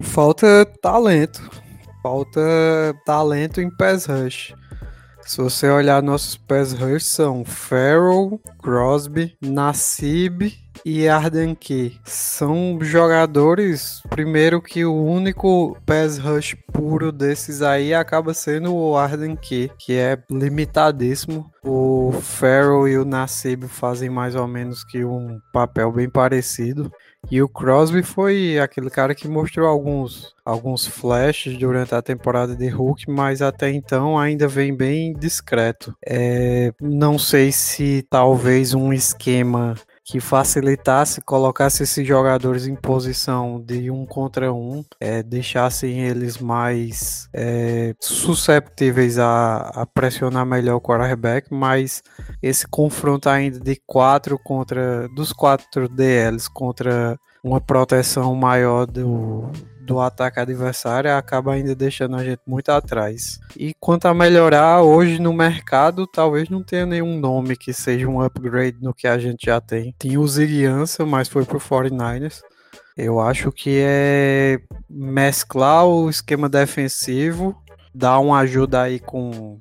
Falta 0.00 0.64
talento. 0.80 1.50
Falta 2.00 2.40
talento 3.04 3.60
em 3.60 3.68
pass 3.68 4.06
rush. 4.06 4.54
Se 5.24 5.38
você 5.38 5.68
olhar 5.70 6.02
nossos 6.02 6.36
pés 6.36 6.72
rush 6.72 7.04
são 7.04 7.44
Farrell, 7.44 8.40
Crosby, 8.62 9.36
Nassib 9.40 10.52
e 10.84 11.08
Arden 11.08 11.54
Key. 11.54 11.98
São 12.04 12.78
jogadores, 12.80 14.02
primeiro 14.10 14.60
que 14.60 14.84
o 14.84 14.94
único 14.94 15.76
pass 15.86 16.18
rush 16.18 16.56
puro 16.72 17.12
desses 17.12 17.62
aí 17.62 17.94
acaba 17.94 18.34
sendo 18.34 18.74
o 18.74 18.96
Arden 18.96 19.36
Key, 19.36 19.70
que 19.78 19.94
é 19.94 20.18
limitadíssimo. 20.30 21.50
O 21.64 22.12
Farrell 22.20 22.88
e 22.88 22.98
o 22.98 23.04
Nassib 23.04 23.68
fazem 23.68 24.10
mais 24.10 24.34
ou 24.34 24.46
menos 24.48 24.82
que 24.84 25.04
um 25.04 25.38
papel 25.52 25.92
bem 25.92 26.08
parecido. 26.08 26.90
E 27.30 27.40
o 27.42 27.48
Crosby 27.48 28.02
foi 28.02 28.58
aquele 28.58 28.90
cara 28.90 29.14
que 29.14 29.26
mostrou 29.26 29.66
alguns, 29.66 30.34
alguns 30.44 30.86
flashes 30.86 31.56
durante 31.56 31.94
a 31.94 32.02
temporada 32.02 32.54
de 32.54 32.68
Hulk, 32.68 33.10
mas 33.10 33.40
até 33.40 33.70
então 33.70 34.18
ainda 34.18 34.46
vem 34.46 34.74
bem 34.74 35.14
discreto. 35.14 35.96
É, 36.06 36.72
não 36.80 37.18
sei 37.18 37.50
se 37.50 38.06
talvez 38.10 38.74
um 38.74 38.92
esquema 38.92 39.74
que 40.04 40.20
facilitasse, 40.20 41.20
colocasse 41.20 41.84
esses 41.84 42.06
jogadores 42.06 42.66
em 42.66 42.74
posição 42.74 43.60
de 43.60 43.90
um 43.90 44.04
contra 44.04 44.52
um, 44.52 44.84
é, 45.00 45.22
deixassem 45.22 46.00
eles 46.00 46.38
mais 46.38 47.28
é, 47.32 47.94
susceptíveis 48.00 49.18
a, 49.18 49.70
a, 49.74 49.86
pressionar 49.86 50.44
melhor 50.44 50.76
o 50.76 50.80
quarterback, 50.80 51.48
mas 51.52 52.02
esse 52.42 52.66
confronto 52.66 53.28
ainda 53.28 53.60
de 53.60 53.80
quatro 53.86 54.38
contra 54.38 55.08
dos 55.14 55.32
quatro 55.32 55.88
DLs 55.88 56.48
contra 56.50 57.18
uma 57.44 57.60
proteção 57.60 58.34
maior 58.34 58.86
do, 58.86 59.50
do 59.84 60.00
ataque 60.00 60.40
adversário 60.40 61.12
acaba 61.12 61.52
ainda 61.52 61.74
deixando 61.74 62.16
a 62.16 62.24
gente 62.24 62.40
muito 62.46 62.70
atrás. 62.70 63.40
E 63.56 63.74
quanto 63.78 64.06
a 64.06 64.14
melhorar, 64.14 64.82
hoje 64.82 65.20
no 65.20 65.32
mercado, 65.32 66.06
talvez 66.06 66.48
não 66.48 66.62
tenha 66.62 66.86
nenhum 66.86 67.18
nome 67.18 67.56
que 67.56 67.72
seja 67.72 68.06
um 68.06 68.20
upgrade 68.20 68.78
no 68.80 68.94
que 68.94 69.06
a 69.06 69.18
gente 69.18 69.46
já 69.46 69.60
tem. 69.60 69.94
Tinha 69.98 70.20
o 70.20 70.26
Ziguiança, 70.26 71.04
mas 71.04 71.28
foi 71.28 71.44
pro 71.44 71.58
49ers. 71.58 72.40
Eu 72.96 73.20
acho 73.20 73.50
que 73.50 73.78
é 73.82 74.60
mesclar 74.88 75.86
o 75.86 76.10
esquema 76.10 76.48
defensivo, 76.48 77.56
dar 77.94 78.18
uma 78.18 78.38
ajuda 78.40 78.82
aí 78.82 79.00
com 79.00 79.58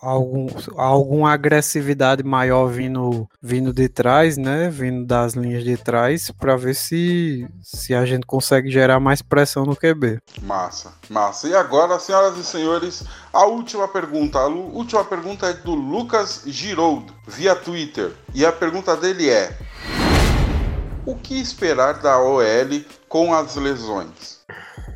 algum, 0.00 0.46
alguma 0.76 1.32
agressividade 1.32 2.22
maior 2.22 2.66
vindo, 2.68 3.28
vindo 3.40 3.72
de 3.72 3.88
trás, 3.88 4.36
né? 4.36 4.68
Vindo 4.70 5.06
das 5.06 5.34
linhas 5.34 5.64
de 5.64 5.76
trás, 5.76 6.30
para 6.30 6.56
ver 6.56 6.74
se, 6.74 7.46
se 7.62 7.94
a 7.94 8.04
gente 8.04 8.26
consegue 8.26 8.70
gerar 8.70 9.00
mais 9.00 9.22
pressão 9.22 9.64
no 9.64 9.76
QB. 9.76 10.18
Massa, 10.42 10.92
massa. 11.08 11.48
E 11.48 11.54
agora, 11.54 11.98
senhoras 11.98 12.36
e 12.36 12.44
senhores, 12.44 13.04
a 13.32 13.46
última 13.46 13.88
pergunta. 13.88 14.38
A 14.38 14.46
última 14.46 15.04
pergunta 15.04 15.46
é 15.46 15.52
do 15.52 15.74
Lucas 15.74 16.42
Giroud, 16.46 17.12
via 17.26 17.54
Twitter. 17.54 18.12
E 18.34 18.44
a 18.44 18.52
pergunta 18.52 18.96
dele 18.96 19.28
é: 19.28 19.56
O 21.04 21.14
que 21.16 21.40
esperar 21.40 21.94
da 22.00 22.20
OL 22.20 22.84
com 23.08 23.34
as 23.34 23.56
lesões? 23.56 24.35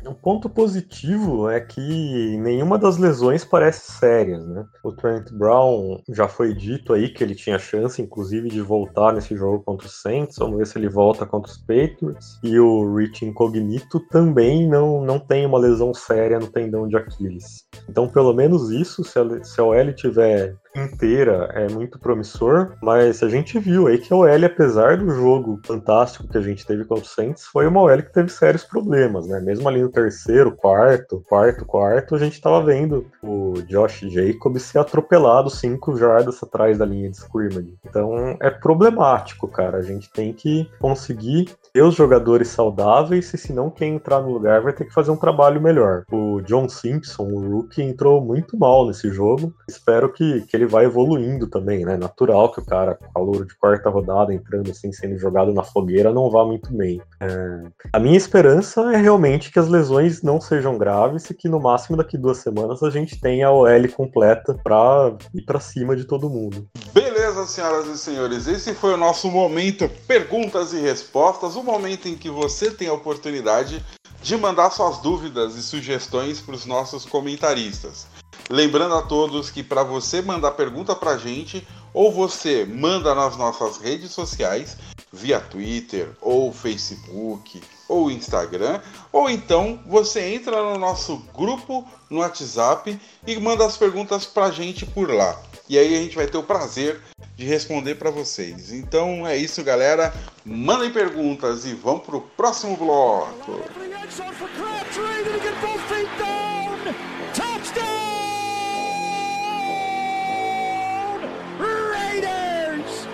O 0.05 0.13
ponto 0.15 0.49
positivo 0.49 1.49
é 1.49 1.59
que 1.59 2.37
nenhuma 2.37 2.77
das 2.77 2.97
lesões 2.97 3.45
parece 3.45 3.91
sérias, 3.91 4.45
né? 4.47 4.65
O 4.83 4.91
Trent 4.91 5.31
Brown 5.31 6.01
já 6.09 6.27
foi 6.27 6.53
dito 6.53 6.93
aí 6.93 7.09
que 7.09 7.23
ele 7.23 7.35
tinha 7.35 7.59
chance, 7.59 8.01
inclusive, 8.01 8.49
de 8.49 8.61
voltar 8.61 9.13
nesse 9.13 9.35
jogo 9.35 9.63
contra 9.63 9.85
os 9.85 10.01
Saints. 10.01 10.37
Vamos 10.37 10.57
ver 10.57 10.65
se 10.65 10.77
ele 10.77 10.89
volta 10.89 11.25
contra 11.25 11.51
os 11.51 11.57
Patriots. 11.59 12.39
E 12.43 12.59
o 12.59 12.95
Rich 12.95 13.25
Incognito 13.25 13.99
também 14.09 14.67
não, 14.67 15.03
não 15.03 15.19
tem 15.19 15.45
uma 15.45 15.59
lesão 15.59 15.93
séria 15.93 16.39
no 16.39 16.47
tendão 16.47 16.87
de 16.87 16.97
Aquiles. 16.97 17.67
Então, 17.87 18.07
pelo 18.07 18.33
menos 18.33 18.71
isso, 18.71 19.03
se 19.03 19.19
a, 19.19 19.43
se 19.43 19.61
a 19.61 19.63
OL 19.63 19.93
tiver 19.93 20.55
inteira 20.75 21.49
é 21.53 21.67
muito 21.69 21.99
promissor, 21.99 22.75
mas 22.81 23.21
a 23.23 23.29
gente 23.29 23.59
viu 23.59 23.87
aí 23.87 23.97
que 23.97 24.13
a 24.13 24.15
OL, 24.15 24.45
apesar 24.45 24.97
do 24.97 25.09
jogo 25.09 25.59
fantástico 25.65 26.27
que 26.27 26.37
a 26.37 26.41
gente 26.41 26.65
teve 26.65 26.85
contra 26.85 27.03
o 27.03 27.07
Saints, 27.07 27.45
foi 27.45 27.67
uma 27.67 27.81
OL 27.81 27.97
que 27.97 28.13
teve 28.13 28.29
sérios 28.29 28.63
problemas, 28.63 29.27
né? 29.27 29.39
Mesmo 29.39 29.67
ali 29.67 29.81
no 29.81 29.89
terceiro, 29.89 30.55
quarto, 30.55 31.23
quarto, 31.27 31.65
quarto, 31.65 32.15
a 32.15 32.19
gente 32.19 32.33
estava 32.33 32.63
vendo 32.63 33.05
o 33.21 33.53
Josh 33.67 34.01
Jacobs 34.01 34.63
ser 34.63 34.79
atropelado 34.79 35.49
cinco 35.49 35.95
jardas 35.95 36.41
atrás 36.41 36.77
da 36.77 36.85
linha 36.85 37.09
de 37.09 37.17
scrimmage. 37.17 37.75
Então 37.85 38.37
é 38.39 38.49
problemático, 38.49 39.47
cara. 39.47 39.77
A 39.77 39.81
gente 39.81 40.09
tem 40.11 40.33
que 40.33 40.69
conseguir 40.79 41.49
ter 41.73 41.81
os 41.81 41.95
jogadores 41.95 42.49
saudáveis 42.49 43.33
e 43.33 43.37
senão 43.37 43.69
quem 43.69 43.95
entrar 43.95 44.21
no 44.21 44.31
lugar 44.31 44.61
vai 44.61 44.73
ter 44.73 44.85
que 44.85 44.93
fazer 44.93 45.11
um 45.11 45.17
trabalho 45.17 45.61
melhor. 45.61 46.03
O 46.11 46.41
John 46.41 46.67
Simpson, 46.67 47.23
o 47.23 47.39
rookie, 47.39 47.81
entrou 47.81 48.21
muito 48.21 48.57
mal 48.57 48.87
nesse 48.87 49.09
jogo. 49.09 49.53
Espero 49.67 50.11
que, 50.11 50.41
que 50.41 50.60
ele 50.61 50.67
vá 50.67 50.83
evoluindo 50.83 51.47
também, 51.47 51.83
né? 51.83 51.97
Natural 51.97 52.51
que 52.51 52.59
o 52.59 52.65
cara, 52.65 52.97
calor 53.13 53.45
de 53.45 53.55
quarta 53.55 53.89
rodada, 53.89 54.33
entrando 54.33 54.69
assim, 54.69 54.91
sendo 54.91 55.17
jogado 55.17 55.53
na 55.53 55.63
fogueira, 55.63 56.13
não 56.13 56.29
vá 56.29 56.45
muito 56.45 56.71
bem. 56.73 57.01
É... 57.19 57.61
A 57.91 57.99
minha 57.99 58.17
esperança 58.17 58.93
é 58.93 58.97
realmente 58.97 59.51
que 59.51 59.59
as 59.59 59.67
lesões 59.67 60.21
não 60.21 60.39
sejam 60.39 60.77
graves 60.77 61.29
e 61.29 61.33
que 61.33 61.49
no 61.49 61.59
máximo 61.59 61.97
daqui 61.97 62.17
duas 62.17 62.37
semanas 62.37 62.83
a 62.83 62.89
gente 62.89 63.19
tenha 63.19 63.47
a 63.47 63.51
OL 63.51 63.89
completa 63.95 64.57
para 64.63 65.13
ir 65.33 65.41
para 65.41 65.59
cima 65.59 65.95
de 65.95 66.05
todo 66.05 66.29
mundo. 66.29 66.67
Beleza, 66.93 67.45
senhoras 67.47 67.87
e 67.87 67.97
senhores, 67.97 68.47
esse 68.47 68.73
foi 68.73 68.93
o 68.93 68.97
nosso 68.97 69.29
momento 69.29 69.89
perguntas 70.07 70.73
e 70.73 70.79
respostas, 70.79 71.55
o 71.55 71.63
momento 71.63 72.07
em 72.07 72.15
que 72.15 72.29
você 72.29 72.69
tem 72.69 72.87
a 72.87 72.93
oportunidade 72.93 73.83
de 74.21 74.37
mandar 74.37 74.69
suas 74.69 74.99
dúvidas 74.99 75.55
e 75.55 75.63
sugestões 75.63 76.39
para 76.39 76.53
os 76.53 76.65
nossos 76.65 77.05
comentaristas. 77.05 78.05
Lembrando 78.51 78.95
a 78.95 79.01
todos 79.01 79.49
que 79.49 79.63
para 79.63 79.81
você 79.81 80.21
mandar 80.21 80.51
pergunta 80.51 80.93
para 80.93 81.11
a 81.11 81.17
gente, 81.17 81.65
ou 81.93 82.11
você 82.11 82.65
manda 82.65 83.15
nas 83.15 83.37
nossas 83.37 83.77
redes 83.77 84.11
sociais, 84.11 84.75
via 85.09 85.39
Twitter, 85.39 86.09
ou 86.19 86.51
Facebook, 86.51 87.61
ou 87.87 88.11
Instagram, 88.11 88.81
ou 89.09 89.29
então 89.29 89.79
você 89.87 90.33
entra 90.33 90.61
no 90.63 90.77
nosso 90.77 91.15
grupo 91.33 91.87
no 92.09 92.19
WhatsApp 92.19 92.99
e 93.25 93.39
manda 93.39 93.65
as 93.65 93.77
perguntas 93.77 94.25
para 94.25 94.47
a 94.47 94.51
gente 94.51 94.85
por 94.85 95.09
lá. 95.09 95.41
E 95.69 95.77
aí 95.79 95.95
a 95.95 96.01
gente 96.01 96.17
vai 96.17 96.27
ter 96.27 96.37
o 96.37 96.43
prazer 96.43 96.99
de 97.37 97.45
responder 97.45 97.95
para 97.95 98.11
vocês. 98.11 98.73
Então 98.73 99.25
é 99.25 99.37
isso, 99.37 99.63
galera. 99.63 100.13
Mandem 100.43 100.91
perguntas 100.91 101.63
e 101.65 101.73
vamos 101.73 102.03
pro 102.03 102.19
próximo 102.19 102.75
bloco. 102.75 103.61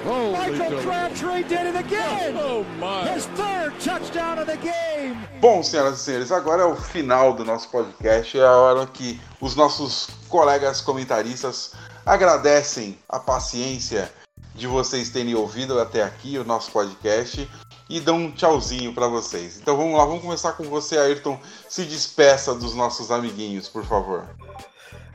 Michael 0.08 0.82
Crabtree 0.84 1.43
did 1.43 1.68
it 1.68 1.76
again. 1.76 2.38
Oh, 2.38 2.64
my. 2.80 3.10
His 3.10 3.26
third 3.36 3.78
touchdown 3.82 4.39
of 4.39 4.45
the 4.45 4.55
game. 4.55 5.18
Bom, 5.41 5.62
senhoras 5.62 5.99
e 5.99 6.03
senhores, 6.03 6.32
agora 6.32 6.64
é 6.64 6.66
o 6.66 6.78
final 6.78 7.34
do 7.34 7.43
nosso 7.43 7.68
podcast. 7.68 8.39
É 8.39 8.45
a 8.45 8.55
hora 8.55 8.88
que 8.88 9.20
os 9.41 9.53
nossos 9.58 10.08
colegas 10.30 10.80
comentaristas 10.80 11.74
agradecem 12.05 12.97
a 13.10 13.20
paciência 13.20 14.10
de 14.55 14.66
vocês 14.66 15.10
terem 15.10 15.36
ouvido 15.36 15.78
até 15.78 16.03
aqui 16.03 16.38
o 16.38 16.45
nosso 16.45 16.72
podcast 16.72 17.49
e 17.89 17.99
dão 17.99 18.16
um 18.16 18.32
tchauzinho 18.32 18.93
para 18.93 19.08
vocês. 19.08 19.58
Então 19.58 19.76
vamos 19.76 19.97
lá, 19.97 20.05
vamos 20.05 20.22
começar 20.22 20.53
com 20.53 20.64
você, 20.64 20.97
Ayrton. 20.97 21.38
Se 21.68 21.84
despeça 21.84 22.55
dos 22.55 22.74
nossos 22.74 23.12
amiguinhos, 23.12 23.68
por 23.68 23.84
favor. 23.84 24.26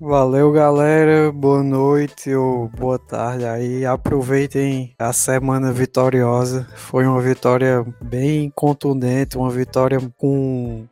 Valeu, 0.04 0.50
galera. 0.50 1.30
Boa 1.30 1.62
noite 1.62 2.34
ou 2.34 2.68
boa 2.68 2.98
tarde 2.98 3.44
aí. 3.44 3.86
Aproveitem 3.86 4.92
a 4.98 5.12
semana 5.12 5.70
vitoriosa. 5.70 6.66
Foi 6.74 7.06
uma 7.06 7.20
vitória 7.20 7.86
bem 8.00 8.50
contundente, 8.52 9.38
uma 9.38 9.48
vitória 9.48 10.00
com 10.18 10.88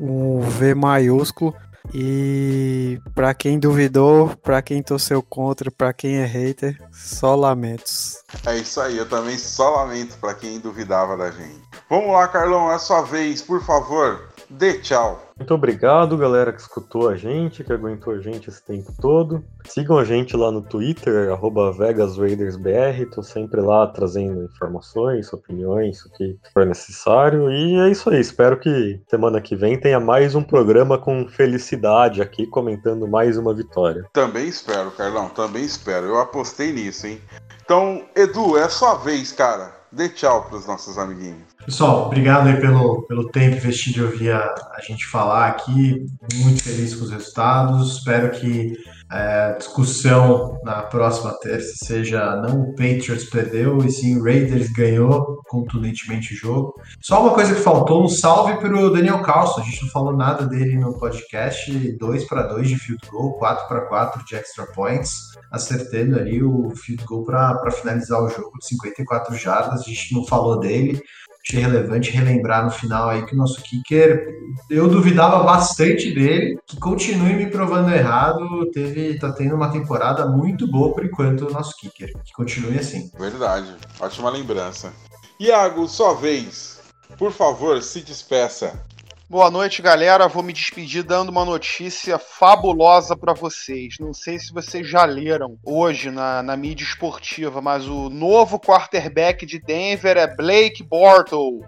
um 0.00 0.40
V 0.40 0.74
maiúsculo. 0.74 1.54
E 1.94 3.00
para 3.14 3.32
quem 3.32 3.60
duvidou, 3.60 4.36
para 4.42 4.60
quem 4.60 4.82
torceu 4.82 5.22
contra, 5.22 5.70
para 5.70 5.92
quem 5.92 6.16
é 6.16 6.24
hater, 6.24 6.76
só 6.90 7.36
lamentos. 7.36 8.16
É 8.44 8.56
isso 8.56 8.80
aí, 8.80 8.98
eu 8.98 9.08
também 9.08 9.38
só 9.38 9.76
lamento 9.76 10.18
para 10.18 10.34
quem 10.34 10.58
duvidava 10.58 11.16
da 11.16 11.30
gente. 11.30 11.62
Vamos 11.88 12.12
lá, 12.12 12.26
Carlão, 12.26 12.72
é 12.72 12.74
a 12.74 12.78
sua 12.80 13.02
vez, 13.02 13.40
por 13.40 13.64
favor. 13.64 14.28
Dê 14.50 14.78
tchau. 14.78 15.22
Muito 15.38 15.54
obrigado, 15.54 16.16
galera 16.16 16.52
que 16.52 16.60
escutou 16.60 17.08
a 17.08 17.16
gente, 17.16 17.62
que 17.62 17.72
aguentou 17.72 18.14
a 18.14 18.20
gente 18.20 18.48
esse 18.48 18.62
tempo 18.64 18.92
todo. 18.98 19.44
Sigam 19.66 19.98
a 19.98 20.04
gente 20.04 20.36
lá 20.36 20.50
no 20.50 20.62
Twitter, 20.62 21.28
VegasRaidersBR. 21.76 23.06
Tô 23.06 23.22
sempre 23.22 23.60
lá 23.60 23.86
trazendo 23.86 24.42
informações, 24.44 25.32
opiniões, 25.32 26.04
o 26.04 26.10
que 26.12 26.38
for 26.52 26.64
necessário. 26.64 27.50
E 27.52 27.78
é 27.78 27.90
isso 27.90 28.08
aí. 28.08 28.20
Espero 28.20 28.58
que 28.58 29.00
semana 29.08 29.40
que 29.40 29.54
vem 29.54 29.78
tenha 29.78 30.00
mais 30.00 30.34
um 30.34 30.42
programa 30.42 30.98
com 30.98 31.28
felicidade 31.28 32.22
aqui, 32.22 32.46
comentando 32.46 33.06
mais 33.06 33.36
uma 33.36 33.54
vitória. 33.54 34.06
Também 34.12 34.48
espero, 34.48 34.90
Carlão. 34.92 35.28
Também 35.28 35.62
espero. 35.62 36.06
Eu 36.06 36.18
apostei 36.18 36.72
nisso, 36.72 37.06
hein? 37.06 37.20
Então, 37.62 38.02
Edu, 38.16 38.56
é 38.56 38.64
a 38.64 38.70
sua 38.70 38.94
vez, 38.94 39.30
cara. 39.30 39.76
Dê 39.92 40.08
tchau 40.08 40.44
para 40.44 40.56
os 40.56 40.66
nossos 40.66 40.98
amiguinhos. 40.98 41.47
Pessoal, 41.64 42.06
obrigado 42.06 42.48
aí 42.48 42.60
pelo, 42.60 43.02
pelo 43.02 43.28
tempo 43.28 43.56
investido 43.56 43.94
de 43.94 44.02
ouvir 44.02 44.30
a, 44.30 44.54
a 44.74 44.80
gente 44.80 45.04
falar 45.06 45.48
aqui. 45.48 46.06
Muito 46.36 46.62
feliz 46.62 46.94
com 46.94 47.04
os 47.04 47.10
resultados. 47.10 47.98
Espero 47.98 48.30
que 48.30 48.72
é, 49.10 49.54
discussão 49.54 50.60
na 50.64 50.82
próxima 50.82 51.32
terça 51.40 51.72
seja 51.84 52.36
não 52.36 52.60
o 52.60 52.74
Patriots 52.74 53.24
perdeu, 53.24 53.78
e 53.78 53.90
sim 53.90 54.18
o 54.18 54.24
Raiders 54.24 54.70
ganhou 54.70 55.42
contundentemente 55.48 56.34
o 56.34 56.36
jogo. 56.36 56.74
Só 57.00 57.22
uma 57.22 57.34
coisa 57.34 57.54
que 57.54 57.60
faltou, 57.60 58.04
um 58.04 58.08
salve 58.08 58.56
para 58.58 58.74
o 58.74 58.90
Daniel 58.90 59.22
Carlson. 59.22 59.60
A 59.60 59.64
gente 59.64 59.82
não 59.82 59.90
falou 59.90 60.16
nada 60.16 60.46
dele 60.46 60.76
no 60.76 60.98
podcast. 60.98 61.70
2 61.98 62.24
para 62.24 62.42
2 62.42 62.68
de 62.68 62.78
field 62.78 63.02
goal, 63.10 63.38
4 63.38 63.68
para 63.68 63.80
4 63.82 64.24
de 64.24 64.36
extra 64.36 64.66
points, 64.66 65.12
acertando 65.50 66.18
ali 66.18 66.42
o 66.42 66.70
field 66.76 67.04
goal 67.04 67.24
para 67.24 67.70
finalizar 67.70 68.22
o 68.22 68.28
jogo 68.28 68.58
de 68.58 68.66
54 68.68 69.34
jardas. 69.36 69.80
A 69.80 69.84
gente 69.84 70.14
não 70.14 70.24
falou 70.24 70.60
dele 70.60 71.02
achei 71.42 71.60
relevante 71.60 72.10
relembrar 72.10 72.64
no 72.64 72.70
final 72.70 73.08
aí 73.08 73.24
que 73.24 73.34
o 73.34 73.38
nosso 73.38 73.62
kicker, 73.62 74.26
eu 74.70 74.88
duvidava 74.88 75.42
bastante 75.42 76.12
dele, 76.14 76.58
que 76.66 76.78
continue 76.78 77.34
me 77.34 77.50
provando 77.50 77.90
errado, 77.90 78.70
teve, 78.72 79.18
tá 79.18 79.32
tendo 79.32 79.54
uma 79.54 79.70
temporada 79.70 80.26
muito 80.26 80.70
boa 80.70 80.92
por 80.94 81.04
enquanto 81.04 81.46
o 81.46 81.52
nosso 81.52 81.74
kicker, 81.76 82.12
que 82.24 82.32
continue 82.32 82.78
assim. 82.78 83.10
Verdade, 83.18 83.74
ótima 84.00 84.30
lembrança. 84.30 84.92
Iago, 85.40 85.88
sua 85.88 86.14
vez, 86.14 86.80
por 87.16 87.32
favor, 87.32 87.82
se 87.82 88.00
despeça. 88.00 88.84
Boa 89.30 89.50
noite, 89.50 89.82
galera. 89.82 90.26
Vou 90.26 90.42
me 90.42 90.54
despedir 90.54 91.02
dando 91.02 91.28
uma 91.28 91.44
notícia 91.44 92.18
fabulosa 92.18 93.14
para 93.14 93.34
vocês. 93.34 93.96
Não 94.00 94.14
sei 94.14 94.38
se 94.38 94.50
vocês 94.50 94.88
já 94.88 95.04
leram 95.04 95.58
hoje 95.62 96.10
na, 96.10 96.42
na 96.42 96.56
mídia 96.56 96.82
esportiva, 96.82 97.60
mas 97.60 97.86
o 97.86 98.08
novo 98.08 98.58
quarterback 98.58 99.44
de 99.44 99.58
Denver 99.58 100.16
é 100.16 100.26
Blake 100.26 100.82
Bortles. 100.82 101.66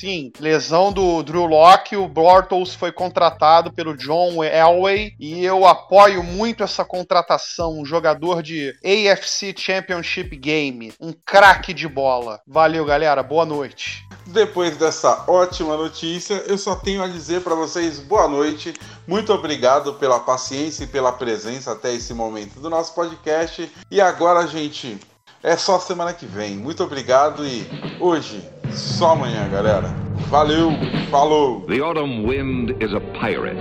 Sim, 0.00 0.32
lesão 0.40 0.90
do 0.90 1.22
Drew 1.22 1.44
Locke. 1.44 1.94
O 1.94 2.08
Bortles 2.08 2.74
foi 2.74 2.90
contratado 2.90 3.70
pelo 3.70 3.94
John 3.94 4.42
Elway 4.42 5.14
e 5.20 5.44
eu 5.44 5.66
apoio 5.66 6.22
muito 6.22 6.62
essa 6.64 6.86
contratação. 6.86 7.78
Um 7.78 7.84
jogador 7.84 8.42
de 8.42 8.72
AFC 8.82 9.54
Championship 9.54 10.34
Game, 10.36 10.94
um 10.98 11.12
craque 11.12 11.74
de 11.74 11.86
bola. 11.86 12.40
Valeu, 12.46 12.86
galera. 12.86 13.22
Boa 13.22 13.44
noite. 13.44 14.02
Depois 14.26 14.76
dessa 14.76 15.24
ótima 15.28 15.76
notícia, 15.76 16.44
eu 16.46 16.56
só 16.56 16.74
tenho 16.74 17.02
a 17.02 17.06
dizer 17.06 17.42
para 17.42 17.54
vocês 17.54 17.98
boa 17.98 18.26
noite. 18.26 18.72
Muito 19.06 19.32
obrigado 19.32 19.94
pela 19.94 20.18
paciência 20.18 20.84
e 20.84 20.86
pela 20.86 21.12
presença 21.12 21.72
até 21.72 21.92
esse 21.92 22.14
momento 22.14 22.58
do 22.58 22.70
nosso 22.70 22.94
podcast. 22.94 23.70
E 23.90 24.00
agora, 24.00 24.46
gente, 24.46 24.98
é 25.42 25.58
só 25.58 25.78
semana 25.78 26.14
que 26.14 26.24
vem. 26.24 26.56
Muito 26.56 26.82
obrigado 26.82 27.46
e 27.46 27.66
hoje, 28.00 28.42
só 28.72 29.10
amanhã, 29.12 29.46
galera. 29.50 29.94
Valeu, 30.30 30.70
falou. 31.10 31.60
The 31.66 31.80
autumn 31.80 32.26
wind 32.26 32.82
is 32.82 32.94
a 32.94 33.00
pirate, 33.20 33.58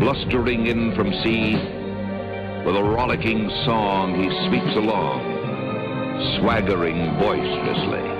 blustering 0.00 0.66
in 0.66 0.94
from 0.94 1.10
sea. 1.22 1.56
With 2.66 2.76
a 2.76 2.82
rollicking 2.82 3.48
song, 3.64 4.14
he 4.20 4.28
sweeps 4.46 4.76
along, 4.76 5.22
swaggering 6.36 7.18
boisterously. 7.18 8.19